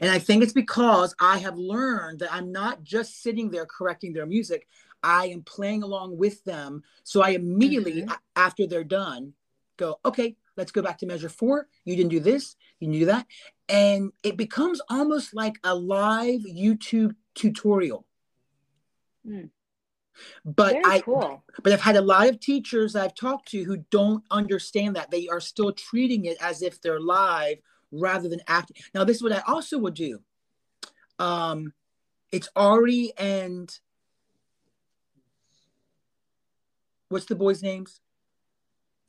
And 0.01 0.11
I 0.11 0.19
think 0.19 0.43
it's 0.43 0.53
because 0.53 1.15
I 1.19 1.37
have 1.39 1.57
learned 1.57 2.19
that 2.19 2.33
I'm 2.33 2.51
not 2.51 2.83
just 2.83 3.21
sitting 3.23 3.49
there 3.49 3.65
correcting 3.65 4.13
their 4.13 4.25
music, 4.25 4.67
I 5.01 5.27
am 5.27 5.41
playing 5.43 5.83
along 5.83 6.17
with 6.17 6.43
them. 6.43 6.83
So 7.03 7.21
I 7.21 7.29
immediately, 7.29 8.03
Mhm. 8.03 8.17
after 8.35 8.67
they're 8.67 8.83
done, 8.83 9.33
go, 9.77 9.99
okay, 10.03 10.35
let's 10.57 10.71
go 10.73 10.81
back 10.81 10.97
to 10.99 11.05
measure 11.05 11.29
four. 11.29 11.69
You 11.85 11.95
didn't 11.95 12.11
do 12.11 12.19
this, 12.19 12.57
you 12.79 12.87
didn't 12.87 12.99
do 12.99 13.05
that. 13.05 13.25
And 13.69 14.11
it 14.23 14.35
becomes 14.35 14.81
almost 14.89 15.33
like 15.33 15.57
a 15.63 15.73
live 15.73 16.41
YouTube 16.41 17.15
tutorial. 17.33 18.05
Hmm. 19.23 19.45
But 20.43 20.73
Very 20.73 20.85
I 20.85 20.99
cool. 21.01 21.45
but 21.63 21.71
I've 21.71 21.79
had 21.79 21.95
a 21.95 22.01
lot 22.01 22.27
of 22.27 22.41
teachers 22.41 22.93
I've 22.97 23.15
talked 23.15 23.47
to 23.49 23.63
who 23.63 23.77
don't 23.89 24.25
understand 24.29 24.97
that. 24.97 25.11
They 25.11 25.29
are 25.29 25.39
still 25.39 25.71
treating 25.71 26.25
it 26.25 26.37
as 26.41 26.61
if 26.61 26.81
they're 26.81 26.99
live 26.99 27.59
rather 27.91 28.29
than 28.29 28.41
acting. 28.47 28.77
Now, 28.93 29.03
this 29.03 29.17
is 29.17 29.23
what 29.23 29.31
I 29.31 29.41
also 29.47 29.77
would 29.79 29.93
do. 29.93 30.19
Um, 31.17 31.73
it's 32.31 32.49
Ari 32.55 33.13
and 33.17 33.69
what's 37.09 37.25
the 37.25 37.35
boys' 37.35 37.63
names? 37.63 38.01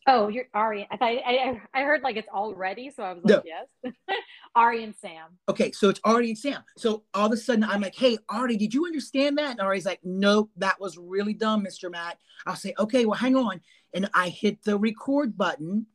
Oh, 0.06 0.28
you're 0.28 0.46
Ari. 0.54 0.88
I 0.90 0.96
thought 0.96 1.08
I, 1.08 1.60
I 1.74 1.82
heard 1.82 2.02
like 2.02 2.16
it's 2.16 2.28
already, 2.28 2.90
so 2.90 3.02
I 3.02 3.12
was 3.12 3.22
like, 3.24 3.44
yes. 3.44 3.92
Ari 4.56 4.82
and 4.82 4.94
Sam. 4.96 5.38
Okay, 5.48 5.70
so 5.72 5.88
it's 5.88 6.00
Artie 6.02 6.30
and 6.30 6.38
Sam. 6.38 6.62
So 6.76 7.04
all 7.14 7.26
of 7.26 7.32
a 7.32 7.36
sudden 7.36 7.64
I'm 7.64 7.82
like, 7.82 7.94
hey, 7.94 8.18
Artie, 8.28 8.56
did 8.56 8.74
you 8.74 8.86
understand 8.86 9.38
that? 9.38 9.52
And 9.52 9.60
Artie's 9.60 9.86
like, 9.86 10.00
nope, 10.02 10.50
that 10.56 10.80
was 10.80 10.96
really 10.96 11.34
dumb, 11.34 11.64
Mr. 11.64 11.90
Matt. 11.90 12.18
I'll 12.46 12.56
say, 12.56 12.74
okay, 12.78 13.04
well, 13.04 13.18
hang 13.18 13.36
on. 13.36 13.60
And 13.94 14.08
I 14.14 14.30
hit 14.30 14.62
the 14.64 14.78
record 14.78 15.36
button. 15.36 15.86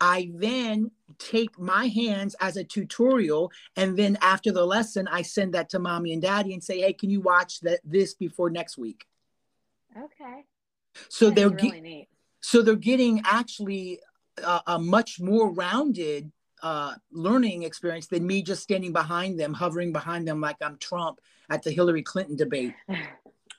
I 0.00 0.30
then 0.34 0.90
take 1.18 1.58
my 1.58 1.86
hands 1.86 2.36
as 2.40 2.56
a 2.56 2.64
tutorial. 2.64 3.50
And 3.76 3.96
then 3.96 4.16
after 4.22 4.52
the 4.52 4.64
lesson, 4.64 5.08
I 5.08 5.22
send 5.22 5.54
that 5.54 5.68
to 5.70 5.78
mommy 5.78 6.12
and 6.12 6.22
daddy 6.22 6.52
and 6.52 6.62
say, 6.62 6.80
hey, 6.80 6.92
can 6.92 7.10
you 7.10 7.20
watch 7.20 7.60
that 7.60 7.80
this 7.84 8.14
before 8.14 8.50
next 8.50 8.78
week? 8.78 9.06
Okay. 9.96 10.44
So 11.08 11.26
That's 11.26 11.36
they're 11.36 11.50
really 11.50 11.80
ge- 11.80 11.82
neat. 11.82 12.08
so 12.40 12.62
they're 12.62 12.76
getting 12.76 13.22
actually 13.24 14.00
a, 14.44 14.60
a 14.66 14.78
much 14.78 15.20
more 15.20 15.50
rounded 15.52 16.30
uh, 16.62 16.94
learning 17.12 17.62
experience 17.62 18.06
than 18.08 18.26
me 18.26 18.42
just 18.42 18.62
standing 18.62 18.92
behind 18.92 19.38
them, 19.38 19.54
hovering 19.54 19.92
behind 19.92 20.26
them 20.26 20.40
like 20.40 20.56
I'm 20.60 20.76
Trump 20.78 21.20
at 21.50 21.62
the 21.62 21.70
Hillary 21.70 22.02
Clinton 22.02 22.36
debate. 22.36 22.74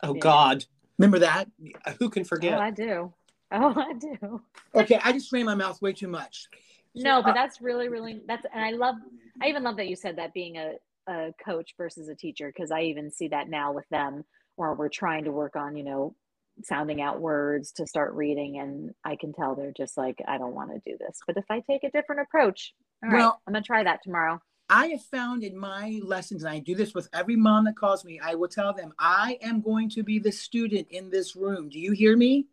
Oh 0.02 0.14
Yeah. 0.14 0.22
God, 0.22 0.66
Remember 0.98 1.20
that? 1.20 1.50
who 1.98 2.10
can 2.10 2.24
Oh, 2.24 2.26
forget? 2.26 2.60
I 2.60 2.72
do. 2.72 3.14
Oh, 3.52 3.74
I 3.76 3.93
do. 3.93 4.41
Okay, 4.76 5.00
I 5.04 5.12
just 5.12 5.32
ran 5.32 5.45
my 5.45 5.56
mouth 5.56 5.82
way 5.82 5.91
too 5.91 6.08
much. 6.08 6.47
No, 6.93 7.24
but 7.24 7.32
uh, 7.32 7.34
that's 7.34 7.62
really, 7.62 7.88
really 7.89 8.22
that's 8.28 8.45
and 8.54 8.64
I 8.64 8.72
love 8.72 8.95
I 9.41 9.47
even 9.47 9.64
love 9.64 9.78
that 9.78 9.88
you 9.88 9.95
said 9.95 10.18
that 10.18 10.34
being 10.34 10.58
a, 10.58 10.74
a 11.08 11.34
coach 11.43 11.74
versus 11.78 12.10
a 12.10 12.16
teacher, 12.16 12.52
because 12.56 12.72
I 12.72 12.82
even 12.82 13.10
see 13.10 13.30
that 13.30 13.50
now 13.50 13.72
with 13.74 13.88
them 13.89 14.24
where 14.56 14.74
we're 14.74 14.89
trying 14.89 15.24
to 15.24 15.32
work 15.32 15.56
on, 15.56 15.76
you 15.76 15.84
know, 15.84 16.16
sounding 16.64 17.02
out 17.02 17.22
words 17.22 17.72
to 17.72 17.88
start 17.88 18.14
reading 18.14 18.60
and 18.60 18.93
I 19.06 19.16
can 19.16 19.34
tell 19.34 19.56
they're 19.56 19.72
just 19.72 19.97
like, 19.97 20.22
I 20.28 20.38
don't 20.38 20.54
want 20.54 20.72
to 20.72 20.91
do 20.91 20.97
this. 21.00 21.20
But 21.26 21.38
if 21.38 21.45
I 21.50 21.62
take 21.62 21.84
a 21.84 21.91
different 21.91 22.22
approach, 22.22 22.74
all 23.04 23.10
right, 23.10 23.18
Well- 23.20 23.41
I'm 23.47 23.54
gonna 23.54 23.64
try 23.64 23.84
that 23.84 24.04
tomorrow. 24.04 24.41
I 24.72 24.88
have 24.89 25.04
found 25.06 25.43
in 25.43 25.58
my 25.58 26.00
lessons, 26.04 26.43
and 26.43 26.54
I 26.54 26.60
do 26.60 26.76
this 26.76 26.93
with 26.93 27.10
every 27.12 27.36
mom 27.36 27.66
that 27.66 27.76
calls 27.76 28.06
me, 28.06 28.20
I 28.24 28.36
will 28.36 28.47
tell 28.47 28.72
them, 28.72 28.93
I 29.00 29.39
am 29.41 29.62
going 29.62 29.89
to 29.89 30.04
be 30.04 30.20
the 30.20 30.32
student 30.32 30.88
in 30.91 31.10
this 31.10 31.36
room. 31.36 31.70
Do 31.70 31.80
you 31.80 31.91
hear 31.91 32.16
me? 32.16 32.45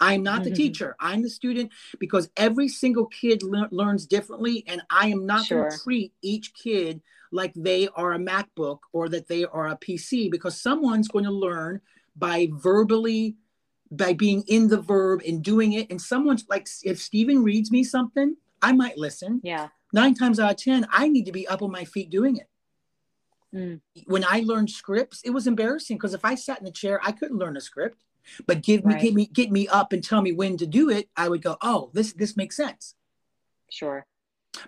I'm 0.00 0.22
not 0.22 0.44
the 0.44 0.50
mm-hmm. 0.50 0.56
teacher. 0.56 0.96
I'm 1.00 1.22
the 1.22 1.30
student 1.30 1.72
because 1.98 2.30
every 2.36 2.68
single 2.68 3.06
kid 3.06 3.42
le- 3.42 3.68
learns 3.70 4.06
differently. 4.06 4.64
And 4.66 4.82
I 4.90 5.08
am 5.08 5.26
not 5.26 5.46
sure. 5.46 5.60
going 5.60 5.70
to 5.70 5.78
treat 5.78 6.12
each 6.22 6.54
kid 6.54 7.00
like 7.32 7.52
they 7.54 7.88
are 7.94 8.12
a 8.12 8.18
MacBook 8.18 8.80
or 8.92 9.08
that 9.08 9.28
they 9.28 9.44
are 9.44 9.68
a 9.68 9.76
PC 9.76 10.30
because 10.30 10.60
someone's 10.60 11.08
going 11.08 11.24
to 11.24 11.30
learn 11.30 11.80
by 12.16 12.48
verbally, 12.52 13.36
by 13.90 14.12
being 14.12 14.42
in 14.46 14.68
the 14.68 14.80
verb 14.80 15.22
and 15.26 15.42
doing 15.42 15.72
it. 15.72 15.90
And 15.90 16.00
someone's 16.00 16.44
like, 16.48 16.68
if 16.82 17.00
Stephen 17.00 17.42
reads 17.42 17.70
me 17.70 17.84
something, 17.84 18.36
I 18.62 18.72
might 18.72 18.98
listen. 18.98 19.40
Yeah. 19.42 19.68
Nine 19.92 20.14
times 20.14 20.38
out 20.38 20.50
of 20.50 20.56
10, 20.56 20.86
I 20.90 21.08
need 21.08 21.26
to 21.26 21.32
be 21.32 21.48
up 21.48 21.62
on 21.62 21.70
my 21.70 21.84
feet 21.84 22.10
doing 22.10 22.36
it. 22.36 22.48
Mm. 23.54 23.80
When 24.06 24.24
I 24.24 24.40
learned 24.40 24.70
scripts, 24.70 25.22
it 25.24 25.30
was 25.30 25.46
embarrassing 25.46 25.96
because 25.96 26.14
if 26.14 26.24
I 26.24 26.34
sat 26.36 26.58
in 26.58 26.64
the 26.64 26.70
chair, 26.70 27.00
I 27.02 27.12
couldn't 27.12 27.38
learn 27.38 27.56
a 27.56 27.60
script. 27.60 27.98
But 28.46 28.62
give 28.62 28.84
me, 28.84 28.94
right. 28.94 29.02
get 29.02 29.14
me, 29.14 29.26
get 29.26 29.50
me 29.50 29.68
up 29.68 29.92
and 29.92 30.02
tell 30.02 30.22
me 30.22 30.32
when 30.32 30.56
to 30.58 30.66
do 30.66 30.90
it. 30.90 31.08
I 31.16 31.28
would 31.28 31.42
go, 31.42 31.56
oh, 31.62 31.90
this 31.94 32.12
this 32.12 32.36
makes 32.36 32.56
sense. 32.56 32.94
Sure. 33.70 34.06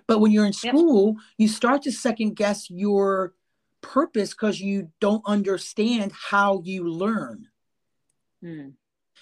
But 0.07 0.21
when 0.21 0.33
you're 0.33 0.47
in 0.47 0.53
school, 0.53 1.15
yep. 1.15 1.25
you 1.39 1.49
start 1.49 1.83
to 1.83 1.93
second 1.93 2.37
guess 2.37 2.71
your 2.71 3.35
purpose 3.81 4.31
because 4.31 4.61
you 4.61 4.91
don't 5.01 5.23
understand 5.27 6.13
how 6.13 6.63
you 6.65 6.89
learn. 6.89 7.49
Mm. 8.43 8.75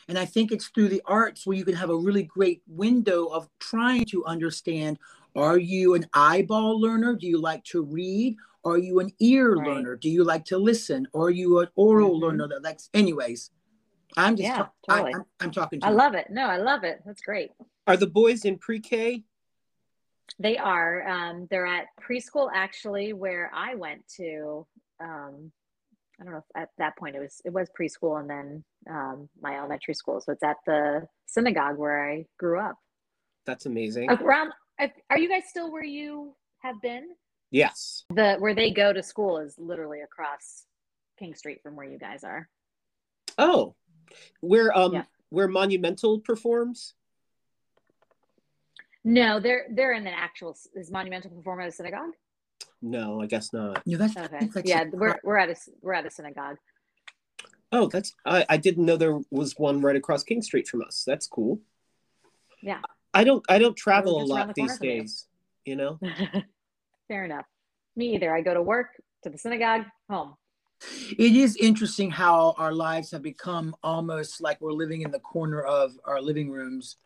And 0.09 0.19
I 0.19 0.25
think 0.25 0.53
it's 0.53 0.69
through 0.69 0.89
the 0.89 1.03
arts 1.07 1.47
where 1.47 1.57
you 1.57 1.65
can 1.65 1.75
have 1.75 1.91
a 1.91 1.97
really 1.97 2.25
great 2.25 2.63
window 2.67 3.27
of 3.27 3.49
trying 3.59 4.05
to 4.07 4.25
understand 4.25 4.99
are 5.37 5.59
you 5.59 5.95
an 5.95 6.07
eyeball 6.13 6.81
learner? 6.81 7.15
Do 7.15 7.29
you 7.29 7.41
like 7.41 7.63
to 7.67 7.83
read? 7.83 8.37
Are 8.65 8.79
you 8.79 8.99
an 8.99 9.13
ear 9.21 9.55
right. 9.55 9.69
learner? 9.69 9.97
Do 9.97 10.11
you 10.11 10.25
like 10.25 10.45
to 10.47 10.59
listen? 10.59 11.07
Or 11.13 11.27
are 11.27 11.31
you 11.31 11.61
an 11.61 11.69
oral 11.77 12.11
mm-hmm. 12.11 12.25
learner 12.25 12.49
that 12.49 12.65
likes, 12.65 12.91
anyways? 12.93 13.51
I'm 14.17 14.37
just, 14.37 14.49
yeah, 14.49 14.57
ta- 14.57 14.71
totally. 14.89 15.15
I, 15.41 15.45
am 15.45 15.51
talking 15.51 15.81
to 15.81 15.87
I 15.87 15.91
you. 15.91 15.97
love 15.97 16.15
it. 16.15 16.27
No, 16.31 16.47
I 16.47 16.57
love 16.57 16.85
it. 16.85 17.01
That's 17.07 17.21
great. 17.21 17.53
Are 17.87 17.97
the 17.97 18.07
boys 18.07 18.45
in 18.45 18.59
pre 18.59 18.81
K? 18.81 19.23
They 20.39 20.57
are. 20.57 21.07
Um, 21.07 21.49
they're 21.51 21.67
at 21.67 21.87
preschool 22.01 22.51
actually, 22.55 23.13
where 23.13 23.51
I 23.55 23.75
went 23.75 24.07
to. 24.17 24.67
Um, 25.01 25.53
I 26.21 26.25
don't 26.25 26.33
know 26.33 26.39
if 26.39 26.45
at 26.63 26.69
that 26.79 26.97
point 26.99 27.17
it 27.17 27.21
was 27.21 27.41
it 27.45 27.53
was 27.53 27.71
preschool 27.79 28.21
and 28.21 28.29
then 28.29 28.65
um, 28.91 29.29
my 29.41 29.57
elementary 29.57 29.95
school. 29.95 30.21
So 30.21 30.33
it's 30.33 30.43
at 30.43 30.59
the 30.67 31.07
synagogue 31.27 31.79
where 31.79 32.11
I 32.11 32.27
grew 32.39 32.61
up. 32.61 32.77
That's 33.47 33.67
amazing. 33.67 34.11
Around, 34.11 34.53
are 35.09 35.19
you 35.19 35.29
guys 35.29 35.45
still 35.49 35.73
where 35.73 35.85
you 35.85 36.35
have 36.63 36.81
been? 36.83 37.09
Yes. 37.51 38.05
The 38.11 38.37
where 38.39 38.55
they 38.55 38.71
go 38.71 38.93
to 38.93 39.03
school 39.03 39.39
is 39.39 39.55
literally 39.59 40.01
across 40.03 40.67
King 41.19 41.35
Street 41.35 41.61
from 41.63 41.75
where 41.75 41.87
you 41.87 41.99
guys 41.99 42.23
are. 42.23 42.49
Oh, 43.39 43.75
where 44.41 44.77
um 44.77 44.95
yeah. 44.95 45.05
where 45.31 45.49
Monumental 45.49 46.21
performs? 46.21 46.95
No, 49.05 49.41
they're 49.41 49.67
they're 49.71 49.93
in 49.93 50.07
an 50.07 50.15
actual 50.15 50.57
is 50.75 50.91
Monumental 50.91 51.31
perform 51.31 51.61
at 51.61 51.69
a 51.69 51.73
synagogue? 51.73 52.13
No, 52.83 53.21
I 53.21 53.27
guess 53.27 53.53
not. 53.53 53.83
No, 53.87 53.99
that's 53.99 54.17
okay. 54.17 54.49
That's 54.55 54.69
yeah, 54.69 54.85
we're 54.93 55.19
we're 55.23 55.39
at 55.39 55.51
a 55.51 55.57
we're 55.83 55.95
at 55.95 56.07
a 56.07 56.11
synagogue. 56.11 56.57
Oh, 57.73 57.87
that's 57.89 58.15
I, 58.25 58.45
I 58.49 58.57
didn't 58.57 58.85
know 58.85 58.97
there 58.97 59.21
was 59.31 59.55
one 59.59 59.81
right 59.81 59.97
across 59.97 60.25
King 60.25 60.43
Street 60.43 60.67
from 60.67 60.83
us. 60.83 61.05
That's 61.07 61.27
cool. 61.27 61.61
Yeah. 62.63 62.81
I 63.13 63.25
don't 63.25 63.45
I 63.49 63.59
don't 63.59 63.77
travel 63.77 64.23
a 64.23 64.25
lot 64.25 64.49
the 64.49 64.55
these 64.57 64.79
days, 64.79 65.27
you, 65.65 65.73
you 65.73 65.77
know. 65.77 65.99
Fair 67.09 67.25
enough. 67.25 67.47
Me 67.97 68.15
either. 68.15 68.35
I 68.35 68.41
go 68.41 68.55
to 68.55 68.63
work, 68.63 68.89
to 69.25 69.31
the 69.31 69.39
synagogue, 69.39 69.85
home. 70.09 70.35
It 71.19 71.37
is 71.37 71.57
interesting 71.57 72.11
how 72.11 72.55
our 72.59 72.73
lives 72.73 73.11
have 73.11 73.23
become 73.23 73.77
almost 73.83 74.41
like 74.41 74.61
we're 74.61 74.73
living 74.73 75.03
in 75.03 75.11
the 75.11 75.21
corner 75.21 75.63
of 75.63 75.93
our 76.05 76.21
living 76.21 76.51
rooms. 76.51 76.97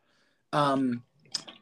Um, 0.53 1.03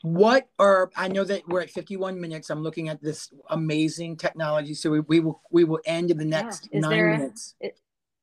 what 0.02 0.48
are 0.58 0.90
I 0.96 1.08
know 1.08 1.24
that 1.24 1.46
we're 1.48 1.62
at 1.62 1.70
51 1.70 2.20
minutes. 2.20 2.50
I'm 2.50 2.62
looking 2.62 2.88
at 2.88 3.00
this 3.00 3.32
amazing 3.50 4.16
technology, 4.16 4.74
so 4.74 4.90
we, 4.90 5.00
we 5.00 5.20
will 5.20 5.40
we 5.50 5.64
will 5.64 5.80
end 5.86 6.10
in 6.10 6.18
the 6.18 6.24
next 6.24 6.68
yeah. 6.72 6.80
nine 6.80 7.10
minutes. 7.10 7.54
It, 7.60 7.78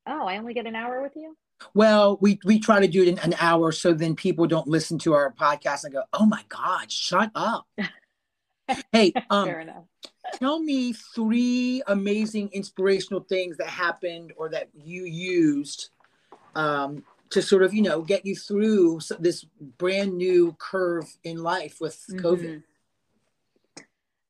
oh, 0.06 0.28
I 0.28 0.38
only 0.38 0.54
get 0.54 0.68
an 0.68 0.76
hour 0.76 1.02
with 1.02 1.14
you. 1.16 1.36
Well, 1.74 2.18
we 2.22 2.40
we 2.46 2.60
try 2.60 2.80
to 2.80 2.88
do 2.88 3.02
it 3.02 3.08
in 3.08 3.20
an 3.20 3.36
hour, 3.40 3.72
so 3.72 3.94
then 3.94 4.16
people 4.16 4.46
don't 4.46 4.68
listen 4.68 4.98
to 5.00 5.14
our 5.14 5.34
podcast 5.34 5.86
and 5.86 5.94
go, 5.94 6.04
"Oh 6.14 6.26
my 6.26 6.44
God, 6.50 6.92
shut 6.92 7.32
up." 7.34 7.66
hey, 8.91 9.13
um, 9.30 9.49
tell 10.34 10.59
me 10.59 10.93
three 10.93 11.82
amazing 11.88 12.49
inspirational 12.53 13.22
things 13.22 13.57
that 13.57 13.67
happened 13.67 14.34
or 14.38 14.49
that 14.49 14.70
you 14.74 15.03
used 15.03 15.89
um, 16.55 17.03
to 17.30 17.41
sort 17.41 17.63
of, 17.63 17.74
you 17.74 17.82
know, 17.82 18.01
get 18.01 18.26
you 18.26 18.36
through 18.36 18.99
this 19.20 19.45
brand 19.78 20.17
new 20.17 20.55
curve 20.59 21.05
in 21.24 21.43
life 21.43 21.78
with 21.80 22.03
COVID. 22.11 22.63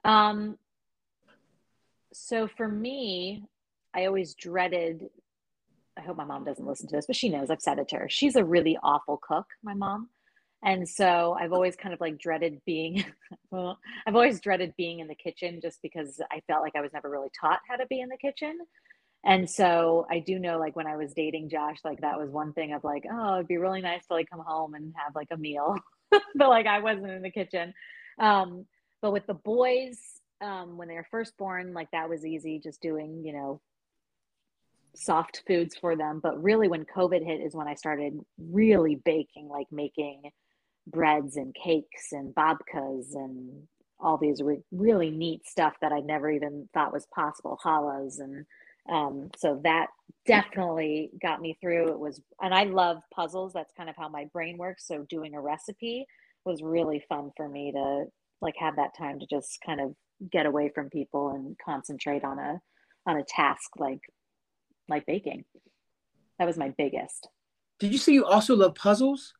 Mm-hmm. 0.05 0.09
Um, 0.09 0.57
so 2.13 2.47
for 2.47 2.67
me, 2.67 3.43
I 3.93 4.05
always 4.05 4.33
dreaded. 4.35 5.09
I 5.97 6.01
hope 6.01 6.17
my 6.17 6.25
mom 6.25 6.43
doesn't 6.43 6.65
listen 6.65 6.87
to 6.89 6.95
this, 6.95 7.05
but 7.05 7.15
she 7.15 7.29
knows 7.29 7.49
I've 7.49 7.61
said 7.61 7.79
it 7.79 7.89
to 7.89 7.97
her. 7.97 8.09
She's 8.09 8.35
a 8.35 8.43
really 8.43 8.77
awful 8.81 9.17
cook, 9.17 9.47
my 9.63 9.73
mom. 9.73 10.09
And 10.63 10.87
so 10.87 11.37
I've 11.39 11.53
always 11.53 11.75
kind 11.75 11.93
of 11.93 12.01
like 12.01 12.19
dreaded 12.19 12.61
being, 12.65 13.05
well, 13.51 13.79
I've 14.05 14.15
always 14.15 14.41
dreaded 14.41 14.73
being 14.77 14.99
in 14.99 15.07
the 15.07 15.15
kitchen 15.15 15.59
just 15.61 15.81
because 15.81 16.21
I 16.31 16.41
felt 16.47 16.61
like 16.61 16.75
I 16.75 16.81
was 16.81 16.93
never 16.93 17.09
really 17.09 17.29
taught 17.39 17.61
how 17.67 17.77
to 17.77 17.85
be 17.87 18.01
in 18.01 18.09
the 18.09 18.17
kitchen. 18.17 18.57
And 19.23 19.49
so 19.49 20.05
I 20.09 20.19
do 20.19 20.39
know 20.39 20.59
like 20.59 20.75
when 20.75 20.87
I 20.87 20.95
was 20.95 21.13
dating 21.13 21.49
Josh, 21.49 21.77
like 21.83 22.01
that 22.01 22.19
was 22.19 22.29
one 22.29 22.53
thing 22.53 22.73
of 22.73 22.83
like, 22.83 23.03
oh, 23.11 23.35
it'd 23.35 23.47
be 23.47 23.57
really 23.57 23.81
nice 23.81 24.05
to 24.07 24.13
like 24.13 24.29
come 24.29 24.43
home 24.45 24.73
and 24.73 24.93
have 24.97 25.15
like 25.15 25.27
a 25.31 25.37
meal. 25.37 25.77
but 26.11 26.49
like 26.49 26.67
I 26.67 26.79
wasn't 26.79 27.11
in 27.11 27.21
the 27.21 27.31
kitchen. 27.31 27.73
Um, 28.19 28.65
but 29.01 29.11
with 29.11 29.27
the 29.27 29.33
boys, 29.33 29.97
um, 30.41 30.77
when 30.77 30.87
they 30.87 30.95
were 30.95 31.07
first 31.09 31.37
born, 31.37 31.73
like 31.73 31.91
that 31.91 32.09
was 32.09 32.25
easy, 32.25 32.59
just 32.59 32.81
doing, 32.81 33.23
you 33.25 33.33
know, 33.33 33.61
soft 34.95 35.43
foods 35.47 35.75
for 35.75 35.95
them. 35.95 36.19
But 36.21 36.41
really, 36.41 36.67
when 36.67 36.85
COVID 36.85 37.25
hit, 37.25 37.41
is 37.41 37.55
when 37.55 37.67
I 37.67 37.75
started 37.75 38.19
really 38.37 38.95
baking, 38.95 39.49
like 39.49 39.67
making 39.71 40.31
breads 40.91 41.37
and 41.37 41.55
cakes 41.55 42.11
and 42.11 42.33
babkas 42.33 43.13
and 43.13 43.67
all 43.99 44.17
these 44.17 44.41
re- 44.41 44.63
really 44.71 45.09
neat 45.09 45.45
stuff 45.45 45.73
that 45.81 45.91
I 45.91 45.99
never 45.99 46.29
even 46.31 46.69
thought 46.73 46.93
was 46.93 47.07
possible, 47.13 47.59
challahs 47.63 48.19
and 48.19 48.45
um, 48.89 49.29
so 49.37 49.59
that 49.63 49.87
definitely 50.25 51.11
got 51.21 51.41
me 51.41 51.57
through. 51.61 51.89
It 51.89 51.99
was, 51.99 52.19
and 52.41 52.53
I 52.53 52.63
love 52.63 52.97
puzzles. 53.13 53.53
That's 53.53 53.73
kind 53.77 53.89
of 53.89 53.95
how 53.95 54.09
my 54.09 54.25
brain 54.33 54.57
works. 54.57 54.87
So 54.87 55.05
doing 55.09 55.35
a 55.35 55.41
recipe 55.41 56.05
was 56.45 56.63
really 56.63 57.03
fun 57.07 57.31
for 57.37 57.47
me 57.47 57.71
to 57.73 58.05
like 58.41 58.55
have 58.57 58.77
that 58.77 58.97
time 58.97 59.19
to 59.19 59.27
just 59.29 59.59
kind 59.65 59.81
of 59.81 59.93
get 60.31 60.45
away 60.45 60.71
from 60.73 60.89
people 60.89 61.29
and 61.29 61.55
concentrate 61.63 62.23
on 62.23 62.39
a 62.39 62.59
on 63.05 63.17
a 63.17 63.23
task 63.23 63.69
like 63.77 64.01
like 64.87 65.05
baking. 65.05 65.45
That 66.39 66.45
was 66.45 66.57
my 66.57 66.73
biggest. 66.77 67.27
Did 67.79 67.91
you 67.91 67.97
say 67.97 68.13
you 68.13 68.25
also 68.25 68.55
love 68.55 68.75
puzzles? 68.75 69.33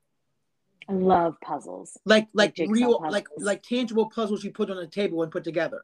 I 0.89 0.93
love 0.93 1.35
puzzles. 1.41 1.97
Like 2.05 2.27
like, 2.33 2.57
like 2.57 2.69
real 2.69 2.99
puzzles. 2.99 3.13
like 3.13 3.27
like 3.37 3.63
tangible 3.63 4.09
puzzles 4.09 4.43
you 4.43 4.51
put 4.51 4.69
on 4.69 4.77
a 4.77 4.87
table 4.87 5.21
and 5.23 5.31
put 5.31 5.43
together. 5.43 5.81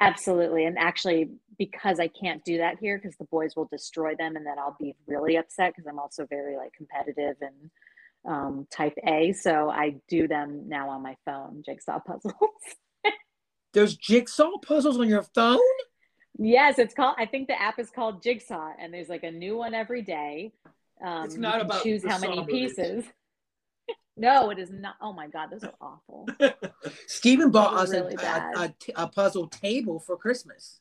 Absolutely. 0.00 0.64
And 0.64 0.78
actually 0.78 1.30
because 1.58 2.00
I 2.00 2.08
can't 2.08 2.44
do 2.44 2.58
that 2.58 2.78
here 2.80 2.98
because 2.98 3.16
the 3.18 3.24
boys 3.26 3.54
will 3.54 3.68
destroy 3.70 4.16
them 4.16 4.34
and 4.34 4.44
then 4.44 4.58
I'll 4.58 4.76
be 4.80 4.96
really 5.06 5.36
upset 5.36 5.72
because 5.72 5.86
I'm 5.86 6.00
also 6.00 6.26
very 6.26 6.56
like 6.56 6.72
competitive 6.72 7.36
and 7.40 7.70
um, 8.26 8.66
type 8.70 8.94
A. 9.06 9.32
So 9.32 9.70
I 9.70 9.96
do 10.08 10.26
them 10.26 10.68
now 10.68 10.90
on 10.90 11.02
my 11.02 11.16
phone, 11.24 11.62
jigsaw 11.64 12.00
puzzles. 12.06 12.34
There's 13.72 13.96
jigsaw 13.96 14.58
puzzles 14.58 14.98
on 14.98 15.08
your 15.08 15.22
phone? 15.22 15.60
Yes, 16.38 16.78
it's 16.78 16.94
called 16.94 17.14
I 17.18 17.26
think 17.26 17.46
the 17.46 17.60
app 17.60 17.78
is 17.78 17.90
called 17.90 18.22
Jigsaw 18.22 18.72
and 18.80 18.92
there's 18.92 19.08
like 19.08 19.22
a 19.22 19.30
new 19.30 19.56
one 19.56 19.74
every 19.74 20.02
day. 20.02 20.52
Um, 21.04 21.24
it's 21.26 21.36
not 21.36 21.60
about 21.60 21.82
choose 21.82 22.04
how 22.04 22.18
many 22.18 22.44
pieces. 22.46 23.04
No, 24.16 24.50
it 24.50 24.58
is 24.58 24.70
not. 24.70 24.96
Oh 25.00 25.12
my 25.12 25.26
God, 25.26 25.50
those 25.50 25.64
are 25.64 25.72
awful. 25.80 26.28
Stephen 27.06 27.50
bought 27.50 27.74
us 27.74 27.90
really 27.90 28.14
a, 28.14 28.26
a, 28.26 28.74
a, 28.96 29.06
puzzle 29.08 29.48
table 29.48 29.98
for 29.98 30.16
Christmas. 30.16 30.80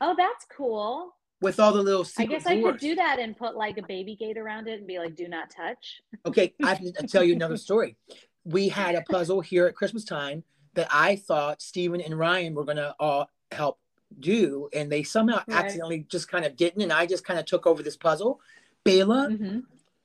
Oh, 0.00 0.14
that's 0.16 0.46
cool. 0.56 1.14
With 1.40 1.60
all 1.60 1.72
the 1.72 1.82
little 1.82 2.04
I 2.18 2.26
guess 2.26 2.46
I 2.46 2.60
could 2.60 2.78
do 2.78 2.94
that 2.94 3.18
and 3.18 3.36
put 3.36 3.56
like 3.56 3.78
a 3.78 3.82
baby 3.82 4.16
gate 4.16 4.38
around 4.38 4.68
it 4.68 4.78
and 4.78 4.86
be 4.86 4.98
like, 4.98 5.14
do 5.14 5.28
not 5.28 5.50
touch. 5.50 6.00
Okay, 6.24 6.54
I 6.62 6.70
have 6.70 6.80
to 6.80 6.92
tell 7.06 7.22
you 7.22 7.34
another 7.34 7.56
story. 7.56 7.96
We 8.44 8.68
had 8.68 8.94
a 8.94 9.02
puzzle 9.02 9.40
here 9.40 9.66
at 9.66 9.74
Christmas 9.74 10.04
time 10.04 10.42
that 10.74 10.88
I 10.90 11.16
thought 11.16 11.62
Stephen 11.62 12.00
and 12.00 12.18
Ryan 12.18 12.54
were 12.54 12.64
going 12.64 12.78
to 12.78 12.94
all 12.98 13.28
help 13.52 13.78
do, 14.18 14.68
and 14.72 14.90
they 14.90 15.02
somehow 15.02 15.42
right. 15.46 15.64
accidentally 15.64 16.06
just 16.08 16.28
kind 16.28 16.44
of 16.44 16.56
didn't. 16.56 16.82
And 16.82 16.92
I 16.92 17.06
just 17.06 17.24
kind 17.24 17.38
of 17.38 17.44
took 17.44 17.66
over 17.66 17.82
this 17.82 17.96
puzzle. 17.96 18.40
Bayla, 18.84 19.30
mm-hmm 19.30 19.58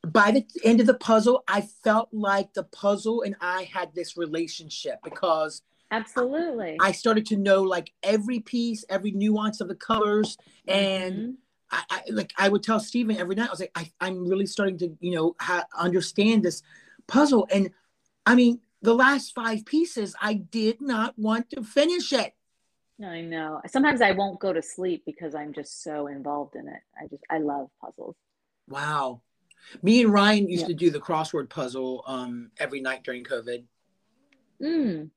by 0.07 0.31
the 0.31 0.45
end 0.63 0.79
of 0.79 0.87
the 0.87 0.95
puzzle, 0.95 1.43
I 1.47 1.61
felt 1.61 2.09
like 2.11 2.53
the 2.53 2.63
puzzle 2.63 3.21
and 3.21 3.35
I 3.39 3.63
had 3.71 3.93
this 3.93 4.17
relationship 4.17 4.99
because 5.03 5.61
absolutely 5.91 6.77
I 6.79 6.91
started 6.91 7.25
to 7.27 7.37
know 7.37 7.61
like 7.61 7.93
every 8.01 8.39
piece, 8.39 8.83
every 8.89 9.11
nuance 9.11 9.61
of 9.61 9.67
the 9.67 9.75
colors, 9.75 10.37
and 10.67 11.15
mm-hmm. 11.15 11.31
I, 11.69 11.83
I, 11.89 12.01
like 12.09 12.33
I 12.37 12.49
would 12.49 12.63
tell 12.63 12.79
Stephen 12.79 13.17
every 13.17 13.35
night. 13.35 13.49
I 13.49 13.51
was 13.51 13.59
like, 13.59 13.77
I, 14.01 14.07
am 14.07 14.27
really 14.27 14.47
starting 14.47 14.77
to 14.79 14.97
you 14.99 15.15
know 15.15 15.35
ha- 15.39 15.67
understand 15.77 16.43
this 16.43 16.63
puzzle. 17.07 17.47
And 17.51 17.69
I 18.25 18.33
mean, 18.33 18.59
the 18.81 18.95
last 18.95 19.35
five 19.35 19.65
pieces, 19.65 20.15
I 20.19 20.33
did 20.33 20.81
not 20.81 21.17
want 21.17 21.51
to 21.51 21.63
finish 21.63 22.11
it. 22.11 22.33
I 23.03 23.21
know. 23.21 23.61
Sometimes 23.67 24.01
I 24.01 24.11
won't 24.11 24.39
go 24.39 24.53
to 24.53 24.61
sleep 24.61 25.03
because 25.05 25.33
I'm 25.33 25.53
just 25.53 25.83
so 25.83 26.07
involved 26.07 26.55
in 26.55 26.67
it. 26.67 26.81
I 26.99 27.07
just 27.07 27.23
I 27.29 27.37
love 27.37 27.69
puzzles. 27.79 28.15
Wow. 28.67 29.21
Me 29.81 30.01
and 30.01 30.13
Ryan 30.13 30.49
used 30.49 30.67
to 30.67 30.73
do 30.73 30.89
the 30.89 30.99
crossword 30.99 31.49
puzzle 31.49 32.03
um, 32.07 32.51
every 32.59 32.81
night 32.81 33.03
during 33.03 33.23
COVID. 33.23 33.63
Mm. 34.61 35.09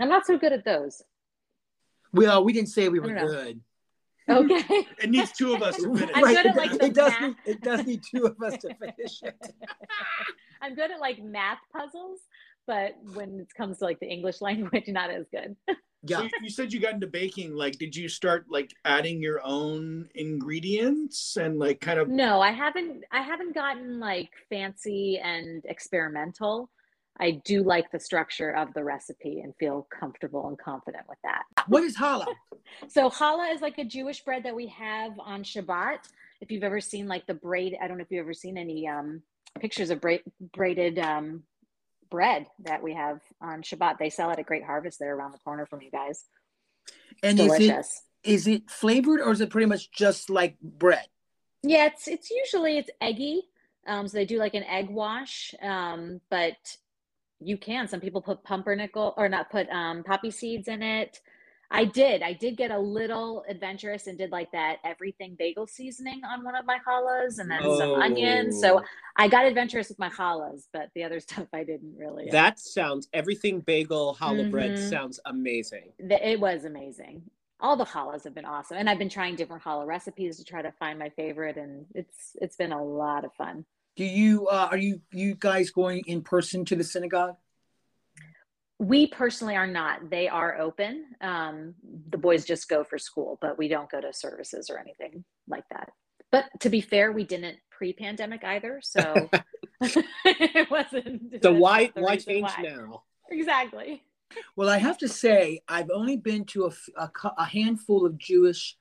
I'm 0.00 0.08
not 0.08 0.26
so 0.26 0.38
good 0.38 0.52
at 0.52 0.64
those. 0.64 1.02
Well, 2.12 2.44
we 2.44 2.52
didn't 2.52 2.68
say 2.68 2.88
we 2.88 3.00
were 3.00 3.14
good. 3.14 3.60
Okay. 4.28 4.86
it 5.02 5.10
needs 5.10 5.32
two 5.32 5.54
of 5.54 5.62
us 5.62 5.76
to 5.76 5.94
finish. 5.94 6.10
I'm 6.14 6.24
good 6.24 6.46
at 6.46 6.56
like 6.56 6.72
it, 6.82 6.94
does 6.94 7.12
need, 7.20 7.36
it 7.44 7.60
does 7.62 7.86
need 7.86 8.02
two 8.02 8.24
of 8.24 8.42
us 8.42 8.56
to 8.62 8.74
finish 8.74 9.22
it. 9.22 9.36
I'm 10.60 10.74
good 10.74 10.90
at 10.90 11.00
like 11.00 11.22
math 11.22 11.58
puzzles, 11.72 12.20
but 12.66 12.96
when 13.14 13.40
it 13.40 13.54
comes 13.54 13.78
to 13.78 13.84
like 13.84 14.00
the 14.00 14.08
English 14.08 14.40
language, 14.40 14.88
not 14.88 15.10
as 15.10 15.26
good. 15.30 15.56
Yeah. 16.08 16.18
So 16.18 16.28
you 16.40 16.50
said 16.50 16.72
you 16.72 16.78
got 16.78 16.94
into 16.94 17.08
baking. 17.08 17.56
Like, 17.56 17.78
did 17.78 17.96
you 17.96 18.08
start 18.08 18.46
like 18.48 18.70
adding 18.84 19.20
your 19.20 19.44
own 19.44 20.08
ingredients 20.14 21.36
and 21.36 21.58
like 21.58 21.80
kind 21.80 21.98
of? 21.98 22.08
No, 22.08 22.40
I 22.40 22.52
haven't. 22.52 23.02
I 23.10 23.22
haven't 23.22 23.54
gotten 23.54 23.98
like 23.98 24.30
fancy 24.48 25.18
and 25.18 25.64
experimental. 25.64 26.70
I 27.18 27.42
do 27.44 27.62
like 27.62 27.90
the 27.90 27.98
structure 27.98 28.50
of 28.50 28.72
the 28.74 28.84
recipe 28.84 29.40
and 29.40 29.54
feel 29.56 29.88
comfortable 29.90 30.48
and 30.48 30.58
confident 30.58 31.04
with 31.08 31.18
that. 31.24 31.42
What 31.66 31.82
is 31.82 31.96
challah? 31.96 32.26
so 32.88 33.08
challah 33.10 33.54
is 33.54 33.60
like 33.60 33.78
a 33.78 33.84
Jewish 33.84 34.22
bread 34.22 34.44
that 34.44 34.54
we 34.54 34.66
have 34.68 35.18
on 35.18 35.42
Shabbat. 35.42 35.98
If 36.40 36.50
you've 36.50 36.64
ever 36.64 36.80
seen 36.80 37.08
like 37.08 37.26
the 37.26 37.34
braid, 37.34 37.76
I 37.82 37.88
don't 37.88 37.96
know 37.96 38.02
if 38.02 38.10
you've 38.10 38.20
ever 38.20 38.34
seen 38.34 38.58
any 38.58 38.86
um, 38.86 39.22
pictures 39.58 39.90
of 39.90 40.00
bra- 40.00 40.18
braided 40.52 40.98
um, 40.98 41.42
bread 42.10 42.46
that 42.60 42.82
we 42.82 42.94
have 42.94 43.20
on 43.40 43.62
Shabbat. 43.62 43.98
They 43.98 44.10
sell 44.10 44.30
it 44.30 44.38
at 44.38 44.46
Great 44.46 44.64
Harvest 44.64 44.98
there 44.98 45.14
around 45.14 45.32
the 45.32 45.38
corner 45.38 45.66
from 45.66 45.82
you 45.82 45.90
guys. 45.90 46.24
And 47.22 47.38
is 47.40 47.58
it 47.58 47.86
is 48.24 48.46
it 48.46 48.70
flavored 48.70 49.20
or 49.20 49.30
is 49.32 49.40
it 49.40 49.50
pretty 49.50 49.66
much 49.66 49.90
just 49.90 50.30
like 50.30 50.58
bread? 50.60 51.06
Yeah, 51.62 51.86
it's 51.86 52.08
it's 52.08 52.30
usually 52.30 52.78
it's 52.78 52.90
eggy. 53.00 53.42
Um, 53.86 54.08
so 54.08 54.18
they 54.18 54.24
do 54.24 54.38
like 54.38 54.54
an 54.54 54.64
egg 54.64 54.90
wash, 54.90 55.54
um, 55.62 56.20
but 56.28 56.56
you 57.40 57.56
can. 57.56 57.86
Some 57.86 58.00
people 58.00 58.20
put 58.20 58.42
pumpernickel 58.42 59.14
or 59.16 59.28
not 59.28 59.50
put 59.50 59.68
um, 59.70 60.02
poppy 60.02 60.30
seeds 60.30 60.68
in 60.68 60.82
it. 60.82 61.20
I 61.70 61.84
did. 61.84 62.22
I 62.22 62.32
did 62.32 62.56
get 62.56 62.70
a 62.70 62.78
little 62.78 63.44
adventurous 63.48 64.06
and 64.06 64.16
did 64.16 64.30
like 64.30 64.50
that 64.52 64.78
everything 64.84 65.36
bagel 65.38 65.66
seasoning 65.66 66.22
on 66.24 66.44
one 66.44 66.54
of 66.54 66.64
my 66.64 66.78
challahs 66.86 67.38
and 67.38 67.50
then 67.50 67.60
oh. 67.62 67.78
some 67.78 67.94
onions. 67.94 68.60
So 68.60 68.80
oh. 68.80 68.84
I 69.16 69.28
got 69.28 69.46
adventurous 69.46 69.88
with 69.88 69.98
my 69.98 70.10
challahs, 70.10 70.68
but 70.72 70.90
the 70.94 71.04
other 71.04 71.20
stuff 71.26 71.46
I 71.52 71.64
didn't 71.64 71.96
really. 71.96 72.28
That 72.30 72.58
sounds 72.58 73.08
everything 73.12 73.60
bagel 73.60 74.16
challah 74.20 74.42
mm-hmm. 74.42 74.50
bread 74.50 74.78
sounds 74.78 75.20
amazing. 75.26 75.92
It 75.98 76.40
was 76.40 76.64
amazing. 76.64 77.22
All 77.58 77.76
the 77.76 77.86
challahs 77.86 78.24
have 78.24 78.34
been 78.34 78.44
awesome, 78.44 78.76
and 78.76 78.88
I've 78.88 78.98
been 78.98 79.08
trying 79.08 79.34
different 79.34 79.62
challah 79.62 79.86
recipes 79.86 80.36
to 80.36 80.44
try 80.44 80.60
to 80.60 80.72
find 80.72 80.98
my 80.98 81.08
favorite, 81.10 81.56
and 81.56 81.86
it's 81.94 82.36
it's 82.40 82.56
been 82.56 82.72
a 82.72 82.84
lot 82.84 83.24
of 83.24 83.32
fun. 83.32 83.64
Do 83.96 84.04
you 84.04 84.46
uh, 84.48 84.68
are 84.70 84.76
you 84.76 85.00
you 85.10 85.34
guys 85.34 85.70
going 85.70 86.02
in 86.06 86.20
person 86.20 86.66
to 86.66 86.76
the 86.76 86.84
synagogue? 86.84 87.36
We 88.78 89.06
personally 89.06 89.56
are 89.56 89.66
not. 89.66 90.10
They 90.10 90.28
are 90.28 90.58
open. 90.58 91.06
Um, 91.20 91.74
the 92.10 92.18
boys 92.18 92.44
just 92.44 92.68
go 92.68 92.84
for 92.84 92.98
school 92.98 93.38
but 93.40 93.58
we 93.58 93.68
don't 93.68 93.90
go 93.90 94.00
to 94.00 94.12
services 94.12 94.70
or 94.70 94.78
anything 94.78 95.24
like 95.48 95.64
that. 95.70 95.92
But 96.30 96.46
to 96.60 96.70
be 96.70 96.80
fair 96.80 97.12
we 97.12 97.24
didn't 97.24 97.58
pre-pandemic 97.70 98.42
either 98.42 98.80
so 98.82 99.28
it 99.80 100.70
wasn't 100.70 101.42
so 101.42 101.52
why 101.52 101.90
why 101.94 102.16
change 102.16 102.50
why. 102.56 102.62
now? 102.62 103.02
Exactly. 103.30 104.02
Well 104.56 104.68
i 104.68 104.78
have 104.78 104.98
to 104.98 105.08
say 105.08 105.60
i've 105.68 105.90
only 105.90 106.16
been 106.16 106.44
to 106.46 106.66
a, 106.66 106.72
a, 106.96 107.10
a 107.38 107.44
handful 107.44 108.04
of 108.04 108.18
jewish 108.18 108.76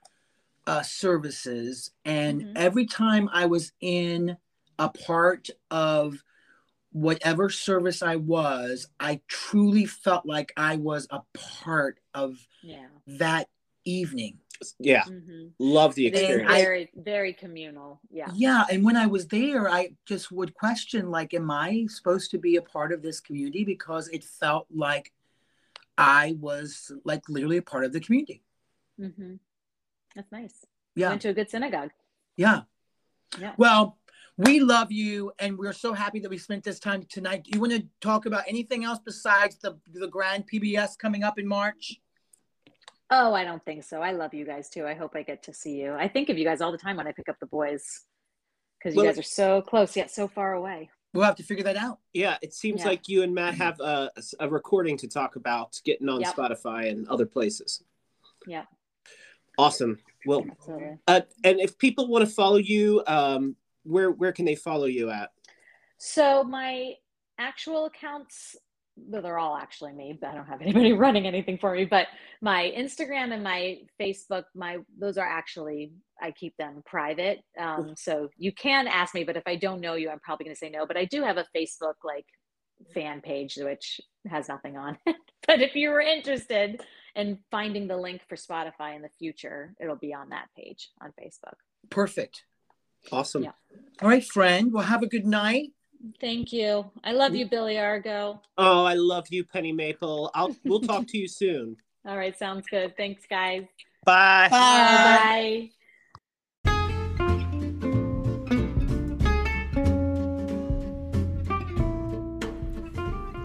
uh, 0.65 0.81
services 0.81 1.91
and 2.05 2.41
mm-hmm. 2.41 2.53
every 2.55 2.85
time 2.87 3.29
i 3.31 3.45
was 3.45 3.71
in 3.81 4.37
a 4.79 4.89
part 4.89 5.49
of 5.69 6.23
whatever 6.95 7.49
service 7.49 8.01
I 8.01 8.15
was, 8.15 8.87
I 9.01 9.19
truly 9.27 9.85
felt 9.85 10.25
like 10.25 10.53
I 10.55 10.77
was 10.77 11.07
a 11.09 11.19
part 11.33 11.99
of 12.13 12.37
yeah. 12.63 12.85
that 13.07 13.49
evening. 13.83 14.37
Yeah. 14.79 15.03
Mm-hmm. 15.03 15.47
Love 15.59 15.93
the 15.95 16.07
experience. 16.07 16.49
Very, 16.49 16.89
very 16.95 17.33
communal. 17.33 17.99
Yeah. 18.09 18.31
Yeah. 18.33 18.63
And 18.71 18.85
when 18.85 18.95
I 18.95 19.07
was 19.07 19.27
there, 19.27 19.69
I 19.69 19.89
just 20.05 20.31
would 20.31 20.53
question 20.53 21.11
like, 21.11 21.33
am 21.33 21.51
I 21.51 21.87
supposed 21.89 22.31
to 22.31 22.37
be 22.37 22.55
a 22.55 22.61
part 22.61 22.93
of 22.93 23.01
this 23.01 23.19
community? 23.19 23.65
Because 23.65 24.07
it 24.07 24.23
felt 24.23 24.65
like 24.73 25.11
I 25.97 26.37
was 26.39 26.93
like 27.03 27.27
literally 27.27 27.57
a 27.57 27.61
part 27.61 27.83
of 27.83 27.91
the 27.91 27.99
community. 27.99 28.41
Mm-hmm. 28.97 29.33
That's 30.15 30.31
nice. 30.31 30.65
Yeah. 30.95 31.07
You 31.07 31.09
went 31.09 31.21
to 31.23 31.29
a 31.29 31.33
good 31.33 31.49
synagogue. 31.49 31.91
Yeah. 32.37 32.61
Yeah. 33.37 33.51
Well, 33.57 33.97
we 34.37 34.59
love 34.59 34.91
you, 34.91 35.31
and 35.39 35.57
we're 35.57 35.73
so 35.73 35.93
happy 35.93 36.19
that 36.19 36.29
we 36.29 36.37
spent 36.37 36.63
this 36.63 36.79
time 36.79 37.03
tonight. 37.09 37.43
Do 37.43 37.51
you 37.53 37.59
want 37.59 37.73
to 37.73 37.85
talk 38.01 38.25
about 38.25 38.43
anything 38.47 38.83
else 38.83 38.99
besides 39.03 39.57
the 39.57 39.77
the 39.93 40.07
grand 40.07 40.45
PBS 40.51 40.97
coming 40.97 41.23
up 41.23 41.39
in 41.39 41.47
March? 41.47 41.99
Oh, 43.11 43.33
I 43.33 43.43
don't 43.43 43.63
think 43.63 43.83
so. 43.83 44.01
I 44.01 44.11
love 44.11 44.33
you 44.33 44.45
guys 44.45 44.69
too. 44.69 44.85
I 44.85 44.93
hope 44.93 45.15
I 45.15 45.21
get 45.21 45.43
to 45.43 45.53
see 45.53 45.79
you. 45.79 45.93
I 45.93 46.07
think 46.07 46.29
of 46.29 46.37
you 46.37 46.43
guys 46.43 46.59
all 46.59 46.71
the 46.71 46.77
time 46.77 46.97
when 46.97 47.07
I 47.07 47.11
pick 47.11 47.29
up 47.29 47.39
the 47.39 47.45
boys 47.45 48.03
because 48.79 48.95
you 48.95 49.01
well, 49.01 49.11
guys 49.11 49.19
are 49.19 49.23
so 49.23 49.61
close 49.61 49.95
yet 49.95 50.11
so 50.11 50.27
far 50.27 50.53
away. 50.53 50.89
We'll 51.13 51.23
have 51.23 51.35
to 51.37 51.43
figure 51.43 51.63
that 51.63 51.77
out. 51.77 51.99
Yeah, 52.13 52.37
it 52.41 52.53
seems 52.53 52.81
yeah. 52.81 52.87
like 52.87 53.07
you 53.07 53.23
and 53.23 53.33
Matt 53.33 53.53
have 53.55 53.79
a, 53.79 54.11
a 54.39 54.49
recording 54.49 54.97
to 54.97 55.07
talk 55.07 55.37
about 55.37 55.79
getting 55.85 56.09
on 56.09 56.19
yep. 56.19 56.35
Spotify 56.35 56.89
and 56.89 57.07
other 57.07 57.25
places. 57.25 57.81
Yeah. 58.47 58.65
Awesome. 59.57 59.97
Well, 60.25 60.45
uh, 61.07 61.21
and 61.43 61.59
if 61.61 61.77
people 61.77 62.07
want 62.07 62.27
to 62.27 62.31
follow 62.31 62.57
you, 62.57 63.01
um, 63.07 63.55
where 63.85 64.11
where 64.11 64.31
can 64.31 64.45
they 64.45 64.55
follow 64.55 64.85
you 64.85 65.09
at? 65.09 65.29
So 65.97 66.43
my 66.43 66.93
actual 67.39 67.85
accounts 67.85 68.55
well, 68.97 69.21
they're 69.21 69.37
all 69.37 69.57
actually 69.57 69.91
me, 69.91 70.17
but 70.19 70.29
I 70.29 70.35
don't 70.35 70.47
have 70.47 70.61
anybody 70.61 70.93
running 70.93 71.27
anything 71.27 71.57
for 71.57 71.73
me. 71.73 71.85
But 71.85 72.07
my 72.41 72.73
Instagram 72.77 73.33
and 73.33 73.43
my 73.43 73.79
Facebook, 73.99 74.43
my 74.53 74.77
those 74.99 75.17
are 75.17 75.25
actually 75.25 75.91
I 76.21 76.31
keep 76.31 76.55
them 76.57 76.81
private. 76.85 77.39
Um, 77.59 77.93
so 77.97 78.29
you 78.37 78.53
can 78.53 78.87
ask 78.87 79.13
me, 79.13 79.23
but 79.23 79.37
if 79.37 79.43
I 79.45 79.55
don't 79.55 79.81
know 79.81 79.95
you, 79.95 80.09
I'm 80.09 80.19
probably 80.19 80.45
going 80.45 80.55
to 80.55 80.59
say 80.59 80.69
no. 80.69 80.85
But 80.85 80.97
I 80.97 81.05
do 81.05 81.23
have 81.23 81.37
a 81.37 81.45
Facebook 81.55 81.95
like 82.03 82.25
fan 82.93 83.21
page 83.21 83.57
which 83.57 84.01
has 84.29 84.47
nothing 84.49 84.77
on 84.77 84.97
it. 85.05 85.15
but 85.47 85.61
if 85.61 85.75
you 85.75 85.89
were 85.89 86.01
interested 86.01 86.81
in 87.15 87.39
finding 87.51 87.87
the 87.87 87.97
link 87.97 88.21
for 88.27 88.35
Spotify 88.35 88.95
in 88.95 89.01
the 89.01 89.09
future, 89.19 89.73
it'll 89.79 89.95
be 89.95 90.13
on 90.13 90.29
that 90.29 90.47
page 90.57 90.89
on 91.01 91.11
Facebook. 91.21 91.55
Perfect. 91.89 92.43
Awesome. 93.11 93.43
Yeah. 93.43 93.51
All 94.01 94.09
right, 94.09 94.23
friend. 94.23 94.73
Well, 94.73 94.83
have 94.83 95.03
a 95.03 95.07
good 95.07 95.25
night. 95.25 95.71
Thank 96.21 96.53
you. 96.53 96.91
I 97.03 97.13
love 97.13 97.35
you, 97.35 97.47
Billy 97.47 97.79
Argo. 97.79 98.41
Oh, 98.57 98.85
I 98.85 98.93
love 98.93 99.25
you, 99.29 99.43
Penny 99.43 99.71
Maple. 99.71 100.31
I'll 100.35 100.55
we'll 100.63 100.79
talk 100.81 101.07
to 101.07 101.17
you 101.17 101.27
soon. 101.27 101.77
All 102.05 102.17
right, 102.17 102.37
sounds 102.37 102.67
good. 102.69 102.95
Thanks, 102.95 103.23
guys. 103.27 103.63
Bye. 104.05 104.47
Bye. 104.49 105.69
Bye. 105.71 105.71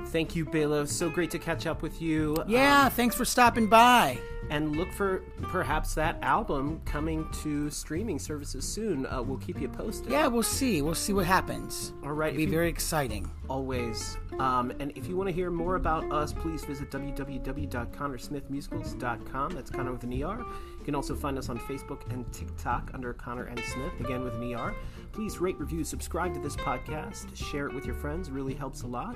Thank 0.09 0.35
you, 0.35 0.45
Bayla. 0.45 0.89
So 0.89 1.09
great 1.09 1.31
to 1.31 1.39
catch 1.39 1.67
up 1.67 1.83
with 1.83 2.03
you. 2.03 2.37
Yeah, 2.47 2.87
um, 2.87 2.91
thanks 2.91 3.15
for 3.15 3.25
stopping 3.25 3.69
by 3.69 4.19
and 4.51 4.77
look 4.77 4.91
for 4.93 5.23
perhaps 5.43 5.95
that 5.95 6.19
album 6.23 6.81
coming 6.85 7.27
to 7.43 7.71
streaming 7.71 8.19
services 8.19 8.67
soon. 8.67 9.07
Uh, 9.07 9.23
we'll 9.23 9.39
keep 9.39 9.61
you 9.61 9.69
posted. 9.69 10.11
Yeah, 10.11 10.27
we'll 10.27 10.43
see. 10.43 10.83
We'll 10.83 10.95
see 10.95 11.13
what 11.13 11.25
happens. 11.25 11.93
All 12.05 12.13
right, 12.13 12.35
It'll 12.35 12.39
be 12.39 12.45
you, 12.45 12.51
very 12.51 12.69
exciting. 12.69 13.31
Always. 13.49 14.19
Um, 14.39 14.73
and 14.81 14.93
if 14.97 15.07
you 15.07 15.17
want 15.17 15.29
to 15.29 15.35
hear 15.35 15.51
more 15.51 15.77
about 15.77 16.11
us, 16.13 16.33
please 16.33 16.65
visit 16.65 16.91
www.connersmithmusicals.com. 16.91 19.51
That's 19.53 19.71
Conner 19.71 19.93
with 19.93 20.03
an 20.05 20.23
ER. 20.23 20.45
You 20.81 20.85
can 20.87 20.95
also 20.95 21.15
find 21.15 21.37
us 21.37 21.51
on 21.51 21.59
Facebook 21.59 22.11
and 22.11 22.31
TikTok 22.33 22.91
under 22.95 23.13
Conner 23.13 23.45
and 23.45 23.61
Smith, 23.61 23.93
again 24.01 24.25
with 24.25 24.35
an 24.35 24.55
ER. 24.55 24.75
Please 25.13 25.39
rate, 25.39 25.61
review, 25.61 25.85
subscribe 25.85 26.33
to 26.33 26.41
this 26.41 26.57
podcast, 26.57 27.37
share 27.37 27.67
it 27.67 27.75
with 27.75 27.85
your 27.85 27.95
friends. 27.95 28.29
It 28.29 28.33
really 28.33 28.55
helps 28.55 28.83
a 28.83 28.87
lot. 28.87 29.15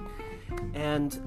And 0.74 1.18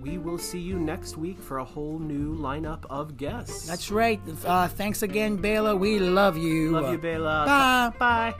we 0.00 0.18
will 0.18 0.38
see 0.38 0.60
you 0.60 0.78
next 0.78 1.16
week 1.16 1.40
for 1.40 1.58
a 1.58 1.64
whole 1.64 1.98
new 1.98 2.36
lineup 2.36 2.84
of 2.90 3.16
guests. 3.16 3.66
That's 3.66 3.90
right. 3.90 4.20
Uh, 4.44 4.68
thanks 4.68 5.02
again, 5.02 5.38
Bayla. 5.38 5.76
We 5.76 5.98
love 5.98 6.36
you. 6.36 6.70
Love 6.70 6.92
you, 6.92 6.98
Bayla. 6.98 7.46
Bye. 7.46 7.92
Bye. 7.98 8.34